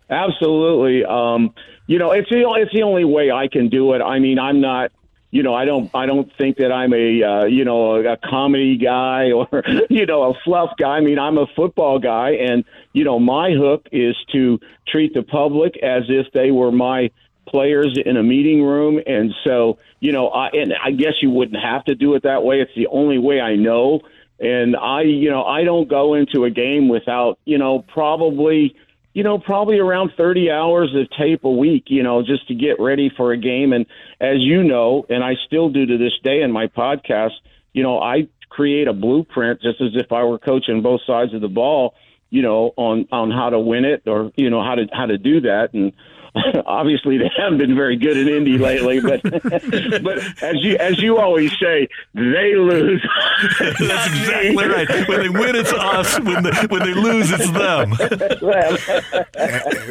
[0.09, 1.05] Absolutely.
[1.05, 1.55] Um,
[1.87, 4.01] you know, it's the it's the only way I can do it.
[4.01, 4.93] I mean, I'm not.
[5.33, 5.89] You know, I don't.
[5.95, 10.07] I don't think that I'm a uh, you know a, a comedy guy or you
[10.07, 10.97] know a fluff guy.
[10.97, 14.59] I mean, I'm a football guy, and you know, my hook is to
[14.89, 17.11] treat the public as if they were my
[17.51, 19.01] players in a meeting room.
[19.07, 22.43] And so, you know, I and I guess you wouldn't have to do it that
[22.43, 22.61] way.
[22.61, 24.01] It's the only way I know.
[24.39, 28.75] And I, you know, I don't go into a game without, you know, probably
[29.13, 32.79] you know, probably around 30 hours of tape a week, you know, just to get
[32.79, 33.73] ready for a game.
[33.73, 33.87] And
[34.21, 37.33] as you know, and I still do to this day in my podcast,
[37.73, 41.41] you know, I create a blueprint just as if I were coaching both sides of
[41.41, 41.95] the ball,
[42.31, 45.19] you know, on, on how to win it or, you know, how to, how to
[45.19, 45.75] do that.
[45.75, 45.93] And,
[46.67, 49.23] obviously they haven't been very good in Indy lately, but
[50.03, 53.05] but as you as you always say, they lose.
[53.61, 55.09] That's exactly right.
[55.09, 56.19] When they win, it's us.
[56.21, 57.97] When they, when they lose, it's them.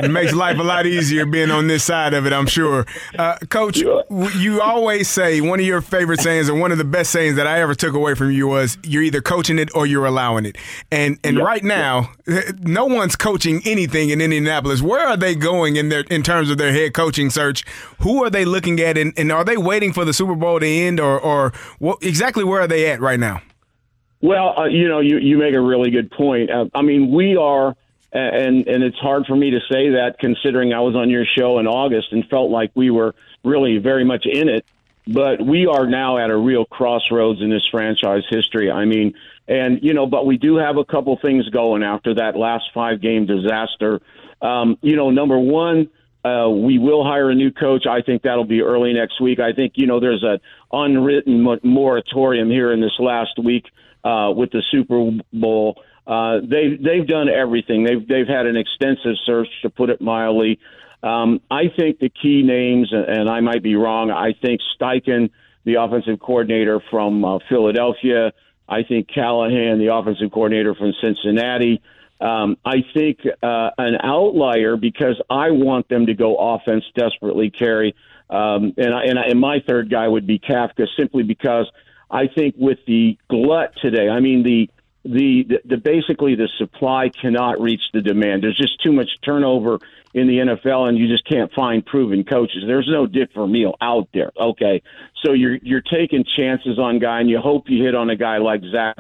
[0.03, 2.85] it makes life a lot easier being on this side of it, I'm sure.
[3.17, 6.83] Uh, Coach, w- you always say one of your favorite sayings, and one of the
[6.83, 9.85] best sayings that I ever took away from you was, "You're either coaching it or
[9.85, 10.57] you're allowing it."
[10.91, 12.11] And and right now,
[12.59, 14.81] no one's coaching anything in Indianapolis.
[14.81, 17.65] Where are they going in their in terms of their head coaching search?
[18.01, 20.67] Who are they looking at, and, and are they waiting for the Super Bowl to
[20.67, 23.41] end, or or what, exactly where are they at right now?
[24.21, 26.51] Well, uh, you know, you, you make a really good point.
[26.51, 27.75] Uh, I mean, we are,
[28.11, 31.59] and and it's hard for me to say that considering I was on your show
[31.59, 34.65] in August and felt like we were really very much in it.
[35.07, 38.69] But we are now at a real crossroads in this franchise history.
[38.69, 39.15] I mean,
[39.47, 43.01] and you know, but we do have a couple things going after that last five
[43.01, 44.01] game disaster.
[44.41, 45.89] Um, you know, number one,
[46.23, 47.85] uh, we will hire a new coach.
[47.87, 49.39] I think that'll be early next week.
[49.39, 50.39] I think you know there's an
[50.71, 53.65] unwritten moratorium here in this last week
[54.03, 55.81] uh, with the Super Bowl.
[56.05, 57.83] Uh, they've they've done everything.
[57.83, 60.59] They've they've had an extensive search, to put it mildly.
[61.01, 64.11] Um, I think the key names, and- and I might be wrong.
[64.11, 65.29] I think Steichen,
[65.63, 68.33] the offensive coordinator from uh, Philadelphia.
[68.67, 71.81] I think Callahan, the offensive coordinator from Cincinnati.
[72.19, 77.95] Um, I think uh, an outlier because I want them to go offense desperately, Kerry.
[78.29, 81.69] Um, and, I, and, I, and my third guy would be Kafka, simply because
[82.11, 84.69] I think with the glut today, I mean the
[85.05, 88.43] the, the, the basically the supply cannot reach the demand.
[88.43, 89.79] There's just too much turnover
[90.13, 92.63] in the NFL, and you just can't find proven coaches.
[92.67, 94.31] There's no Dick Vermeil out there.
[94.37, 94.81] Okay,
[95.23, 98.37] so you're you're taking chances on guy, and you hope you hit on a guy
[98.37, 98.97] like Zac,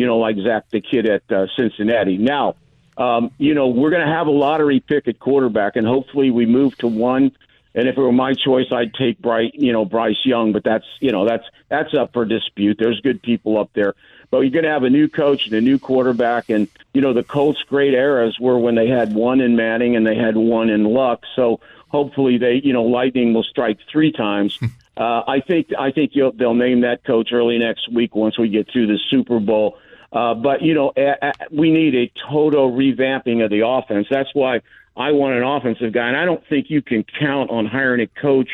[0.00, 2.16] you know, like Zac the kid at uh, Cincinnati.
[2.16, 2.54] Now,
[2.96, 6.46] um, you know, we're going to have a lottery pick at quarterback, and hopefully we
[6.46, 7.32] move to one.
[7.74, 10.54] And if it were my choice, I'd take Bright, you know, Bryce Young.
[10.54, 12.78] But that's, you know, that's that's up for dispute.
[12.80, 13.94] There's good people up there,
[14.30, 16.48] but you're going to have a new coach and a new quarterback.
[16.48, 20.06] And you know, the Colts' great eras were when they had one in Manning and
[20.06, 21.24] they had one in Luck.
[21.36, 24.58] So hopefully, they, you know, lightning will strike three times.
[24.96, 28.48] uh, I think I think you'll, they'll name that coach early next week once we
[28.48, 29.76] get through the Super Bowl.
[30.12, 34.08] Uh, but you know, a, a, we need a total revamping of the offense.
[34.10, 34.60] That's why
[34.96, 38.20] I want an offensive guy, and I don't think you can count on hiring a
[38.20, 38.48] coach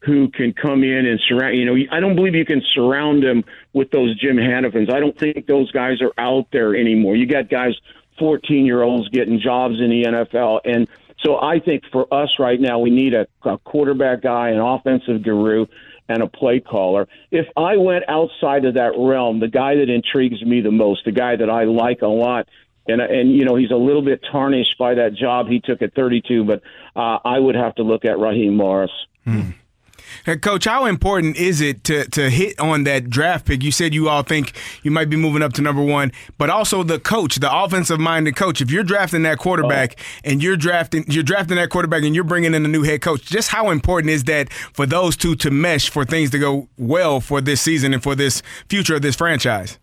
[0.00, 1.56] who can come in and surround.
[1.56, 4.92] You know, I don't believe you can surround him with those Jim Hanifans.
[4.92, 7.16] I don't think those guys are out there anymore.
[7.16, 7.74] You got guys,
[8.18, 10.88] fourteen year olds, getting jobs in the NFL, and
[11.24, 15.22] so I think for us right now, we need a, a quarterback guy, an offensive
[15.22, 15.66] guru
[16.08, 17.08] and a play caller.
[17.30, 21.12] If I went outside of that realm, the guy that intrigues me the most, the
[21.12, 22.48] guy that I like a lot,
[22.86, 25.94] and and you know he's a little bit tarnished by that job he took at
[25.94, 26.62] 32, but
[26.94, 28.92] uh, I would have to look at Raheem Morris.
[30.24, 33.62] Hey, Coach, how important is it to, to hit on that draft pick?
[33.62, 36.82] You said you all think you might be moving up to number one, but also
[36.82, 38.60] the coach, the offensive minded coach.
[38.60, 40.30] If you're drafting that quarterback oh.
[40.30, 43.22] and you're drafting you're drafting that quarterback and you're bringing in a new head coach,
[43.22, 47.20] just how important is that for those two to mesh for things to go well
[47.20, 49.78] for this season and for this future of this franchise?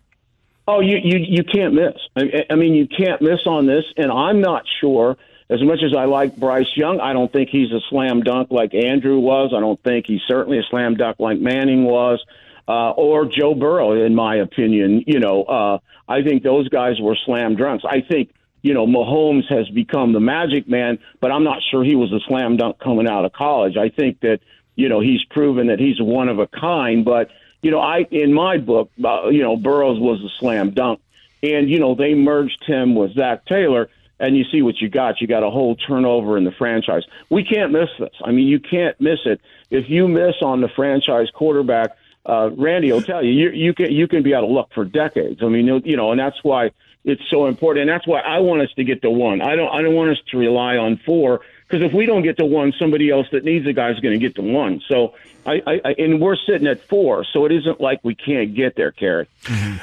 [0.68, 1.94] Oh, you you you can't miss.
[2.16, 5.16] I, I mean, you can't miss on this, and I'm not sure.
[5.52, 8.72] As much as I like Bryce Young, I don't think he's a slam dunk like
[8.74, 9.52] Andrew was.
[9.54, 12.24] I don't think he's certainly a slam dunk like Manning was,
[12.66, 15.04] uh, or Joe Burrow, in my opinion.
[15.06, 17.84] You know, uh, I think those guys were slam dunks.
[17.84, 21.96] I think you know Mahomes has become the magic man, but I'm not sure he
[21.96, 23.76] was a slam dunk coming out of college.
[23.76, 24.40] I think that
[24.74, 27.28] you know he's proven that he's one of a kind, but
[27.60, 31.00] you know, I in my book, uh, you know, Burrows was a slam dunk,
[31.42, 35.20] and you know they merged him with Zac Taylor, and you see what you got.
[35.20, 37.02] You got a whole turnover in the franchise.
[37.30, 38.14] We can't miss this.
[38.24, 39.40] I mean, you can't miss it.
[39.70, 43.90] If you miss on the franchise quarterback, uh, Randy will tell you, you you can
[43.90, 45.42] you can be out of luck for decades.
[45.42, 46.70] I mean, you know, and that's why
[47.04, 49.42] it's so important, and that's why I want us to get to one.
[49.42, 52.36] I don't I don't want us to rely on four because if we don't get
[52.38, 54.80] to one, somebody else that needs a guy is going to get to one.
[54.88, 58.76] So I, I, and we're sitting at four, so it isn't like we can't get
[58.76, 59.28] there, Kerry.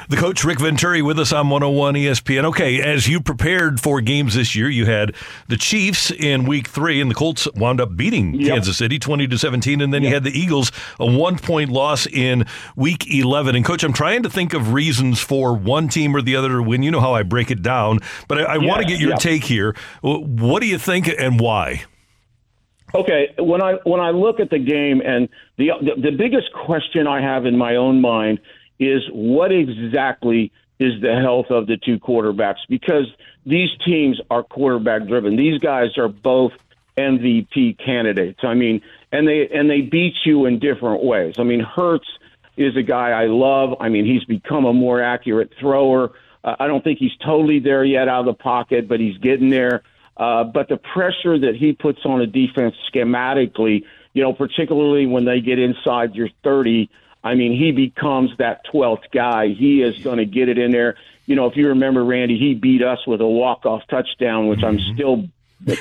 [0.08, 2.44] The coach Rick Venturi with us on 101 ESPN.
[2.46, 5.14] Okay, as you prepared for games this year, you had
[5.48, 8.48] the Chiefs in Week Three, and the Colts wound up beating Yep.
[8.48, 12.06] Kansas City 20 to 17, and then you had the Eagles a one point loss
[12.06, 13.54] in Week 11.
[13.54, 16.62] And coach, I'm trying to think of reasons for one team or the other to
[16.62, 16.82] win.
[16.82, 19.16] You know how I break it down, but I, I want to get your yeah.
[19.16, 19.76] take here.
[20.00, 21.84] What do you think, and why?
[22.94, 27.06] Okay, when I when I look at the game and the, the the biggest question
[27.06, 28.40] I have in my own mind
[28.78, 33.06] is what exactly is the health of the two quarterbacks because
[33.44, 35.36] these teams are quarterback driven.
[35.36, 36.52] These guys are both
[36.96, 38.40] MVP candidates.
[38.42, 41.34] I mean, and they and they beat you in different ways.
[41.38, 42.08] I mean, Hurts
[42.56, 43.76] is a guy I love.
[43.80, 46.12] I mean, he's become a more accurate thrower.
[46.42, 49.50] Uh, I don't think he's totally there yet out of the pocket, but he's getting
[49.50, 49.82] there.
[50.20, 55.24] Uh, but the pressure that he puts on a defense schematically, you know, particularly when
[55.24, 56.90] they get inside your 30,
[57.24, 59.48] I mean, he becomes that 12th guy.
[59.48, 60.96] He is going to get it in there.
[61.24, 64.78] You know, if you remember, Randy, he beat us with a walk-off touchdown, which I'm
[64.94, 65.26] still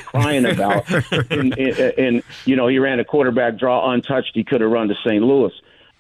[0.05, 0.89] crying about.
[1.31, 4.31] and, and, and, you know, he ran a quarterback draw untouched.
[4.33, 5.21] He could have run to St.
[5.21, 5.51] Louis.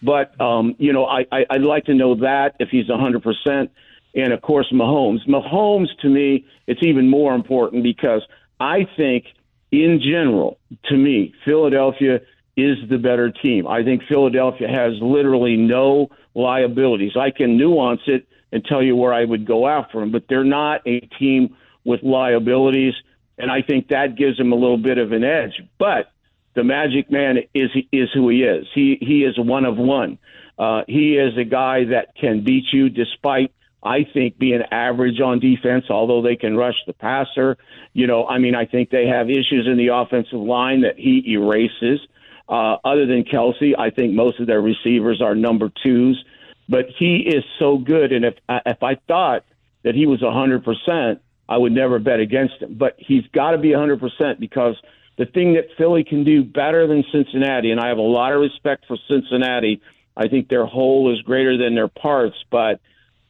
[0.01, 3.69] But, um, you know, I, I, I'd like to know that if he's 100%
[4.15, 5.27] and of course Mahomes.
[5.27, 8.21] Mahomes to me, it's even more important because
[8.59, 9.25] I think
[9.71, 12.21] in general, to me, Philadelphia
[12.57, 13.67] is the better team.
[13.67, 17.13] I think Philadelphia has literally no liabilities.
[17.15, 20.43] I can nuance it and tell you where I would go after them, but they're
[20.43, 21.55] not a team
[21.85, 22.93] with liabilities,
[23.37, 25.61] and I think that gives them a little bit of an edge.
[25.77, 26.11] But
[26.55, 28.67] the Magic Man is is who he is.
[28.73, 30.17] He he is one of one.
[30.57, 35.39] Uh, he is a guy that can beat you despite I think being average on
[35.39, 37.57] defense, although they can rush the passer.
[37.93, 41.23] You know, I mean, I think they have issues in the offensive line that he
[41.33, 41.99] erases.
[42.47, 46.23] Uh, other than Kelce, I think most of their receivers are number twos,
[46.67, 48.11] but he is so good.
[48.11, 49.45] And if if I thought
[49.83, 52.73] that he was a hundred percent, I would never bet against him.
[52.73, 54.75] But he's got to be a hundred percent because
[55.17, 58.41] the thing that Philly can do better than Cincinnati, and I have a lot of
[58.41, 59.81] respect for Cincinnati.
[60.17, 62.81] I think their whole is greater than their parts, but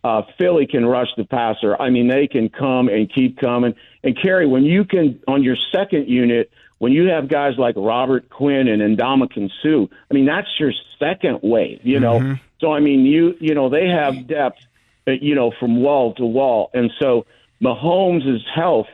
[0.04, 1.80] uh, Philly can rush the passer.
[1.80, 3.76] I mean, they can come and keep coming.
[4.04, 8.30] And Kerry, when you can on your second unit, when you have guys like Robert
[8.30, 11.82] Quinn and Ndamukong Suh, I mean, that's your second wave.
[11.84, 12.34] You know, Mm-hmm.
[12.60, 14.60] so I mean, you you know they have depth,
[15.08, 17.26] uh, you know, from wall to wall, and so
[17.62, 18.88] Mahomes' health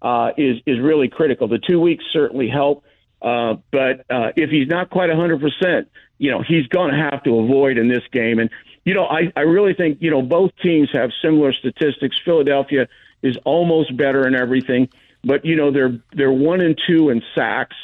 [0.00, 1.48] uh, is is really critical.
[1.48, 2.84] The two weeks certainly help.
[3.20, 5.86] Uh, but uh, if he's not quite a 100%,
[6.18, 8.40] you know, he's going to have to avoid in this game.
[8.40, 8.50] And,
[8.84, 12.16] you know, I, I really think, you know, both teams have similar statistics.
[12.24, 12.88] Philadelphia
[13.22, 14.88] is almost better in everything,
[15.22, 17.76] but, you know, they're, they're one and two in sacks.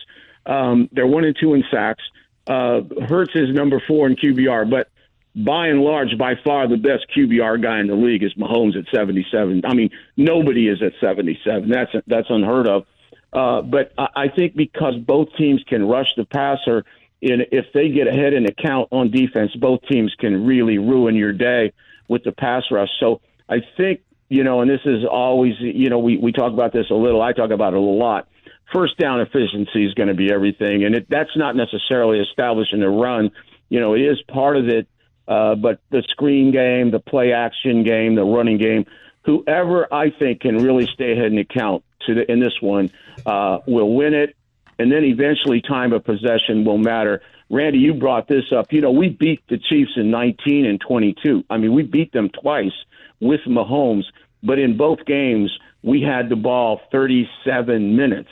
[0.44, 2.02] Um, they're one and two in sacks.
[2.46, 4.88] Uh, Hurts is number four in QBR, but
[5.36, 8.86] by and large, by far the best QBR guy in the league is Mahomes at
[8.92, 9.62] 77.
[9.64, 11.68] I mean, nobody is at 77.
[11.68, 12.86] That's that's unheard of.
[13.32, 16.84] Uh, but I, I think because both teams can rush the passer,
[17.20, 21.32] if they get ahead in the count on defense, both teams can really ruin your
[21.32, 21.72] day
[22.08, 22.88] with the pass rush.
[23.00, 26.72] So I think you know, and this is always you know we we talk about
[26.72, 27.22] this a little.
[27.22, 28.28] I talk about it a lot.
[28.72, 32.90] First down efficiency is going to be everything, and it, that's not necessarily establishing a
[32.90, 33.30] run.
[33.70, 34.86] You know, it is part of it,
[35.26, 38.84] uh, but the screen game, the play action game, the running game,
[39.24, 42.90] whoever I think can really stay ahead in the count to the, in this one
[43.24, 44.36] uh, will win it,
[44.78, 47.22] and then eventually time of possession will matter.
[47.50, 48.72] Randy, you brought this up.
[48.72, 51.44] You know, we beat the Chiefs in 19 and 22.
[51.48, 52.72] I mean, we beat them twice
[53.20, 54.04] with Mahomes,
[54.42, 58.30] but in both games we had the ball 37 minutes.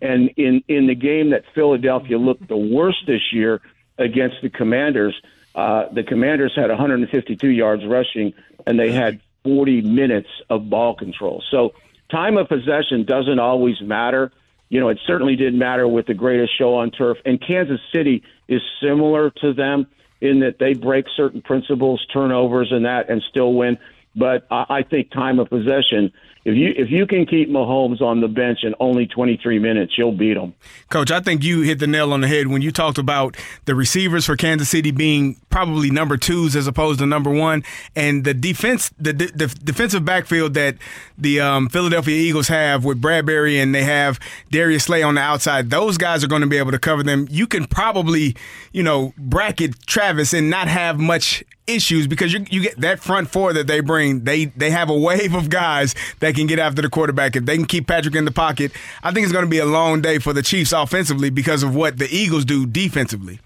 [0.00, 3.60] And in in the game that Philadelphia looked the worst this year
[3.98, 5.14] against the Commanders,
[5.54, 8.32] uh, the Commanders had 152 yards rushing,
[8.66, 11.42] and they had 40 minutes of ball control.
[11.50, 11.74] So
[12.10, 14.32] time of possession doesn't always matter.
[14.68, 17.18] You know, it certainly didn't matter with the greatest show on turf.
[17.24, 19.86] And Kansas City is similar to them
[20.20, 23.78] in that they break certain principles, turnovers, and that, and still win.
[24.16, 26.12] But I, I think time of possession.
[26.44, 30.12] If you if you can keep Mahomes on the bench in only 23 minutes, you'll
[30.12, 30.52] beat him.
[30.90, 33.74] Coach, I think you hit the nail on the head when you talked about the
[33.74, 37.64] receivers for Kansas City being probably number twos as opposed to number one,
[37.96, 40.76] and the defense, the, the, the defensive backfield that
[41.16, 44.20] the um, Philadelphia Eagles have with Bradberry and they have
[44.50, 45.70] Darius Slay on the outside.
[45.70, 47.26] Those guys are going to be able to cover them.
[47.30, 48.36] You can probably,
[48.72, 53.30] you know, bracket Travis and not have much issues because you, you get that front
[53.30, 54.24] four that they bring.
[54.24, 57.36] They they have a wave of guys that can get after the quarterback.
[57.36, 58.72] If they can keep Patrick in the pocket,
[59.02, 61.74] I think it's going to be a long day for the Chiefs offensively because of
[61.74, 63.40] what the Eagles do defensively.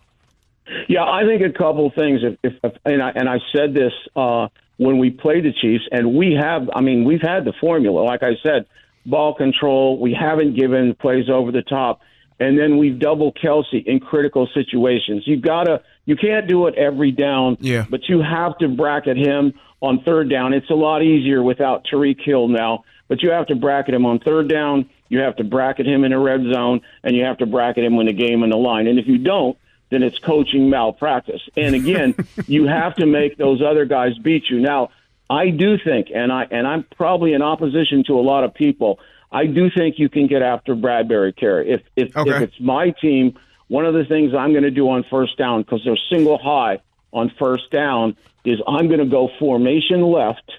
[0.89, 2.21] Yeah, I think a couple things.
[2.23, 5.85] If, if, if and I and I said this uh, when we played the Chiefs,
[5.91, 6.69] and we have.
[6.75, 8.03] I mean, we've had the formula.
[8.03, 8.67] Like I said,
[9.07, 9.99] ball control.
[9.99, 12.01] We haven't given plays over the top,
[12.39, 15.25] and then we've double Kelce in critical situations.
[15.27, 15.83] You've gotta.
[16.09, 17.59] You can't do it every down.
[17.61, 17.85] Yeah.
[17.89, 19.53] But you have to bracket him
[19.83, 20.55] on third down.
[20.55, 22.85] It's a lot easier without Tyreek Hill now.
[23.09, 24.89] But you have to bracket him on third down.
[25.11, 27.95] You have to bracket him in a red zone, and you have to bracket him
[27.97, 28.87] when the game in the line.
[28.87, 29.59] And if you don't,
[29.91, 31.43] then it's coaching malpractice.
[31.59, 32.15] And again,
[32.47, 34.61] you have to make those other guys beat you.
[34.61, 34.89] Now,
[35.29, 38.99] I do think, and I and I'm probably in opposition to a lot of people.
[39.31, 41.71] I do think you can get after Bradberry Kerry.
[41.71, 42.31] If if, Okay.
[42.31, 43.39] if it's my team,
[43.69, 46.81] one of the things I'm going to do on first down because they're single high
[47.13, 50.51] on first down is I'm going to go formation left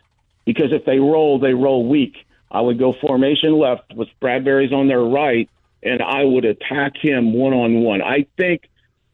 [0.45, 2.15] because if they roll, they roll weak.
[2.51, 5.49] I would go formation left with Bradberry's on their right,
[5.83, 8.01] and I would attack him one on one.
[8.01, 8.67] I think,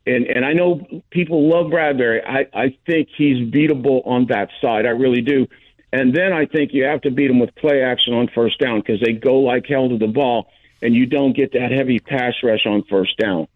[0.05, 2.21] and and I know people love Bradberry.
[2.25, 4.85] I I think he's beatable on that side.
[4.85, 5.47] I really do.
[5.91, 8.79] And then I think you have to beat them with play action on first down
[8.79, 10.49] because they go like hell to the ball,
[10.81, 13.47] and you don't get that heavy pass rush on first down.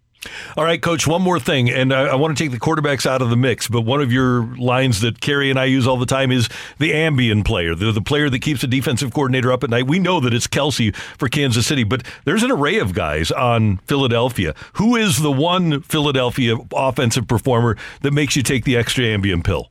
[0.57, 3.21] All right, Coach, one more thing, and I, I want to take the quarterbacks out
[3.21, 6.05] of the mix, but one of your lines that Kerry and I use all the
[6.05, 9.69] time is the ambient player, the, the player that keeps the defensive coordinator up at
[9.69, 9.87] night.
[9.87, 13.77] We know that it's Kelce for Kansas City, but there's an array of guys on
[13.77, 14.53] Philadelphia.
[14.73, 19.69] Who is the one Philadelphia offensive performer that makes you take the extra ambient pill?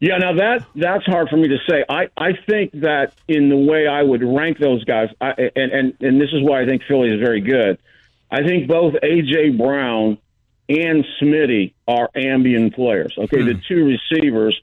[0.00, 1.84] Yeah, now that that's hard for me to say.
[1.88, 5.94] I, I think that in the way I would rank those guys, I, and, and
[6.00, 7.78] and this is why I think Philly is very good.
[8.30, 10.18] I think both AJ Brown
[10.68, 13.14] and Smitty are ambient players.
[13.16, 13.60] Okay, the hmm.
[13.66, 14.60] two receivers,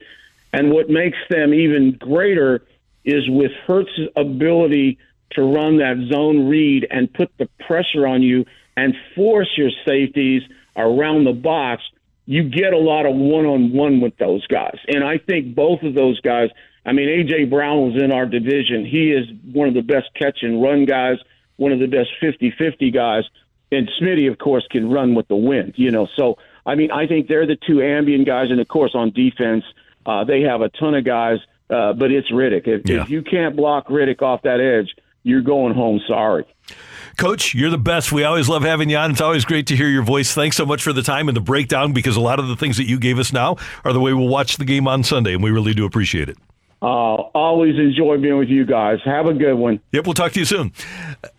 [0.52, 2.62] and what makes them even greater
[3.04, 4.98] is with Hurts's ability
[5.32, 10.42] to run that zone read and put the pressure on you and force your safeties
[10.76, 11.82] around the box
[12.26, 14.78] you get a lot of one on one with those guys.
[14.88, 16.50] And I think both of those guys,
[16.84, 17.44] I mean, A.J.
[17.44, 18.84] Brown was in our division.
[18.84, 21.18] He is one of the best catch and run guys,
[21.56, 23.24] one of the best 50 50 guys.
[23.72, 26.06] And Smitty, of course, can run with the wind, you know.
[26.16, 28.50] So, I mean, I think they're the two ambient guys.
[28.50, 29.64] And, of course, on defense,
[30.04, 31.38] uh, they have a ton of guys,
[31.68, 32.68] uh, but it's Reddick.
[32.68, 34.94] If, if you can't block Reddick off that edge,
[35.24, 36.44] you're going home sorry.
[37.16, 38.12] Coach, you're the best.
[38.12, 39.10] We always love having you on.
[39.10, 40.32] It's always great to hear your voice.
[40.32, 42.76] Thanks so much for the time and the breakdown because a lot of the things
[42.76, 45.42] that you gave us now are the way we'll watch the game on Sunday, and
[45.42, 46.36] we really do appreciate it.
[46.82, 48.98] Uh, always enjoy being with you guys.
[49.04, 49.80] Have a good one.
[49.92, 50.72] Yep, we'll talk to you soon.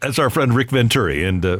[0.01, 1.23] That's our friend Rick Venturi.
[1.23, 1.57] And uh,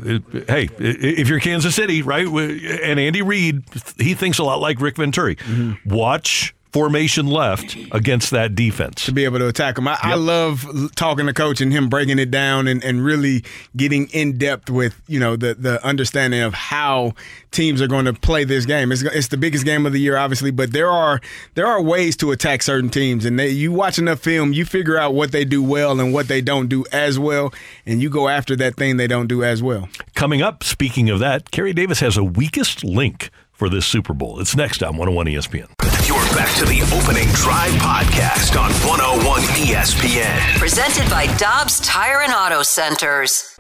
[0.48, 3.64] hey, if you're Kansas City, right, and Andy Reid,
[3.98, 5.38] he thinks a lot like Rick Venturi.
[5.86, 9.06] Watch formation left against that defense.
[9.06, 9.88] to be able to attack them.
[9.88, 13.44] I, I love talking to coach and him breaking it down and, and really
[13.76, 17.14] getting in depth with you know the the understanding of how
[17.52, 18.92] teams are going to play this game.
[18.92, 21.20] It's, it's the biggest game of the year, obviously, but there are
[21.56, 24.98] there are ways to attack certain teams, and they, you watch enough film, you figure
[24.98, 27.54] out what they do well and what they don't do as well,
[27.86, 29.90] and you go after that thing they don't do as well.
[30.14, 34.40] Coming up, speaking of that, Kerry Davis has a weakest link for this Super Bowl.
[34.40, 35.68] It's next on 101 ESPN.
[36.08, 40.60] You're back to the opening drive podcast on 101 ESPN.
[40.60, 43.58] Presented by Dobbs Tire and Auto Centers.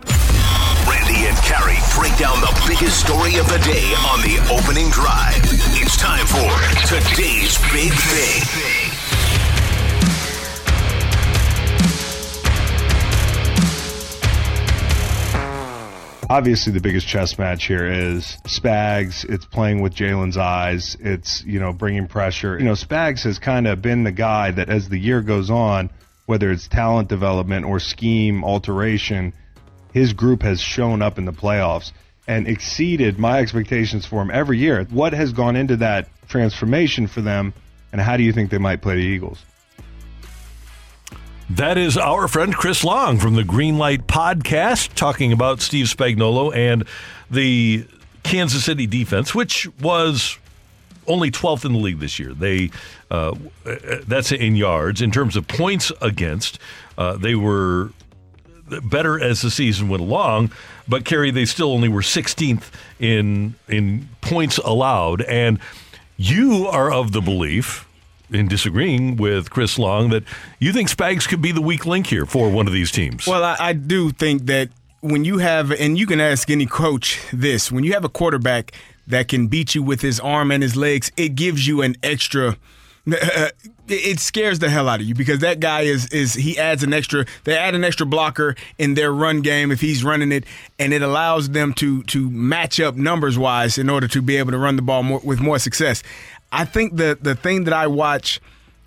[0.88, 5.42] Randy and Kerry break down the biggest story of the day on the opening drive.
[5.74, 6.54] It's time for
[6.86, 8.77] today's big thing.
[16.30, 19.24] Obviously, the biggest chess match here is Spags.
[19.30, 20.98] It's playing with Jalen's eyes.
[21.00, 22.60] It's, you know, bringing pressure.
[22.60, 25.90] You know, Spags has kind of been the guy that as the year goes on,
[26.26, 29.32] whether it's talent development or scheme alteration,
[29.94, 31.94] his group has shown up in the playoffs
[32.28, 34.84] and exceeded my expectations for him every year.
[34.90, 37.54] What has gone into that transformation for them,
[37.94, 39.42] and how do you think they might play the Eagles?
[41.50, 46.84] That is our friend Chris Long from the Greenlight Podcast talking about Steve Spagnuolo and
[47.32, 47.86] the
[48.24, 50.38] Kansas City defense, which was
[51.08, 52.34] only 12th in the league this year.
[52.34, 52.70] They
[53.10, 53.34] uh,
[54.06, 56.60] that's in yards in terms of points against.
[56.98, 57.92] Uh, they were
[58.84, 60.52] better as the season went along,
[60.86, 62.70] but Kerry they still only were 16th
[63.00, 65.60] in in points allowed and
[66.18, 67.87] you are of the belief
[68.30, 70.24] in disagreeing with Chris Long that
[70.60, 73.28] you think Spags could be the weak link here for one of these teams.
[73.28, 74.70] Well, I, I do think that
[75.02, 78.74] when you have, and you can ask any coach this, when you have a quarterback
[79.08, 82.58] that can beat you with his arm and his legs, it gives you an extra.
[83.90, 86.92] It scares the hell out of you because that guy is is he adds an
[86.92, 87.26] extra.
[87.46, 90.44] They add an extra blocker in their run game if he's running it,
[90.78, 94.52] and it allows them to to match up numbers wise in order to be able
[94.52, 96.04] to run the ball more, with more success.
[96.52, 98.40] I think the the thing that I watch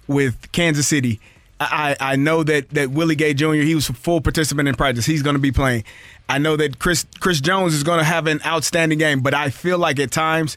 [0.06, 1.20] with Kansas City,
[1.58, 3.52] I, I know that that Willie Gay Jr.
[3.54, 5.06] he was a full participant in practice.
[5.06, 5.84] He's going to be playing.
[6.28, 9.50] I know that Chris Chris Jones is going to have an outstanding game, but I
[9.50, 10.56] feel like at times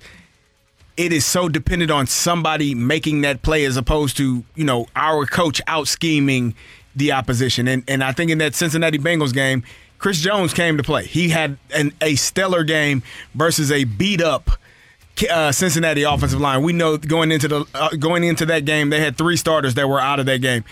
[0.96, 5.26] it is so dependent on somebody making that play as opposed to you know our
[5.26, 6.56] coach out scheming
[6.96, 7.68] the opposition.
[7.68, 9.64] And and I think in that Cincinnati Bengals game,
[9.98, 11.06] Chris Jones came to play.
[11.06, 13.04] He had an, a stellar game
[13.36, 14.52] versus a beat up
[15.30, 16.64] uh, Cincinnati offensive line.
[16.64, 19.88] We know going into the uh, going into that game, they had three starters that
[19.88, 20.64] were out of that game.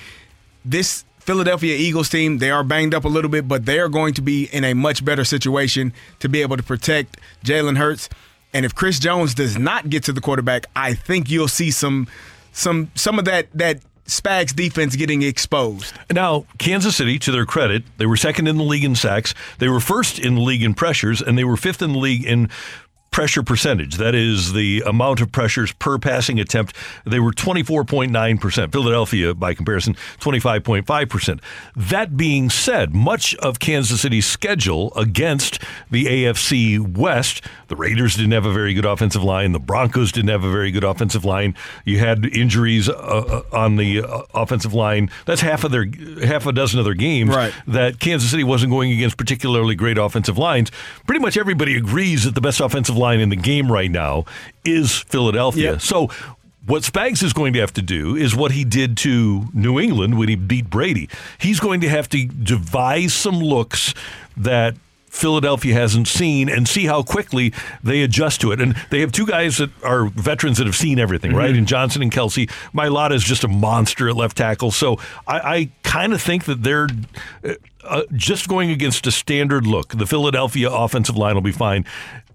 [0.65, 4.13] This Philadelphia Eagles team, they are banged up a little bit, but they are going
[4.15, 8.09] to be in a much better situation to be able to protect Jalen Hurts.
[8.53, 12.07] And if Chris Jones does not get to the quarterback, I think you'll see some
[12.51, 15.93] some some of that that Spags defense getting exposed.
[16.11, 19.33] Now, Kansas City, to their credit, they were second in the league in sacks.
[19.59, 22.25] They were first in the league in pressures, and they were fifth in the league
[22.25, 22.49] in
[23.11, 23.95] pressure percentage.
[23.97, 26.73] That is the amount of pressures per passing attempt.
[27.05, 28.71] They were 24.9%.
[28.71, 31.41] Philadelphia, by comparison, 25.5%.
[31.75, 35.59] That being said, much of Kansas City's schedule against
[35.91, 39.51] the AFC West, the Raiders didn't have a very good offensive line.
[39.51, 41.53] The Broncos didn't have a very good offensive line.
[41.83, 45.09] You had injuries uh, uh, on the uh, offensive line.
[45.25, 45.85] That's half of their
[46.23, 47.53] half a dozen of their games Right.
[47.67, 50.71] that Kansas City wasn't going against particularly great offensive lines.
[51.05, 54.25] Pretty much everybody agrees that the best offensive line in the game right now
[54.63, 55.79] is Philadelphia.
[55.79, 56.09] So
[56.65, 60.17] what Spags is going to have to do is what he did to New England
[60.17, 61.09] when he beat Brady.
[61.39, 63.93] He's going to have to devise some looks
[64.37, 64.75] that
[65.09, 67.51] Philadelphia hasn't seen and see how quickly
[67.83, 68.61] they adjust to it.
[68.61, 71.53] And they have two guys that are veterans that have seen everything, right?
[71.53, 71.57] Mhm.
[71.59, 72.49] And Johnson and Kelce.
[72.73, 74.71] Mailata is just a monster at left tackle.
[74.71, 76.87] So I, I kind of think that they're
[77.43, 77.53] uh,
[77.83, 79.89] uh, just going against a standard look.
[79.97, 81.83] The Philadelphia offensive line will be fine.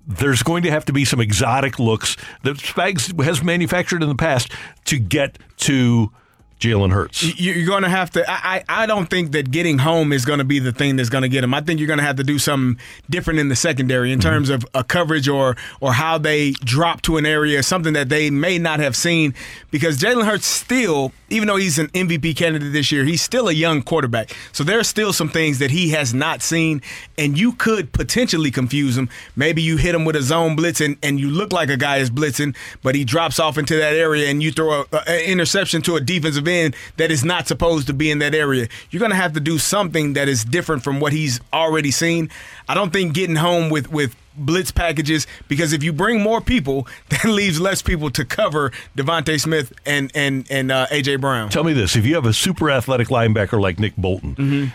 [0.07, 4.15] There's going to have to be some exotic looks that Spags has manufactured in the
[4.15, 4.53] past
[4.87, 6.12] to get to
[6.61, 7.23] Jalen Hurts.
[7.23, 8.24] You- You're going to have to.
[8.28, 11.23] I, I don't think that getting home is going to be the thing that's going
[11.23, 11.55] to get him.
[11.55, 12.81] I think you're going to have to do something
[13.11, 14.28] different in the secondary in mm-hmm.
[14.28, 18.31] terms of a coverage or or how they drop to an area, something that they
[18.31, 19.35] may not have seen.
[19.70, 23.53] Because Jalen Hurts still, even though he's an MVP candidate this year, he's still a
[23.53, 24.35] young quarterback.
[24.53, 26.81] So there are still some things that he has not seen,
[27.19, 29.09] and you could potentially confuse him.
[29.35, 31.99] Maybe you hit him with a zone blitz and, and you look like a guy
[31.99, 35.97] is blitzing, but he drops off into that area and you throw an interception to
[35.97, 38.68] a defensive end that is not supposed to be in that area.
[38.90, 42.31] You're going to have to do something that is different from what he's already seen.
[42.68, 46.86] I don't think getting home with with blitz packages because if you bring more people,
[47.09, 51.48] that leaves less people to cover DeVonta Smith and and and uh, AJ Brown.
[51.51, 54.66] Tell me this: if you have a super athletic linebacker like Nick Bolton, Mm-hmm.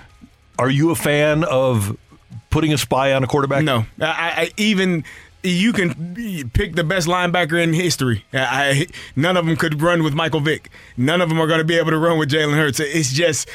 [0.60, 1.98] are you a fan of
[2.50, 3.64] putting a spy on a quarterback?
[3.64, 4.06] No, I,
[4.48, 5.04] I even
[5.44, 8.26] you can pick the best linebacker in history.
[8.34, 10.70] I, none of them could run with Michael Vick.
[10.98, 12.80] None of them are going to be able to run with Jalen Hurts.
[12.80, 13.50] It's just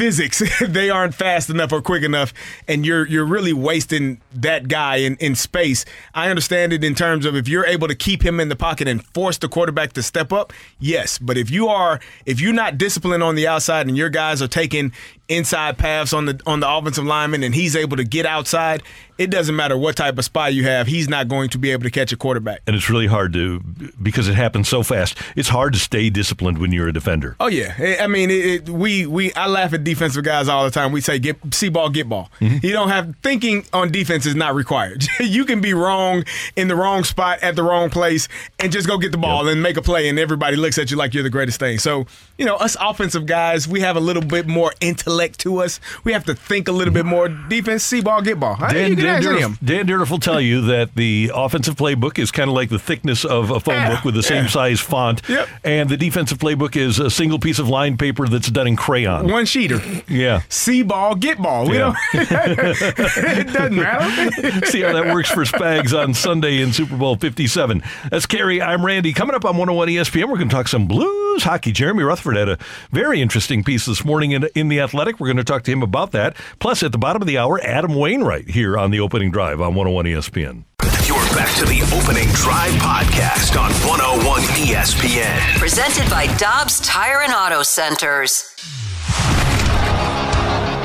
[0.00, 0.42] physics.
[0.66, 2.32] they aren't fast enough or quick enough,
[2.66, 5.84] and you're you're really wasting that guy in, in space.
[6.14, 8.88] I understand it in terms of if you're able to keep him in the pocket
[8.88, 11.18] and force the quarterback to step up, yes.
[11.18, 14.48] But if you are if you're not disciplined on the outside and your guys are
[14.48, 14.92] taking
[15.30, 18.82] inside paths on the on the offensive lineman and he's able to get outside,
[19.20, 21.82] it doesn't matter what type of spy you have, he's not going to be able
[21.84, 22.62] to catch a quarterback.
[22.66, 23.60] And it's really hard to
[24.02, 25.18] because it happens so fast.
[25.36, 27.36] It's hard to stay disciplined when you're a defender.
[27.38, 30.64] Oh yeah, I I mean, it, it, we we I laugh at defensive guys all
[30.64, 30.90] the time.
[30.90, 32.30] We say get see ball, get ball.
[32.40, 32.66] Mm-hmm.
[32.66, 35.04] You don't have thinking on defense is not required.
[35.20, 36.24] you can be wrong
[36.56, 38.26] in the wrong spot at the wrong place
[38.58, 40.96] and just go get the ball and make a play, and everybody looks at you
[40.96, 41.78] like you're the greatest thing.
[41.78, 42.06] So
[42.38, 45.80] you know, us offensive guys, we have a little bit more intellect to us.
[46.04, 47.28] We have to think a little bit more.
[47.28, 48.56] Defense, see ball, get ball.
[48.56, 49.58] Dan, you Dan.
[49.62, 53.50] Dan will tell you that the offensive playbook is kind of like the thickness of
[53.50, 54.50] a phone Yeah, book with the same yeah.
[54.50, 55.22] size font.
[55.28, 55.48] Yep.
[55.64, 59.28] And the defensive playbook is a single piece of line paper that's done in crayon.
[59.30, 60.02] One sheeter.
[60.08, 60.42] Yeah.
[60.48, 61.68] See ball, get ball.
[61.68, 61.94] We Yeah.
[62.12, 62.30] don't.
[62.30, 64.66] it doesn't matter.
[64.66, 67.82] See how that works for Spags on Sunday in Super Bowl 57.
[68.10, 68.60] That's Kerry.
[68.62, 69.12] I'm Randy.
[69.12, 71.72] Coming up on 101 ESPN, we're going to talk some Blues hockey.
[71.72, 72.58] Jeremy Rutherford had a
[72.90, 75.09] very interesting piece this morning in, in The Athletic.
[75.18, 76.36] We're going to talk to him about that.
[76.58, 79.74] Plus, at the bottom of the hour, Adam Wainwright here on the opening drive on
[79.74, 80.64] 101 ESPN.
[81.06, 85.58] You're back to the opening drive podcast on 101 ESPN.
[85.58, 88.54] Presented by Dobbs Tire and Auto Centers.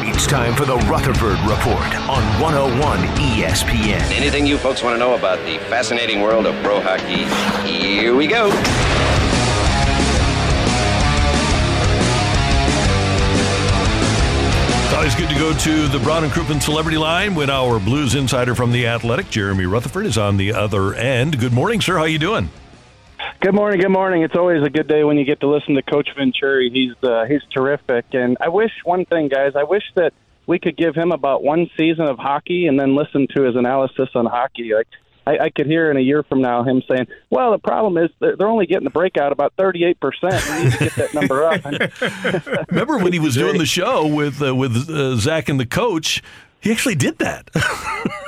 [0.07, 4.01] It's time for the Rutherford Report on 101 ESPN.
[4.11, 7.25] Anything you folks want to know about the fascinating world of pro hockey?
[7.69, 8.49] Here we go.
[15.05, 18.55] Always good to go to the Brown and Crouppen Celebrity Line when our Blues insider
[18.55, 21.39] from The Athletic, Jeremy Rutherford, is on the other end.
[21.39, 21.99] Good morning, sir.
[21.99, 22.49] How you doing?
[23.39, 23.79] Good morning.
[23.79, 24.23] Good morning.
[24.23, 26.71] It's always a good day when you get to listen to Coach Venturi.
[26.73, 29.51] He's uh, he's terrific, and I wish one thing, guys.
[29.55, 30.11] I wish that
[30.47, 34.09] we could give him about one season of hockey and then listen to his analysis
[34.15, 34.73] on hockey.
[34.73, 34.87] Like
[35.27, 38.09] I, I could hear in a year from now him saying, "Well, the problem is
[38.19, 40.43] they're, they're only getting the breakout about thirty-eight percent.
[40.49, 44.41] We need to get that number up." Remember when he was doing the show with
[44.41, 46.21] uh, with uh, Zach and the coach?
[46.65, 47.51] He actually did that.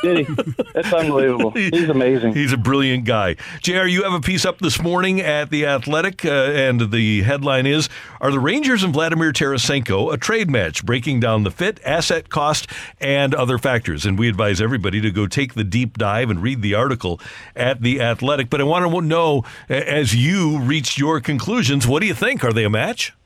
[0.04, 0.36] Did he?
[0.76, 1.50] That's unbelievable.
[1.56, 2.36] He's amazing.
[2.36, 3.36] He's a brilliant guy.
[3.64, 7.66] JR, you have a piece up this morning at The Athletic, uh, and the headline
[7.66, 7.90] is
[8.22, 10.86] Are the Rangers and Vladimir Tarasenko a trade match?
[10.86, 12.70] Breaking down the fit, asset cost,
[13.02, 14.06] and other factors.
[14.06, 17.20] And we advise everybody to go take the deep dive and read the article
[17.56, 18.52] at The Athletic.
[18.52, 22.44] But I want to know, as you reached your conclusions, what do you think?
[22.44, 23.17] Are they a match?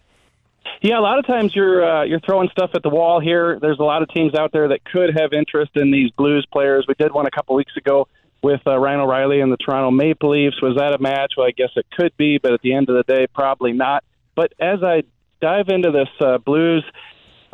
[0.82, 3.60] Yeah, a lot of times you're uh, you're throwing stuff at the wall here.
[3.62, 6.86] There's a lot of teams out there that could have interest in these Blues players.
[6.88, 8.08] We did one a couple weeks ago
[8.42, 10.60] with uh, Ryan O'Reilly and the Toronto Maple Leafs.
[10.60, 11.34] Was that a match?
[11.38, 14.04] Well, I guess it could be, but at the end of the day, probably not.
[14.36, 15.04] But as I
[15.40, 16.84] dive into this uh, Blues,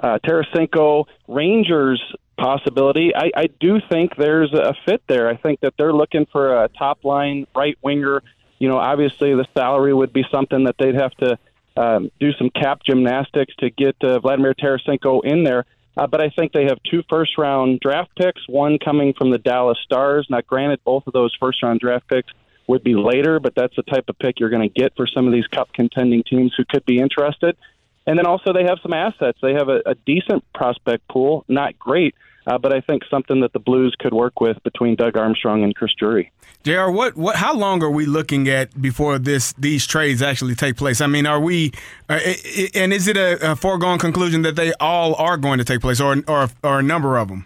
[0.02, 2.02] uh, Tarasenko, Rangers
[2.38, 5.28] possibility, I, I do think there's a fit there.
[5.28, 8.24] I think that they're looking for a top line right winger.
[8.60, 11.38] You know, obviously the salary would be something that they'd have to
[11.78, 15.66] um, do some cap gymnastics to get uh, Vladimir Tarasenko in there.
[15.95, 19.40] Uh, but I think they have two first round draft picks, one coming from the
[19.40, 20.28] Dallas Stars.
[20.30, 22.32] Now, granted, both of those first round draft picks
[22.68, 25.26] would be later, but that's the type of pick you're going to get for some
[25.26, 27.58] of these cup contending teams who could be interested.
[28.06, 29.40] And then also they have some assets.
[29.41, 32.14] They have a, a decent prospect pool, not great,
[32.48, 35.76] uh, but I think something that the Blues could work with between Doug Armstrong and
[35.76, 36.32] Chris Drury.
[36.64, 36.90] Jr.
[36.90, 37.36] What what?
[37.36, 41.02] How long are we looking at before this these trades actually take place?
[41.02, 41.72] I mean, are we?
[42.10, 42.19] Uh,
[42.74, 45.99] and is it a, a foregone conclusion that they all are going to take place,
[46.02, 47.45] or or, or a number of them?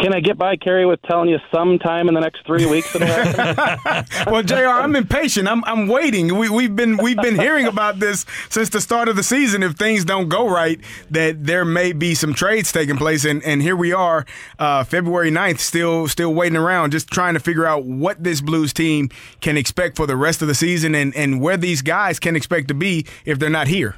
[0.00, 2.92] Can I get by, Kerry, with telling you sometime in the next three weeks
[4.26, 5.48] well, Jr., I'm impatient.
[5.48, 6.36] I'm I'm waiting.
[6.36, 9.62] We we've been we've been hearing about this since the start of the season.
[9.62, 10.80] If things don't go right,
[11.10, 14.26] that there may be some trades taking place, and and here we are,
[14.58, 18.72] uh, February 9th, still still waiting around, just trying to figure out what this Blues
[18.72, 19.08] team
[19.40, 22.68] can expect for the rest of the season, and and where these guys can expect
[22.68, 23.96] to be if they're not here.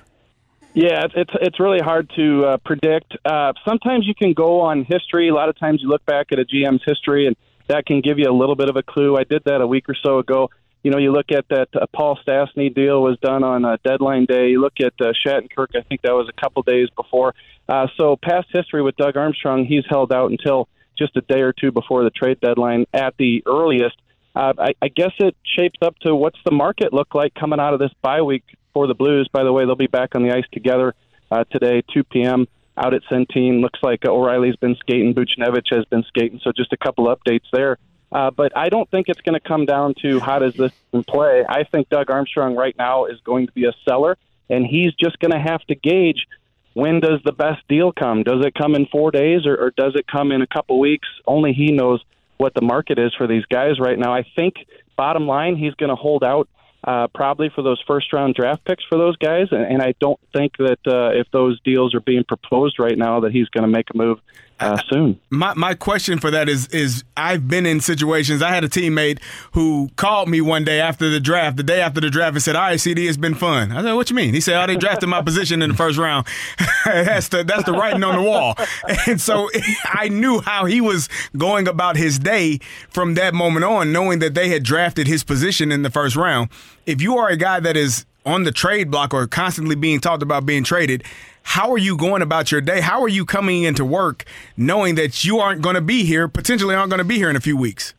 [0.74, 3.16] Yeah, it's it's, really hard to uh, predict.
[3.24, 5.28] Uh, sometimes you can go on history.
[5.28, 7.36] A lot of times you look back at a GM's history, and
[7.68, 9.16] that can give you a little bit of a clue.
[9.16, 10.50] I did that a week or so ago.
[10.82, 14.24] You know, you look at that uh, Paul Stastny deal was done on uh, deadline
[14.24, 14.48] day.
[14.48, 15.76] You look at uh, Shattenkirk.
[15.76, 17.36] I think that was a couple days before.
[17.68, 20.68] Uh, so past history with Doug Armstrong, he's held out until
[20.98, 23.96] just a day or two before the trade deadline at the earliest.
[24.34, 27.74] Uh, I, I guess it shapes up to what's the market look like coming out
[27.74, 28.42] of this bye week
[28.74, 29.28] for the Blues.
[29.32, 30.94] By the way, they'll be back on the ice together
[31.30, 32.46] uh, today, 2 p.m.
[32.76, 33.62] out at Centene.
[33.62, 36.40] Looks like O'Reilly's been skating, Buchnevich has been skating.
[36.42, 37.78] So just a couple updates there.
[38.12, 40.72] Uh, but I don't think it's going to come down to how does this
[41.08, 41.44] play.
[41.48, 44.16] I think Doug Armstrong right now is going to be a seller,
[44.50, 46.26] and he's just going to have to gauge
[46.74, 48.22] when does the best deal come.
[48.22, 51.08] Does it come in four days, or, or does it come in a couple weeks?
[51.26, 52.04] Only he knows
[52.36, 54.12] what the market is for these guys right now.
[54.12, 54.54] I think
[54.96, 56.48] bottom line, he's going to hold out
[56.86, 60.20] uh, probably for those first round draft picks for those guys, and, and I don't
[60.34, 63.68] think that uh, if those deals are being proposed right now, that he's going to
[63.68, 64.20] make a move
[64.60, 65.18] uh, soon.
[65.30, 68.42] My my question for that is is I've been in situations.
[68.42, 69.20] I had a teammate
[69.52, 72.56] who called me one day after the draft, the day after the draft, and said,
[72.56, 74.76] "All right, CD, it's been fun." I said, "What you mean?" He said, "Oh, they
[74.76, 76.26] drafted my position in the first round."
[76.84, 78.54] that's the that's the writing on the wall.
[79.06, 79.50] And so
[79.84, 82.58] I knew how he was going about his day
[82.88, 86.48] from that moment on, knowing that they had drafted his position in the first round.
[86.86, 90.22] If you are a guy that is on the trade block or constantly being talked
[90.22, 91.04] about being traded,
[91.44, 92.80] how are you going about your day?
[92.80, 94.24] How are you coming into work
[94.56, 97.36] knowing that you aren't going to be here, potentially aren't going to be here in
[97.36, 97.94] a few weeks?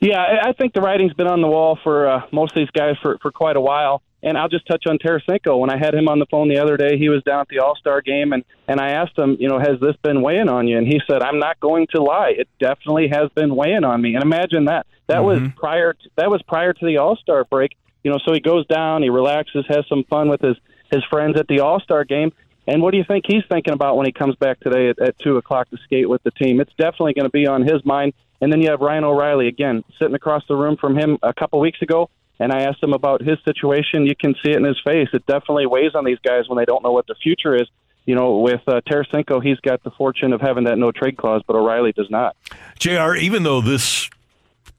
[0.00, 2.96] Yeah, I think the writing's been on the wall for uh, most of these guys
[3.00, 4.02] for, for quite a while.
[4.24, 5.58] And I'll just touch on Tarasenko.
[5.58, 7.58] When I had him on the phone the other day, he was down at the
[7.58, 10.68] All Star game, and and I asked him, you know, has this been weighing on
[10.68, 10.78] you?
[10.78, 14.14] And he said, I'm not going to lie, it definitely has been weighing on me.
[14.14, 14.86] And imagine that.
[15.08, 15.94] That was prior.
[15.94, 17.72] To, that was prior to the All Star break.
[18.04, 20.56] You know, so he goes down, he relaxes, has some fun with his
[20.92, 22.32] his friends at the All Star game.
[22.66, 25.18] And what do you think he's thinking about when he comes back today at, at
[25.18, 26.60] two o'clock to skate with the team?
[26.60, 28.14] It's definitely going to be on his mind.
[28.40, 31.60] And then you have Ryan O'Reilly again sitting across the room from him a couple
[31.60, 32.10] weeks ago,
[32.40, 34.06] and I asked him about his situation.
[34.06, 35.08] You can see it in his face.
[35.12, 37.68] It definitely weighs on these guys when they don't know what the future is.
[38.04, 41.42] You know, with uh, Tarasenko, he's got the fortune of having that no trade clause,
[41.46, 42.36] but O'Reilly does not.
[42.80, 44.10] JR, even though this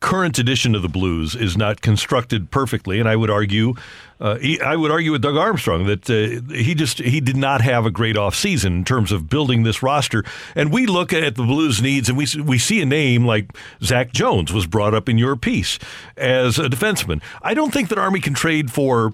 [0.04, 3.74] current edition of the Blues is not constructed perfectly, and I would argue,
[4.20, 7.62] uh, he- I would argue with Doug Armstrong that uh, he just he did not
[7.62, 10.26] have a great offseason in terms of building this roster.
[10.56, 14.12] And we look at the Blues' needs, and we we see a name like Zac
[14.12, 15.80] Jones was brought up in your piece
[16.18, 17.22] as a defenseman.
[17.42, 19.14] I don't think that Army can trade for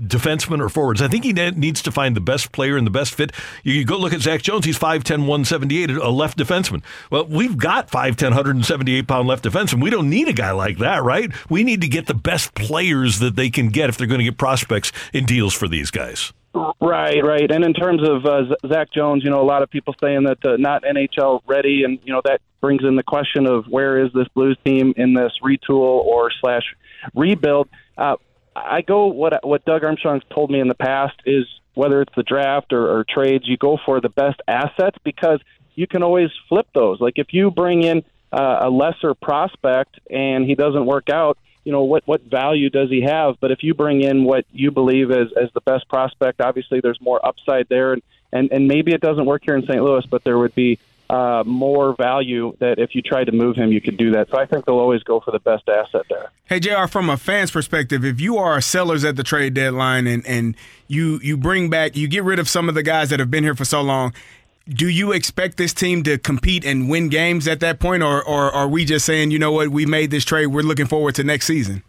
[0.00, 1.02] defensemen or forwards.
[1.02, 3.32] I think he needs to find the best player and the best fit.
[3.62, 6.82] You, go look at Zac Jones, he's 5'10, 178, a left defenseman.
[7.10, 9.82] Well, we've got 5'10, 178 pound left defenseman.
[9.82, 11.30] We don't need a guy like that, right?
[11.50, 14.24] We need to get the best players that they can get if they're going to
[14.24, 16.32] get prospects in deals for these guys.
[16.52, 17.48] Right, right.
[17.48, 20.44] And in terms of uh, Zac Jones, you know, a lot of people saying that
[20.44, 24.12] uh, not NHL ready, and you know that brings in the question of where is
[24.12, 26.64] this Blues team in this retool or slash
[27.14, 27.68] rebuild.
[27.96, 28.16] Uh,
[28.64, 32.22] I go what what Doug Armstrong's told me in the past is whether it's the
[32.22, 35.40] draft or, or trades, you go for the best assets because
[35.74, 37.00] you can always flip those.
[37.00, 41.72] Like if you bring in uh, a lesser prospect and he doesn't work out, you
[41.72, 43.36] know what what value does he have?
[43.40, 47.00] But if you bring in what you believe as as the best prospect, obviously there's
[47.00, 49.82] more upside there, and and, and maybe it doesn't work here in St.
[49.82, 50.78] Louis, but there would be
[51.10, 54.28] uh, more value that if you tried to move him, you could do that.
[54.30, 56.30] So I think they'll always go for the best asset there.
[56.44, 56.86] Hey Jr.
[56.86, 60.56] From a fan's perspective, if you are sellers at the trade deadline and and
[60.86, 63.42] you you bring back you get rid of some of the guys that have been
[63.42, 64.12] here for so long,
[64.68, 68.52] do you expect this team to compete and win games at that point, or or
[68.52, 71.24] are we just saying you know what we made this trade, we're looking forward to
[71.24, 71.82] next season?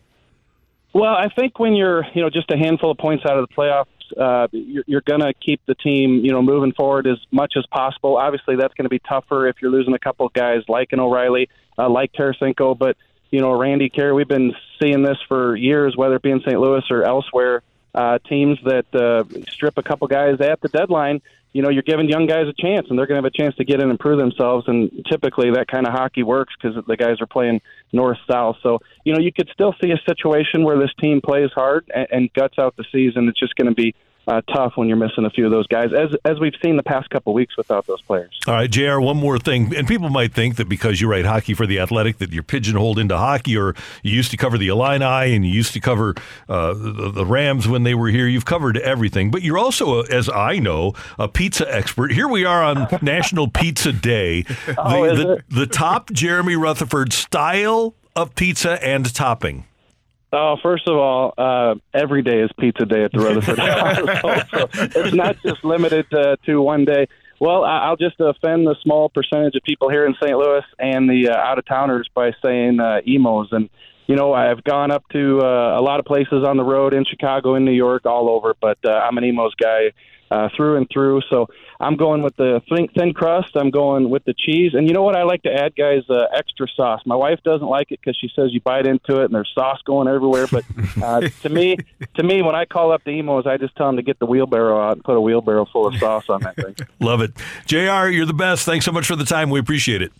[0.93, 3.56] Well, I think when you're, you know, just a handful of points out of the
[3.56, 3.85] playoffs,
[4.17, 8.17] uh, you're, going to keep the team, you know, moving forward as much as possible.
[8.17, 10.99] Obviously, that's going to be tougher if you're losing a couple of guys like an
[10.99, 12.77] O'Reilly, uh, like Tarasenko.
[12.77, 12.97] But
[13.31, 16.59] you know, Randy Kerry, we've been seeing this for years, whether it be in St.
[16.59, 17.63] Louis or elsewhere.
[17.93, 21.21] Uh, teams that uh, strip a couple guys at the deadline,
[21.51, 23.55] you know, you're giving young guys a chance, and they're going to have a chance
[23.55, 24.65] to get in and prove themselves.
[24.67, 27.61] And typically, that kind of hockey works because the guys are playing
[27.91, 28.57] north south.
[28.63, 32.07] So, you know, you could still see a situation where this team plays hard and,
[32.11, 33.27] and guts out the season.
[33.27, 33.95] It's just going to be
[34.27, 36.84] uh, tough when you're missing a few of those guys, as as we've seen the
[36.84, 38.31] past couple weeks without those players.
[38.48, 39.76] All right, JR, one more thing.
[39.76, 42.99] And people might think that because you write hockey for the athletic that you're pigeonholed
[42.99, 46.15] into hockey, or you used to cover the Illini and you used to cover
[46.48, 48.27] uh, the, the Rams when they were here.
[48.27, 49.31] You've covered everything.
[49.31, 52.11] But you're also, a, as I know, a pizza expert.
[52.11, 54.43] Here we are on National Pizza Day.
[54.43, 55.45] The, Oh, is the, it?
[55.49, 59.65] the top Jeremy Rutherford style of pizza and topping.
[60.33, 64.43] Oh, first of all, uh, every day is pizza day at the Rutherford household.
[64.49, 67.07] so it's not just limited uh, to one day.
[67.39, 70.37] Well, I- I'll just offend the small percentage of people here in St.
[70.37, 73.49] Louis and the uh, out of towners by saying uh, Imo's.
[73.51, 73.69] And
[74.07, 77.03] you know, I've gone up to uh, a lot of places on the road in
[77.05, 78.55] Chicago, in New York, all over.
[78.59, 79.91] But uh, I'm an Imo's guy
[80.31, 81.21] uh, through and through.
[81.29, 81.47] So
[81.79, 83.55] I'm going with the thin, thin crust.
[83.55, 84.73] I'm going with the cheese.
[84.73, 85.15] And you know what?
[85.15, 87.01] I like to add, guys, uh, extra sauce.
[87.05, 89.81] My wife doesn't like it because she says you bite into it and there's sauce
[89.85, 90.47] going everywhere.
[90.47, 90.63] But
[91.03, 91.77] uh, to me,
[92.15, 94.25] to me, when I call up the Imo's, I just tell them to get the
[94.25, 96.75] wheelbarrow out and put a wheelbarrow full of sauce on that thing.
[96.99, 97.33] Love it.
[97.65, 98.65] JR, you're the best.
[98.65, 99.49] Thanks so much for the time.
[99.49, 100.11] We appreciate it.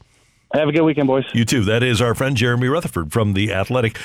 [0.54, 1.24] Have a good weekend, boys.
[1.34, 1.64] You too.
[1.64, 3.98] That is our friend Jeremy Rutherford from The Athletic.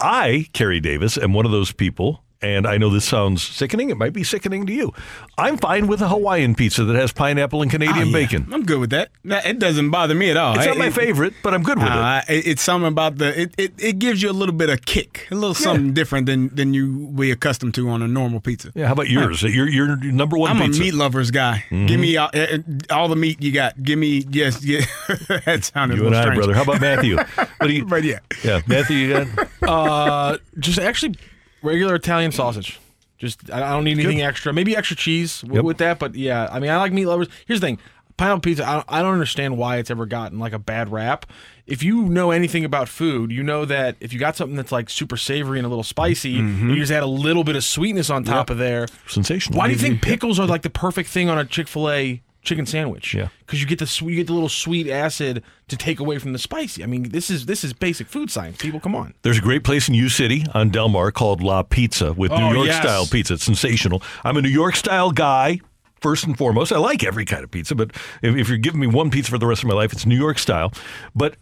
[0.00, 3.90] I, Kerry Davis, am one of those people, and I know this sounds sickening.
[3.90, 4.92] It might be sickening to you.
[5.36, 8.12] I'm fine with a Hawaiian pizza that has pineapple and Canadian Oh, yeah.
[8.12, 8.48] bacon.
[8.52, 9.10] I'm good with that.
[9.24, 10.56] That- It doesn't bother me at all.
[10.56, 11.92] It's not It- my it- favorite, but I'm good with it.
[11.92, 14.84] Uh, it- It's something about the it, it, it gives you a little bit of
[14.86, 18.72] kick, a little something different than than you be accustomed to on a normal pizza.
[18.74, 19.42] Yeah, how about yours?
[19.42, 20.80] Your your number one I'm pizza.
[20.80, 21.64] a meat lovers guy.
[21.70, 21.86] Mhm.
[21.88, 22.58] Give me all, eh,
[22.90, 23.82] all the meat you got.
[23.82, 24.80] Give me yes, yeah.
[25.46, 26.36] that sounded You a and I, strange.
[26.38, 26.54] brother.
[26.54, 27.16] How about Matthew?
[27.60, 27.84] What do you?
[27.84, 29.48] but yeah, Yeah, Matthew, you got?
[29.68, 31.14] Uh, just actually
[31.62, 32.78] regular Italian sausage.
[33.18, 34.52] Just I I don't need anything extra.
[34.52, 35.64] Maybe extra cheese w- Yep.
[35.64, 37.28] with that, but yeah, I mean I like meat lovers.
[37.46, 37.78] Here's the thing:
[38.16, 38.66] pineapple pizza.
[38.66, 41.26] I don't, I don't understand why it's ever gotten like a bad rap.
[41.66, 44.88] If you know anything about food, you know that if you got something that's like
[44.90, 46.60] super savory and a little spicy, Mm-hmm.
[46.68, 48.86] and you just add a little bit of sweetness on top of there.
[49.06, 49.58] Sensational.
[49.58, 52.22] Why do you think pickles are like the perfect thing on a Chick Fil A
[52.42, 53.14] chicken sandwich?
[53.14, 56.18] Yeah, because you get the sweet, you get the little sweet acid to take away
[56.18, 56.82] from the spicy.
[56.82, 58.56] I mean, this is this is basic food science.
[58.58, 59.14] People, come on.
[59.22, 62.54] There's a great place in U City on Delmar called La Pizza with Oh, New
[62.54, 62.82] York yes.
[62.82, 63.34] style pizza.
[63.34, 64.02] It's sensational.
[64.24, 65.60] I'm a New York style guy.
[66.00, 67.90] First and foremost, I like every kind of pizza, but
[68.22, 70.16] if, if you're giving me one pizza for the rest of my life, it's New
[70.16, 70.72] York style.
[71.14, 71.34] But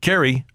[0.00, 0.46] Kerry,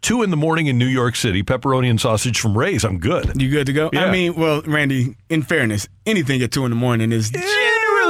[0.00, 2.84] two in the morning in New York City, pepperoni and sausage from Ray's.
[2.84, 3.40] I'm good.
[3.40, 3.90] you good to go?
[3.92, 4.06] Yeah.
[4.06, 7.44] I mean, well, Randy, in fairness, anything at two in the morning is generally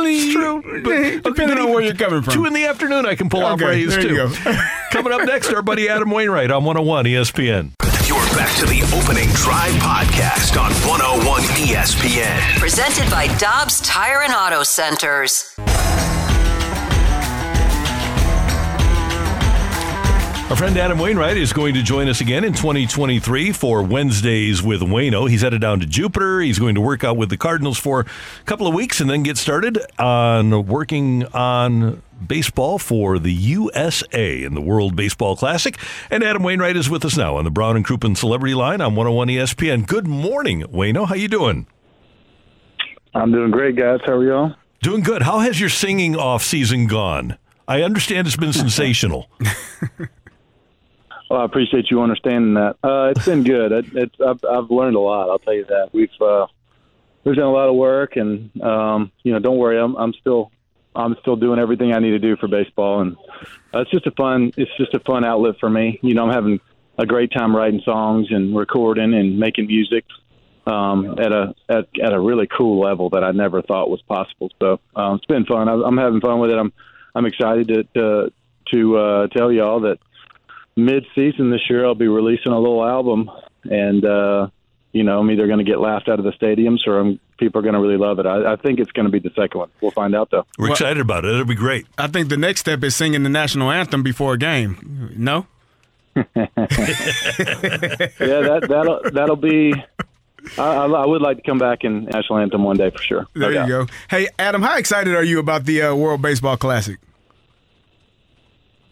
[0.07, 0.62] It's true.
[0.83, 2.33] But, depending on where you're coming from.
[2.33, 4.09] Two in the afternoon, I can pull off Okay, Ray's there too.
[4.09, 4.29] you go.
[4.91, 7.73] Coming up next, our buddy Adam Wainwright on 101 ESPN.
[8.09, 12.59] You're back to the opening drive podcast on 101 ESPN.
[12.59, 15.55] Presented by Dobbs Tire and Auto Centers.
[20.51, 24.81] Our friend Adam Wainwright is going to join us again in 2023 for Wednesdays with
[24.81, 25.29] Wayno.
[25.29, 26.41] He's headed down to Jupiter.
[26.41, 29.23] He's going to work out with the Cardinals for a couple of weeks and then
[29.23, 35.77] get started on working on baseball for the USA in the World Baseball Classic.
[36.11, 38.95] And Adam Wainwright is with us now on the Brown and Crouppen Celebrity Line on
[38.95, 39.87] 101 ESPN.
[39.87, 41.07] Good morning, Wayno.
[41.07, 41.66] How you doing?
[43.15, 44.01] I'm doing great, guys.
[44.07, 44.55] How are y'all?
[44.81, 45.20] Doing good.
[45.20, 47.37] How has your singing off season gone?
[47.69, 49.29] I understand it's been sensational.
[51.31, 52.77] Well, I appreciate you understanding that.
[52.83, 53.73] Uh, it's been good.
[53.73, 55.29] It, it's I've, I've learned a lot.
[55.29, 55.91] I'll tell you that.
[55.93, 56.47] We've uh,
[57.25, 60.51] we've done a lot of work, and um, you know, don't worry, I'm I'm still
[60.97, 63.17] I'm still doing everything I need to do for baseball, and
[63.75, 65.99] uh, it's just a fun it's just a fun outlet for me.
[66.03, 66.61] You know, I'm having
[66.97, 70.05] a great time writing songs and recording and making music
[70.67, 74.51] um, at a at, at a really cool level that I never thought was possible.
[74.61, 75.69] So um, it's been fun.
[75.69, 76.59] I, I'm having fun with it.
[76.59, 76.73] I'm
[77.15, 78.33] I'm excited to to,
[78.73, 79.99] to uh, tell y'all that
[80.79, 83.31] mid season this year I'll be releasing a little album,
[83.65, 84.49] and uh,
[84.93, 87.59] you know I'm either going to get laughed out of the stadiums or I'm, people
[87.59, 88.27] are going to really love it.
[88.27, 89.71] I, I think it's going to be the second one.
[89.81, 90.47] We'll find out though.
[90.59, 91.33] We're excited about it.
[91.33, 91.87] It'll be great.
[91.97, 95.13] I think the next step is singing the national anthem before a game.
[95.17, 95.47] No.
[96.17, 96.25] yeah,
[98.17, 99.75] that that'll that'll be.
[100.57, 103.27] I, I I would like to come back and national anthem one day for sure.
[103.35, 103.87] There you go.
[104.09, 106.99] Hey, Adam, how excited are you about the uh, World Baseball Classic?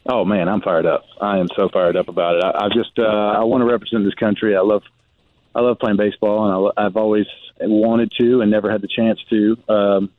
[0.09, 1.05] Oh man, I'm fired up.
[1.20, 2.45] I am so fired up about it.
[2.45, 4.57] I, I just uh, I want to represent this country.
[4.57, 4.83] I love
[5.55, 7.27] I love playing baseball, and I, I've always
[7.61, 10.11] wanted to and never had the chance to um,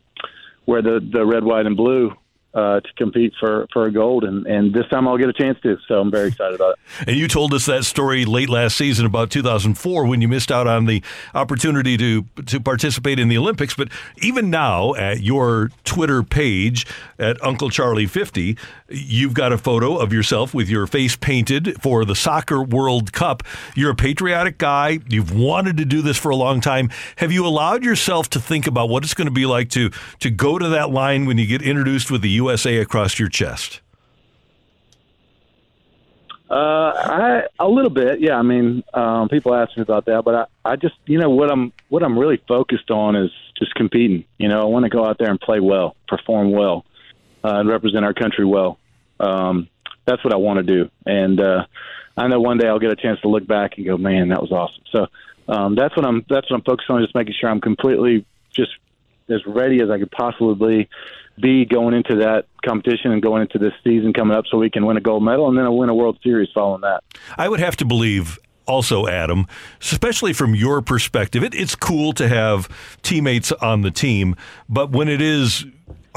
[0.65, 2.11] wear the the red, white, and blue
[2.57, 5.59] uh, to compete for for a gold, and and this time I'll get a chance
[5.61, 5.77] to.
[5.87, 7.07] So I'm very excited about it.
[7.07, 10.65] And you told us that story late last season about 2004 when you missed out
[10.65, 11.03] on the
[11.35, 13.75] opportunity to to participate in the Olympics.
[13.75, 16.87] But even now, at your Twitter page
[17.19, 18.57] at Uncle Charlie 50,
[18.89, 23.43] you've got a photo of yourself with your face painted for the Soccer World Cup.
[23.75, 24.99] You're a patriotic guy.
[25.07, 26.89] You've wanted to do this for a long time.
[27.17, 29.89] Have you allowed yourself to think about what it's going to be like to
[30.19, 33.81] to go to that line when you get introduced with the USA across your chest?
[36.49, 38.37] Uh, I a little bit, yeah.
[38.37, 41.51] I mean, um, people ask me about that, but I, I just, you know, what
[41.51, 44.23] I'm what I'm really focused on is just competing.
[44.37, 46.85] You know, I want to go out there and play well, perform well,
[47.47, 48.77] uh, and represent our country well.
[49.19, 49.69] Um,
[50.05, 51.65] that's what I want to do, and uh,
[52.15, 54.41] I know one day I'll get a chance to look back and go, man, that
[54.41, 54.83] was awesome.
[54.91, 55.07] So
[55.47, 58.71] um, that's what I'm that's what I'm focused on, just making sure I'm completely just
[59.29, 60.89] as ready as I could possibly
[61.39, 64.85] be going into that competition and going into this season coming up so we can
[64.85, 67.03] win a gold medal and then win a World Series following that.
[67.37, 69.47] I would have to believe also, Adam,
[69.79, 72.67] especially from your perspective, it, it's cool to have
[73.01, 74.35] teammates on the team,
[74.67, 75.65] but when it is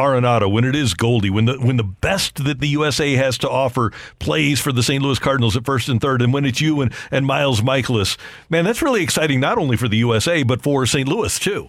[0.00, 3.50] Arenado, when it is Goldie, when the when the best that the USA has to
[3.50, 5.02] offer plays for the St.
[5.02, 8.16] Louis Cardinals at first and third, and when it's you and, and Miles Mikolas,
[8.48, 11.06] man, that's really exciting not only for the USA but for St.
[11.06, 11.68] Louis too.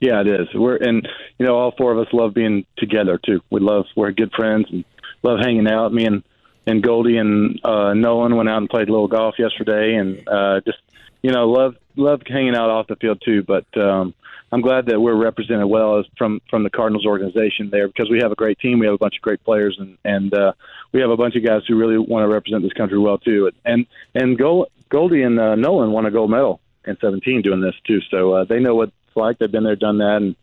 [0.00, 0.48] Yeah, it is.
[0.54, 1.08] We're and
[1.38, 3.40] you know all four of us love being together too.
[3.50, 4.84] We love we're good friends and
[5.22, 5.92] love hanging out.
[5.92, 6.22] Me and
[6.66, 10.60] and Goldie and uh, Nolan went out and played a little golf yesterday, and uh,
[10.66, 10.78] just
[11.22, 13.42] you know love love hanging out off the field too.
[13.42, 14.14] But um,
[14.52, 18.20] I'm glad that we're represented well as from from the Cardinals organization there because we
[18.20, 18.78] have a great team.
[18.78, 20.52] We have a bunch of great players, and and uh,
[20.92, 23.50] we have a bunch of guys who really want to represent this country well too.
[23.64, 27.74] And and Gold, Goldie and uh, Nolan won a gold medal in 17 doing this
[27.86, 29.38] too, so uh, they know what it's like.
[29.38, 30.36] They've been there, done that, and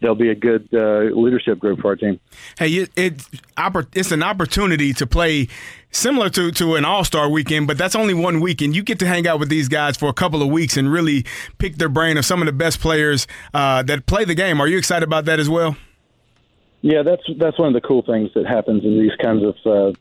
[0.00, 2.20] they'll be a good uh, leadership group for our team.
[2.58, 3.22] Hey, it, it
[3.94, 5.48] it's an opportunity to play
[5.90, 8.74] similar to, to an All Star weekend, but that's only one weekend.
[8.74, 11.24] You get to hang out with these guys for a couple of weeks and really
[11.58, 14.60] pick their brain of some of the best players uh, that play the game.
[14.60, 15.76] Are you excited about that as well?
[16.82, 19.92] Yeah, that's that's one of the cool things that happens in these kinds of uh,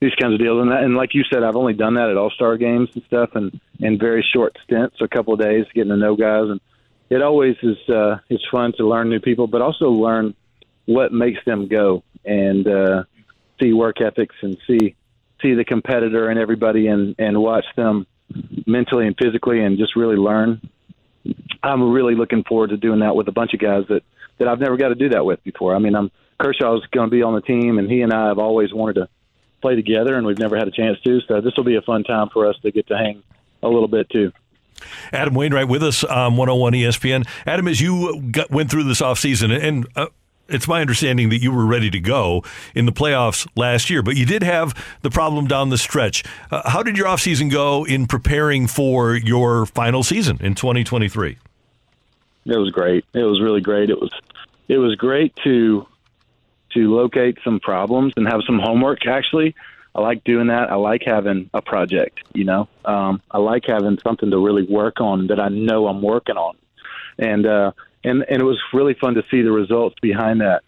[0.00, 0.62] these kinds of deals.
[0.62, 3.04] And, that, and like you said, I've only done that at All Star games and
[3.04, 6.60] stuff, and in very short stints, a couple of days, getting to know guys, and
[7.10, 10.34] it always is uh, is fun to learn new people, but also learn
[10.86, 13.04] what makes them go and uh,
[13.60, 14.96] see work ethics and see
[15.42, 18.06] see the competitor and everybody and and watch them
[18.66, 20.60] mentally and physically and just really learn.
[21.62, 24.02] I'm really looking forward to doing that with a bunch of guys that
[24.38, 25.74] that I've never got to do that with before.
[25.74, 28.38] I mean, I'm Kershaw's going to be on the team, and he and I have
[28.38, 29.08] always wanted to
[29.62, 31.20] play together, and we've never had a chance to.
[31.28, 33.22] So this will be a fun time for us to get to hang
[33.62, 34.32] a little bit too.
[35.12, 37.26] Adam Wainwright with us on 101 ESPN.
[37.46, 40.06] Adam, as you got, went through this offseason, and uh,
[40.48, 42.42] it's my understanding that you were ready to go
[42.74, 46.22] in the playoffs last year, but you did have the problem down the stretch.
[46.50, 51.38] Uh, how did your offseason go in preparing for your final season in 2023?
[52.46, 53.04] It was great.
[53.14, 53.88] It was really great.
[53.88, 54.10] It was
[54.68, 55.86] it was great to
[56.74, 59.06] to locate some problems and have some homework.
[59.06, 59.54] Actually,
[59.94, 60.70] I like doing that.
[60.70, 62.20] I like having a project.
[62.34, 66.02] You know, um, I like having something to really work on that I know I'm
[66.02, 66.56] working on,
[67.18, 67.72] and uh,
[68.02, 70.62] and and it was really fun to see the results behind that,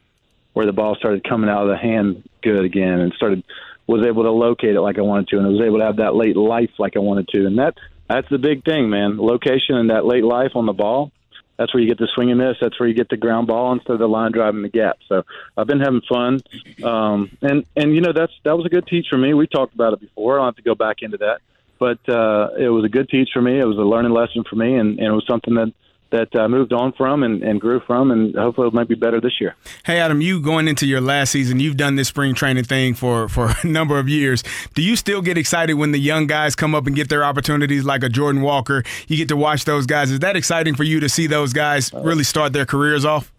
[0.52, 3.42] where the ball started coming out of the hand good again and started
[3.88, 5.96] was able to locate it like I wanted to, and I was able to have
[5.96, 7.74] that late life like I wanted to, and that
[8.08, 9.16] that's the big thing, man.
[9.18, 11.10] Location and that late life on the ball
[11.56, 12.56] that's where you get the swing and miss.
[12.60, 14.98] That's where you get the ground ball instead of the line driving the gap.
[15.08, 15.24] So
[15.56, 16.40] I've been having fun,
[16.82, 19.34] um, and and you know that's that was a good teach for me.
[19.34, 20.34] We talked about it before.
[20.34, 21.40] I don't have to go back into that,
[21.78, 23.58] but uh, it was a good teach for me.
[23.58, 25.72] It was a learning lesson for me, and, and it was something that
[26.10, 29.20] that I moved on from and, and grew from, and hopefully it might be better
[29.20, 29.56] this year.
[29.84, 33.28] Hey, Adam, you going into your last season, you've done this spring training thing for,
[33.28, 34.44] for a number of years.
[34.74, 37.84] Do you still get excited when the young guys come up and get their opportunities
[37.84, 38.84] like a Jordan Walker?
[39.08, 40.10] You get to watch those guys.
[40.10, 43.32] Is that exciting for you to see those guys really start their careers off?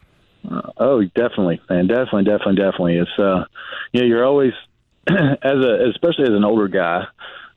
[0.50, 2.98] Uh, oh, definitely, man, definitely, definitely, definitely.
[2.98, 3.46] It's uh,
[3.92, 4.54] you know, you're always
[5.08, 7.06] as a, especially as an older guy.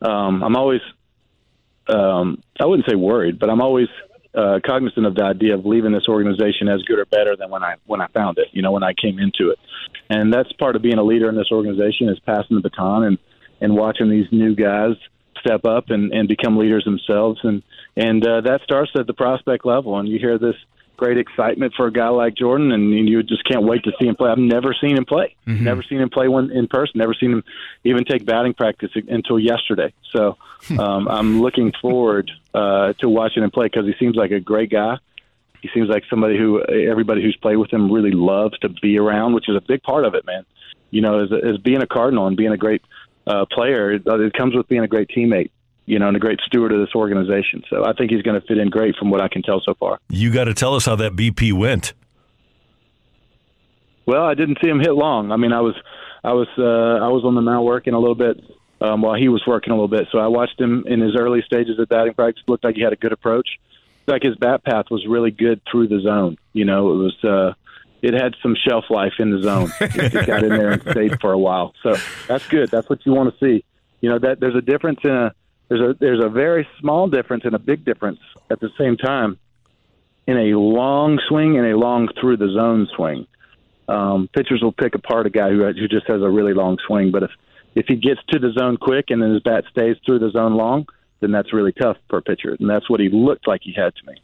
[0.03, 0.81] Um, I'm always,
[1.89, 3.89] um, I wouldn't say worried, but I'm always
[4.35, 7.63] uh, cognizant of the idea of leaving this organization as good or better than when
[7.63, 8.49] I when I found it.
[8.53, 9.59] You know, when I came into it,
[10.09, 13.19] and that's part of being a leader in this organization is passing the baton and
[13.61, 14.97] and watching these new guys
[15.41, 17.63] step up and and become leaders themselves, and
[17.97, 19.99] and uh, that starts at the prospect level.
[19.99, 20.57] And you hear this
[21.01, 24.17] great excitement for a guy like Jordan, and you just can't wait to see him
[24.17, 24.31] play.
[24.31, 25.35] I've never seen him play.
[25.47, 25.65] Mm-hmm.
[25.65, 26.99] Never seen him play one in person.
[26.99, 27.45] Never seen him
[27.85, 29.95] even take batting practice until yesterday.
[30.13, 30.37] So
[30.79, 34.71] um, I'm looking forward uh, to watching him play because he seems like a great
[34.71, 34.99] guy.
[35.63, 39.33] He seems like somebody who everybody who's played with him really loves to be around,
[39.33, 40.45] which is a big part of it, man.
[40.91, 42.83] You know, as, as being a Cardinal and being a great
[43.27, 45.51] uh, player, it, it comes with being a great teammate
[45.91, 47.65] you know, and a great steward of this organization.
[47.69, 49.75] So I think he's going to fit in great from what I can tell so
[49.75, 49.99] far.
[50.09, 51.95] You got to tell us how that BP went.
[54.07, 55.33] Well, I didn't see him hit long.
[55.33, 55.75] I mean, I was,
[56.23, 58.41] I was, uh, I was on the mound working a little bit
[58.81, 60.07] um, while he was working a little bit.
[60.13, 62.45] So I watched him in his early stages of batting practice.
[62.47, 63.49] Looked like he had a good approach.
[64.07, 66.37] Like his bat path was really good through the zone.
[66.53, 67.25] You know, it was.
[67.25, 67.55] Uh,
[68.03, 69.71] it had some shelf life in the zone.
[69.79, 71.75] it just got in there and stayed for a while.
[71.83, 71.97] So
[72.27, 72.71] that's good.
[72.71, 73.63] That's what you want to see.
[74.01, 75.35] You know that there's a difference in a
[75.71, 78.19] there's a there's a very small difference and a big difference
[78.51, 79.39] at the same time
[80.27, 83.27] in a long swing and a long through the zone swing.
[83.89, 87.13] Um, pitchers will pick apart a guy who who just has a really long swing,
[87.13, 87.31] but if
[87.77, 90.55] if he gets to the zone quick and then his bat stays through the zone
[90.55, 90.87] long,
[91.21, 93.95] then that's really tough for a pitcher, and that's what he looked like he had
[93.95, 94.21] to me.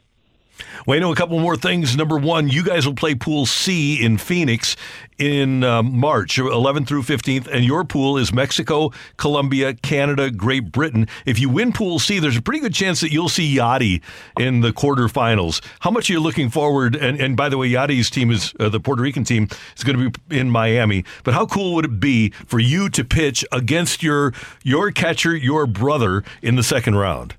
[0.87, 1.95] Wayno, a couple more things.
[1.95, 4.75] Number one, you guys will play Pool C in Phoenix
[5.17, 11.07] in um, March, 11th through 15th, and your pool is Mexico, Colombia, Canada, Great Britain.
[11.25, 14.01] If you win Pool C, there's a pretty good chance that you'll see Yadi
[14.39, 15.63] in the quarterfinals.
[15.79, 16.95] How much are you looking forward?
[16.95, 19.97] And, and by the way, Yadi's team is uh, the Puerto Rican team is going
[19.97, 21.03] to be in Miami.
[21.23, 25.65] But how cool would it be for you to pitch against your your catcher, your
[25.65, 27.35] brother, in the second round?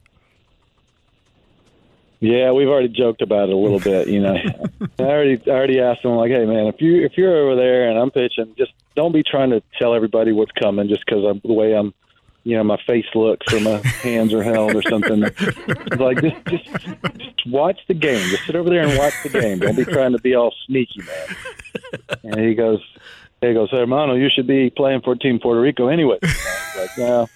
[2.21, 4.09] Yeah, we've already joked about it a little bit.
[4.09, 4.35] You know,
[4.99, 7.89] I already I already asked him like, hey man, if you if you're over there
[7.89, 11.41] and I'm pitching, just don't be trying to tell everybody what's coming just because I'm
[11.45, 11.95] the way I'm,
[12.43, 15.21] you know, my face looks or my hands are held or something.
[15.21, 16.65] Like just, just
[17.19, 18.29] just watch the game.
[18.31, 19.61] Just sit over there and watch the game.
[19.61, 21.37] Don't be trying to be all sneaky, man.
[22.25, 22.81] And he goes,
[23.41, 26.19] he goes, hermano, you should be playing for Team Puerto Rico anyway.
[26.23, 27.29] I like, no.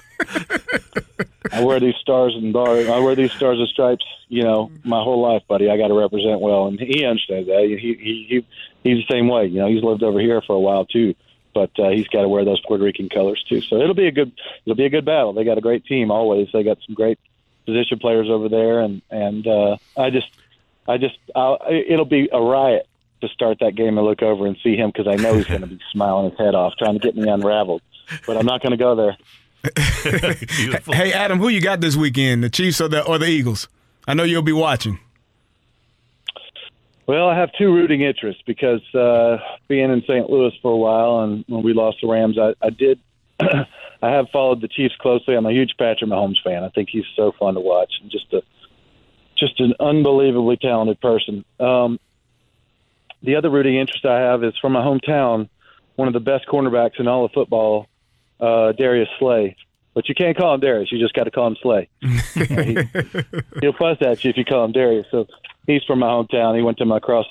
[1.52, 2.88] I wear these stars and bars.
[2.88, 4.04] I wear these stars and stripes.
[4.28, 5.70] You know, my whole life, buddy.
[5.70, 7.64] I got to represent well, and he understands that.
[7.64, 8.46] He he he
[8.82, 9.46] he's the same way.
[9.46, 11.14] You know, he's lived over here for a while too,
[11.54, 13.60] but uh, he's got to wear those Puerto Rican colors too.
[13.60, 14.32] So it'll be a good
[14.64, 15.32] it'll be a good battle.
[15.32, 16.48] They got a great team always.
[16.52, 17.18] They got some great
[17.66, 20.30] position players over there, and and uh, I just
[20.88, 22.86] I just I'll, it'll be a riot
[23.22, 25.62] to start that game and look over and see him because I know he's going
[25.62, 27.82] to be smiling his head off trying to get me unraveled.
[28.26, 29.16] But I'm not going to go there.
[30.92, 32.42] Hey, Adam, who you got this weekend?
[32.42, 33.68] The Chiefs or the or the Eagles?
[34.08, 34.98] I know you'll be watching.
[37.06, 39.38] Well, I have two rooting interests because uh,
[39.68, 40.28] being in St.
[40.28, 42.98] Louis for a while, and when we lost the Rams, I, I did.
[43.40, 43.66] I
[44.10, 45.36] have followed the Chiefs closely.
[45.36, 46.64] I'm a huge Patrick Mahomes fan.
[46.64, 48.42] I think he's so fun to watch and just a
[49.36, 51.44] just an unbelievably talented person.
[51.58, 51.98] Um,
[53.22, 55.48] the other rooting interest I have is from my hometown,
[55.96, 57.88] one of the best cornerbacks in all of football,
[58.40, 59.56] uh, Darius Slay.
[59.94, 60.90] But you can't call him Darius.
[60.90, 61.88] You just got to call him Slay.
[62.00, 62.78] he,
[63.60, 65.06] he'll fuss at you if you call him Darius.
[65.10, 65.26] So
[65.66, 66.56] he's from my hometown.
[66.56, 67.26] He went to my cross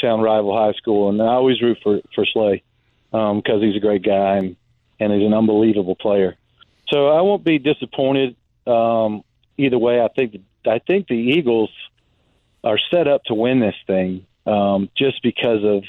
[0.00, 2.62] town rival high school, and I always root for for Slay
[3.10, 4.56] because um, he's a great guy and
[5.00, 6.36] and he's an unbelievable player.
[6.88, 8.36] So I won't be disappointed
[8.66, 9.22] um,
[9.56, 10.00] either way.
[10.00, 10.36] I think
[10.66, 11.70] I think the Eagles
[12.64, 15.84] are set up to win this thing um, just because of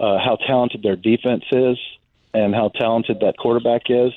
[0.00, 1.78] uh, how talented their defense is
[2.32, 4.12] and how talented that quarterback is,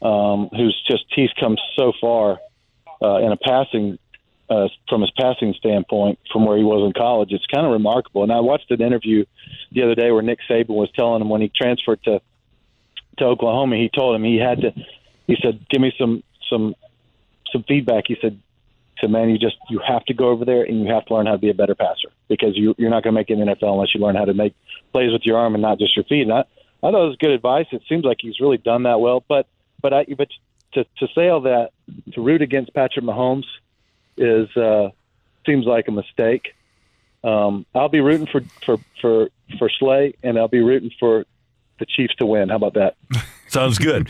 [0.00, 2.38] um, who's just he's come so far
[3.02, 3.98] uh, in a passing
[4.48, 7.32] uh, from his passing standpoint from where he was in college.
[7.32, 8.22] It's kind of remarkable.
[8.22, 9.24] And I watched an interview
[9.72, 12.20] the other day where Nick Saban was telling him when he transferred to
[13.18, 14.72] to Oklahoma, he told him he had to.
[15.26, 16.76] He said, "Give me some some
[17.52, 18.40] some feedback." He said,
[19.00, 21.26] "To man, you just you have to go over there and you have to learn
[21.26, 23.46] how to be a better passer because you you're not going to make it in
[23.46, 24.54] the NFL unless you learn how to make
[24.92, 27.16] plays with your arm and not just your feet." And I, I thought it was
[27.16, 27.66] good advice.
[27.72, 29.24] It seems like he's really done that well.
[29.26, 29.46] But
[29.80, 30.28] but I but
[30.72, 31.70] to to say all that
[32.12, 33.46] to root against Patrick Mahomes
[34.16, 34.90] is uh,
[35.46, 36.54] seems like a mistake.
[37.24, 41.24] Um, I'll be rooting for for for for Slay, and I'll be rooting for
[41.78, 42.48] the Chiefs to win.
[42.48, 42.96] How about that?
[43.48, 44.08] Sounds good.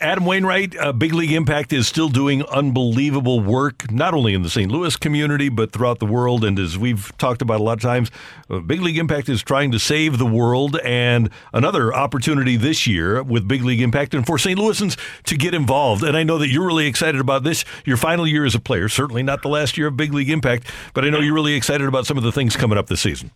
[0.00, 4.50] Adam Wainwright, uh, Big League Impact is still doing unbelievable work, not only in the
[4.50, 4.70] St.
[4.70, 6.44] Louis community, but throughout the world.
[6.44, 8.10] And as we've talked about a lot of times,
[8.48, 10.78] uh, Big League Impact is trying to save the world.
[10.84, 14.58] And another opportunity this year with Big League Impact and for St.
[14.58, 16.04] Louisans to get involved.
[16.04, 18.88] And I know that you're really excited about this, your final year as a player,
[18.88, 21.88] certainly not the last year of Big League Impact, but I know you're really excited
[21.88, 23.32] about some of the things coming up this season.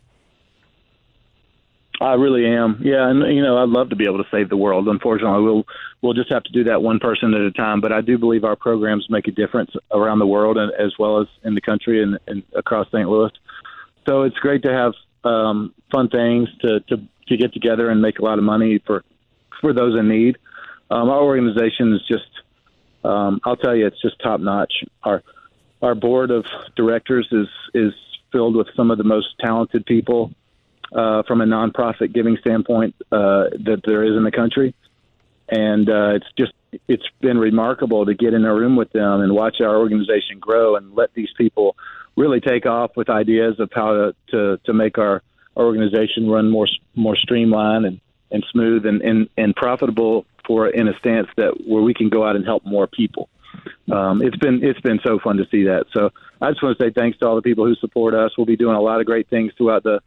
[2.01, 2.81] I really am.
[2.83, 4.89] Yeah, and you know, I'd love to be able to save the world.
[4.89, 5.65] Unfortunately, we'll
[6.01, 7.81] we'll just have to do that one person at a time.
[7.81, 11.21] But I do believe our programs make a difference around the world and as well
[11.21, 13.09] as in the country and, and across St.
[13.09, 13.31] Louis.
[14.09, 14.95] So it's great to have
[15.25, 16.97] um, fun things to, to
[17.29, 19.05] to get together and make a lot of money for
[19.61, 20.39] for those in need.
[20.91, 22.29] Um, our organization is just,
[23.05, 24.73] um, I'll tell you, it's just top notch.
[25.03, 25.23] Our
[25.81, 26.45] our board of
[26.77, 27.93] directors is is
[28.33, 30.33] filled with some of the most talented people
[30.95, 34.75] uh, from a nonprofit giving standpoint uh, that there is in the country,
[35.49, 36.53] and uh, it's just
[36.89, 40.77] it's been remarkable to get in a room with them and watch our organization grow
[40.77, 41.77] and let these people
[42.17, 45.23] really take off with ideas of how to to, to make our,
[45.57, 48.01] organization run more more streamlined and,
[48.31, 52.27] and smooth and, and, and profitable for in a stance that where we can go
[52.27, 53.29] out and help more people.
[53.91, 55.87] Um, it's been it's been so fun to see that.
[55.93, 56.11] So
[56.41, 58.31] I just want to say thanks to all the people who support us.
[58.37, 60.01] We'll be doing a lot of great things throughout the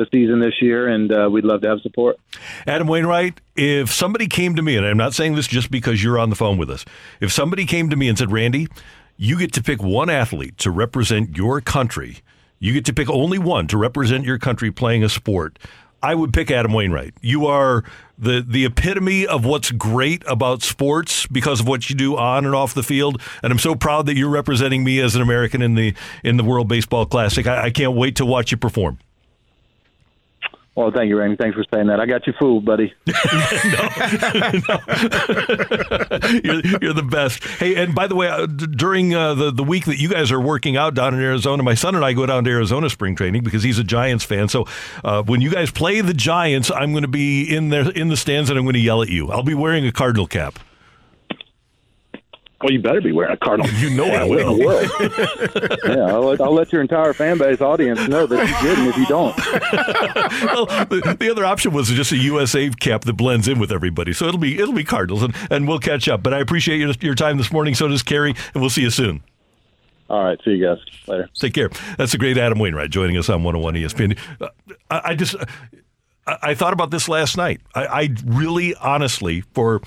[0.00, 2.18] the season this year, and uh, we'd love to have support.
[2.66, 6.18] Adam Wainwright, if somebody came to me, and I'm not saying this just because you're
[6.18, 6.84] on the phone with us,
[7.20, 8.68] if somebody came to me and said, Randy,
[9.16, 12.18] you get to pick one athlete to represent your country,
[12.58, 15.58] you get to pick only one to represent your country playing a sport.
[16.02, 17.14] I would pick Adam Wainwright.
[17.20, 17.84] You are
[18.18, 22.54] the the epitome of what's great about sports because of what you do on and
[22.54, 25.74] off the field, and I'm so proud that you're representing me as an American in
[25.74, 25.94] the
[26.24, 27.46] in the World Baseball Classic.
[27.46, 28.98] I, I can't wait to watch you perform.
[30.80, 31.36] Well, thank you, Randy.
[31.36, 32.00] Thanks for saying that.
[32.00, 32.94] I got you fooled, buddy.
[36.42, 37.44] you're, you're the best.
[37.44, 40.40] Hey, and by the way, uh, during uh, the the week that you guys are
[40.40, 43.42] working out down in Arizona, my son and I go down to Arizona spring training
[43.42, 44.48] because he's a Giants fan.
[44.48, 44.66] So
[45.04, 48.16] uh, when you guys play the Giants, I'm going to be in there in the
[48.16, 49.30] stands and I'm going to yell at you.
[49.30, 50.58] I'll be wearing a Cardinal cap.
[52.62, 53.70] Well, you better be wearing a Cardinal.
[53.72, 54.58] You know I will.
[54.58, 58.96] yeah, I'll let, I'll let your entire fan base audience know that you didn't if
[58.98, 59.36] you don't.
[60.44, 64.12] well, the, the other option was just a USA cap that blends in with everybody.
[64.12, 66.22] So it'll be it'll be Cardinals, and, and we'll catch up.
[66.22, 67.74] But I appreciate your, your time this morning.
[67.74, 69.22] So does Kerry, and we'll see you soon.
[70.10, 71.30] All right, see you guys later.
[71.38, 71.70] Take care.
[71.96, 74.18] That's the great Adam Wainwright joining us on 101 ESPN.
[74.40, 74.48] Uh,
[74.90, 75.36] I, I just
[76.26, 77.60] I, I thought about this last night.
[77.74, 79.80] I, I really, honestly, for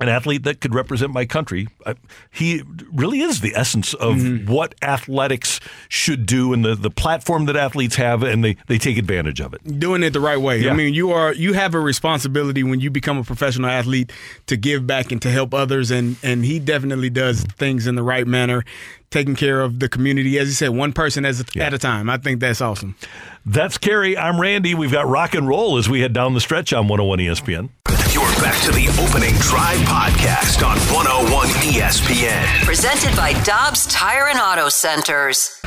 [0.00, 1.94] an athlete that could represent my country, I,
[2.30, 2.62] he
[2.92, 4.52] really is the essence of mm-hmm.
[4.52, 8.98] what athletics should do and the, the platform that athletes have, and they, they take
[8.98, 9.62] advantage of it.
[9.78, 10.60] doing it the right way.
[10.60, 10.72] Yeah.
[10.72, 14.12] I mean, you are you have a responsibility when you become a professional athlete
[14.46, 18.02] to give back and to help others, and and he definitely does things in the
[18.02, 18.64] right manner,
[19.10, 20.38] taking care of the community.
[20.38, 22.10] As you said, one person as a, at a time.
[22.10, 22.96] I think that's awesome.
[23.44, 24.16] That's Kerry.
[24.16, 24.74] I'm Randy.
[24.74, 27.70] We've got rock and roll as we head down the stretch on 101 ESPN.
[28.12, 32.64] You're back to the opening drive podcast on 101 ESPN.
[32.64, 35.60] Presented by Dobbs Tire and Auto Centers.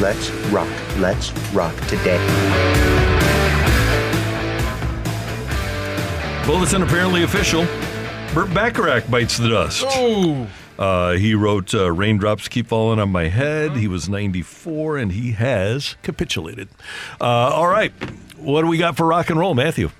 [0.00, 0.68] Let's rock.
[0.98, 3.03] Let's rock today.
[6.46, 7.64] Well, it's an apparently official.
[8.34, 9.82] Burt Bacharach bites the dust.
[9.86, 10.46] Oh.
[10.78, 13.78] Uh, he wrote uh, Raindrops Keep Falling on My Head.
[13.78, 16.68] He was 94 and he has capitulated.
[17.18, 17.92] Uh, all right.
[18.36, 19.90] What do we got for rock and roll, Matthew?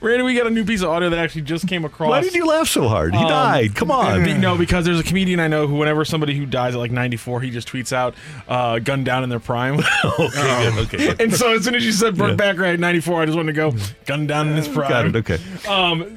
[0.00, 2.08] Randy, we got a new piece of audio that actually just came across.
[2.10, 3.14] Why did you laugh so hard?
[3.14, 3.74] He Um, died.
[3.74, 4.22] Come on.
[4.24, 6.90] be- No, because there's a comedian I know who, whenever somebody who dies at like
[6.90, 8.14] 94, he just tweets out
[8.48, 11.24] uh, "gun down in their prime." okay, good, okay.
[11.24, 12.36] And so as soon as you said Burt Yeah.
[12.36, 13.74] Bacharach at 94, I just wanted to go
[14.06, 15.16] "gunned down in his prime." Got it.
[15.16, 15.38] Okay.
[15.68, 16.16] Um,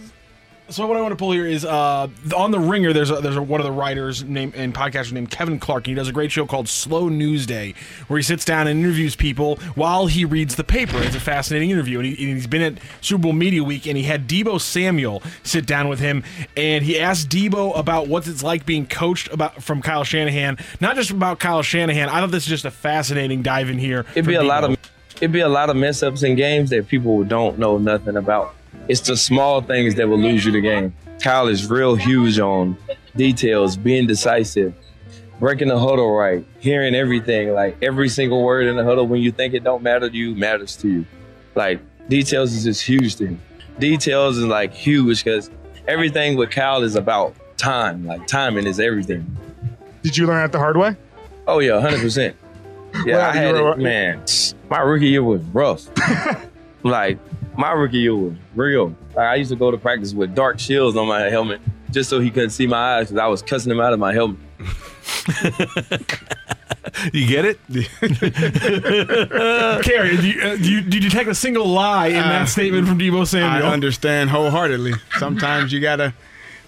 [0.70, 2.94] so what I want to pull here is uh, on the Ringer.
[2.94, 5.88] There's a, there's a, one of the writers named and podcaster named Kevin Clark.
[5.88, 7.74] And he does a great show called Slow News Day,
[8.08, 11.02] where he sits down and interviews people while he reads the paper.
[11.02, 13.98] It's a fascinating interview, and, he, and he's been at Super Bowl Media Week, and
[13.98, 16.24] he had Deebo Samuel sit down with him,
[16.56, 20.96] and he asked Deebo about what it's like being coached about from Kyle Shanahan, not
[20.96, 22.10] just about Kyle Shanahan.
[22.10, 24.06] I thought this is just a fascinating dive in here.
[24.12, 24.78] It'd be a lot of
[25.18, 28.56] it'd be a lot of mess ups in games that people don't know nothing about.
[28.90, 30.96] It's the small things that will lose you the game.
[31.22, 32.76] Kyle is real huge on
[33.16, 34.74] details, being decisive,
[35.40, 39.32] breaking the huddle right, hearing everything, like every single word in the huddle when you
[39.32, 41.06] think it don't matter to you matters to you.
[41.54, 41.80] Like
[42.10, 43.42] details is just huge to him.
[43.78, 45.52] Details is like huge because
[45.88, 48.08] everything with Kyle is about time.
[48.08, 49.38] Like timing is everything.
[50.02, 50.96] Did you learn that the hard way?
[51.46, 52.36] Oh yeah, hundred percent.
[53.06, 54.26] Yeah, I had it, man.
[54.68, 55.88] My rookie year was rough.
[56.84, 57.20] like
[57.60, 58.96] my rookie year was real.
[59.16, 61.60] Like, I used to go to practice with dark shields on my helmet
[61.92, 64.14] just so he couldn't see my eyes because I was cussing him out of my
[64.14, 64.38] helmet.
[67.14, 67.60] You get it?
[69.84, 72.46] Kerry, do you, uh, do you, do you detect a single lie in that Uh,
[72.46, 73.50] statement from Deebo Samuel?
[73.50, 73.72] I Samuel?
[73.72, 74.94] understand wholeheartedly.
[75.18, 76.14] Sometimes you gotta,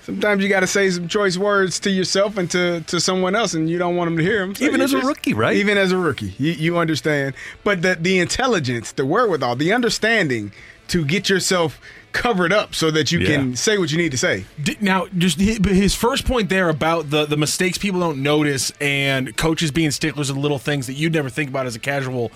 [0.03, 3.69] sometimes you gotta say some choice words to yourself and to, to someone else, and
[3.69, 4.53] you don't want them to hear them.
[4.59, 5.57] Even as a rookie, right?
[5.57, 7.33] Even as a rookie, you, you understand.
[7.63, 10.53] But the the intelligence, the wherewithal, the understanding
[10.91, 11.79] to get yourself
[12.11, 13.35] covered up so that you Yeah.
[13.37, 14.43] can say what you need to say.
[14.81, 19.71] Now, just his first point there about the the mistakes people don't notice and coaches
[19.71, 22.31] being sticklers of little things that you'd never think about as a casual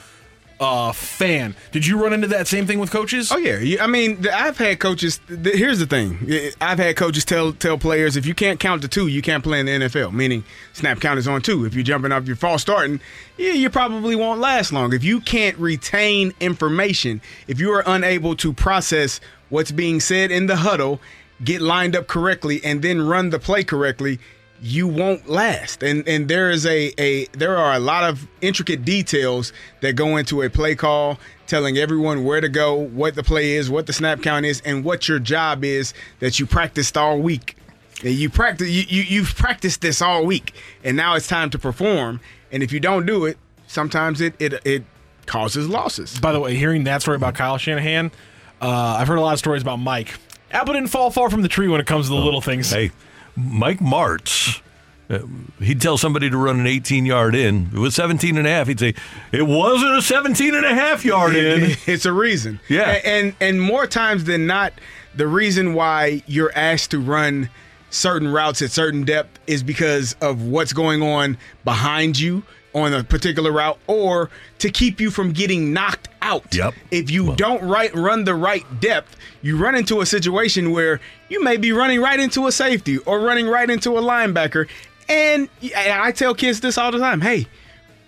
[0.59, 1.55] uh, fan.
[1.71, 3.31] Did you run into that same thing with coaches?
[3.31, 5.19] Oh yeah, I mean, I've had coaches.
[5.27, 9.07] Here's the thing: I've had coaches tell tell players if you can't count to two,
[9.07, 10.13] you can't play in the NFL.
[10.13, 11.65] Meaning, snap count is on two.
[11.65, 12.99] If you're jumping off your false starting,
[13.37, 14.93] yeah, you probably won't last long.
[14.93, 19.19] If you can't retain information, if you are unable to process
[19.49, 21.01] what's being said in the huddle,
[21.43, 24.19] get lined up correctly, and then run the play correctly,
[24.61, 25.83] you won't last.
[25.83, 30.17] And and there is a a there are a lot of intricate details that go
[30.17, 33.93] into a play call, telling everyone where to go, what the play is, what the
[33.93, 37.57] snap count is, and what your job is that you practiced all week.
[38.03, 40.53] And you practice you, you you've practiced this all week,
[40.83, 42.19] and now it's time to perform.
[42.51, 43.37] And if you don't do it,
[43.67, 44.83] sometimes it it it
[45.25, 46.19] causes losses.
[46.19, 48.11] By the way, hearing that story about Kyle Shanahan,
[48.61, 50.13] uh, I've heard a lot of stories about Mike.
[50.51, 52.69] Apple didn't fall far from the tree when it comes to the little things.
[52.71, 52.91] Hey,
[53.35, 54.61] Mike Martz,
[55.09, 55.19] uh,
[55.59, 57.69] he'd tell somebody to run an 18 yard in.
[57.73, 58.67] It was 17 and a half.
[58.67, 58.93] He'd say,
[59.31, 61.75] it wasn't a 17 and a half yard in.
[61.87, 62.59] It's a reason.
[62.69, 62.99] Yeah.
[63.03, 64.73] And and more times than not,
[65.15, 67.49] the reason why you're asked to run
[67.89, 72.43] certain routes at certain depth is because of what's going on behind you
[72.75, 74.29] on a particular route or
[74.59, 76.53] to keep you from getting knocked out.
[76.53, 76.73] Yep.
[76.91, 80.99] If you don't right run the right depth, you run into a situation where
[81.29, 84.67] you may be running right into a safety or running right into a linebacker.
[85.07, 87.21] And and I tell kids this all the time.
[87.21, 87.47] Hey,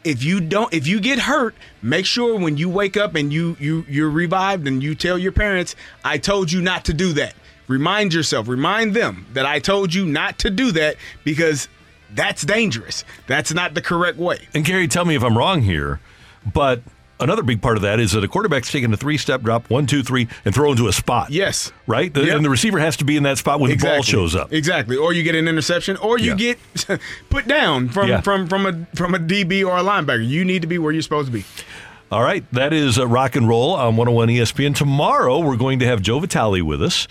[0.03, 3.57] if you don't if you get hurt make sure when you wake up and you
[3.60, 5.76] you you're revived and you tell your parents
[6.06, 7.35] i told you not to do that
[7.68, 10.95] remind yourself remind them that i told you not to do that
[11.26, 11.68] because
[12.14, 16.00] that's dangerous that's not the correct way And Gary, tell me if I'm wrong here,
[16.54, 16.82] but
[17.20, 19.88] another big part of that is that a quarterback's taking a three step drop, one,
[19.88, 21.32] two, three, and throw into a spot.
[21.32, 21.72] Yes.
[21.88, 22.14] Right?
[22.14, 22.36] The- Yep.
[22.38, 24.54] And the receiver has to be in that spot when the ball shows up.
[24.54, 26.54] exactly or you get an interception or you Yeah.
[26.86, 28.22] get put down from Yeah.
[28.22, 31.02] from from a from a db or a linebacker you need to be where you're
[31.02, 31.44] supposed to be
[32.10, 34.74] All right, that is uh, rock and roll on 101 ESPN.
[34.74, 37.06] Tomorrow, we're going to have Joe Vitale with us.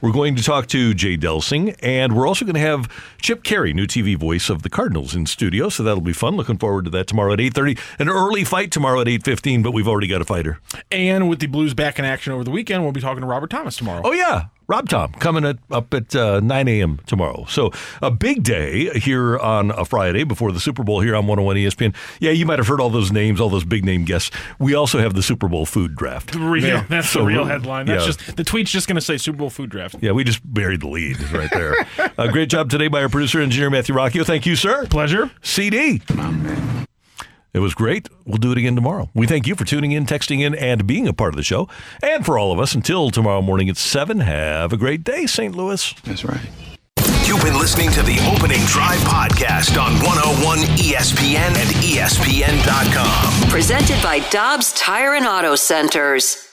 [0.00, 2.88] We're going to talk to Jay Delsing, and we're also going to have
[3.20, 5.68] Chip Caray, new TV voice of the Cardinals, in studio.
[5.68, 6.36] So that'll be fun.
[6.36, 7.78] Looking forward to that tomorrow at 8:30.
[7.98, 10.60] An early fight tomorrow at 8:15, but we've already got a fighter.
[10.92, 13.50] And with the Blues back in action over the weekend, we'll be talking to Robert
[13.50, 14.02] Thomas tomorrow.
[14.04, 17.00] Oh yeah, Rob Tom coming at, up at uh, 9 a.m.
[17.06, 17.46] tomorrow.
[17.48, 17.70] So
[18.02, 21.94] a big day here on a Friday before the Super Bowl here on 101 ESPN.
[22.20, 24.30] Yeah, you might have heard all those names, all those big name guests.
[24.58, 26.32] We also have the Super Bowl food draft.
[26.32, 27.86] The real, That's So, the real headline.
[27.86, 28.12] That's yeah.
[28.12, 29.96] just the tweet's just going to say Super Bowl food draft.
[30.02, 31.74] Yeah, we just buried the lead right there.
[32.18, 34.26] uh, great job today by our producer, engineer Matthew Rocchio.
[34.26, 34.86] Thank you, sir.
[34.86, 35.30] Pleasure.
[35.40, 36.02] CD.
[37.54, 38.08] It was great.
[38.26, 39.10] We'll do it again tomorrow.
[39.14, 41.68] We thank you for tuning in, texting in, and being a part of the show.
[42.02, 45.54] And for all of us, until tomorrow morning at 7, have a great day, St.
[45.54, 45.94] Louis.
[46.04, 46.40] That's right.
[47.24, 53.50] You've been listening to the Opening Drive podcast on 101 ESPN and ESPN.com.
[53.50, 56.47] Presented by Dobbs Tire and Auto Centers.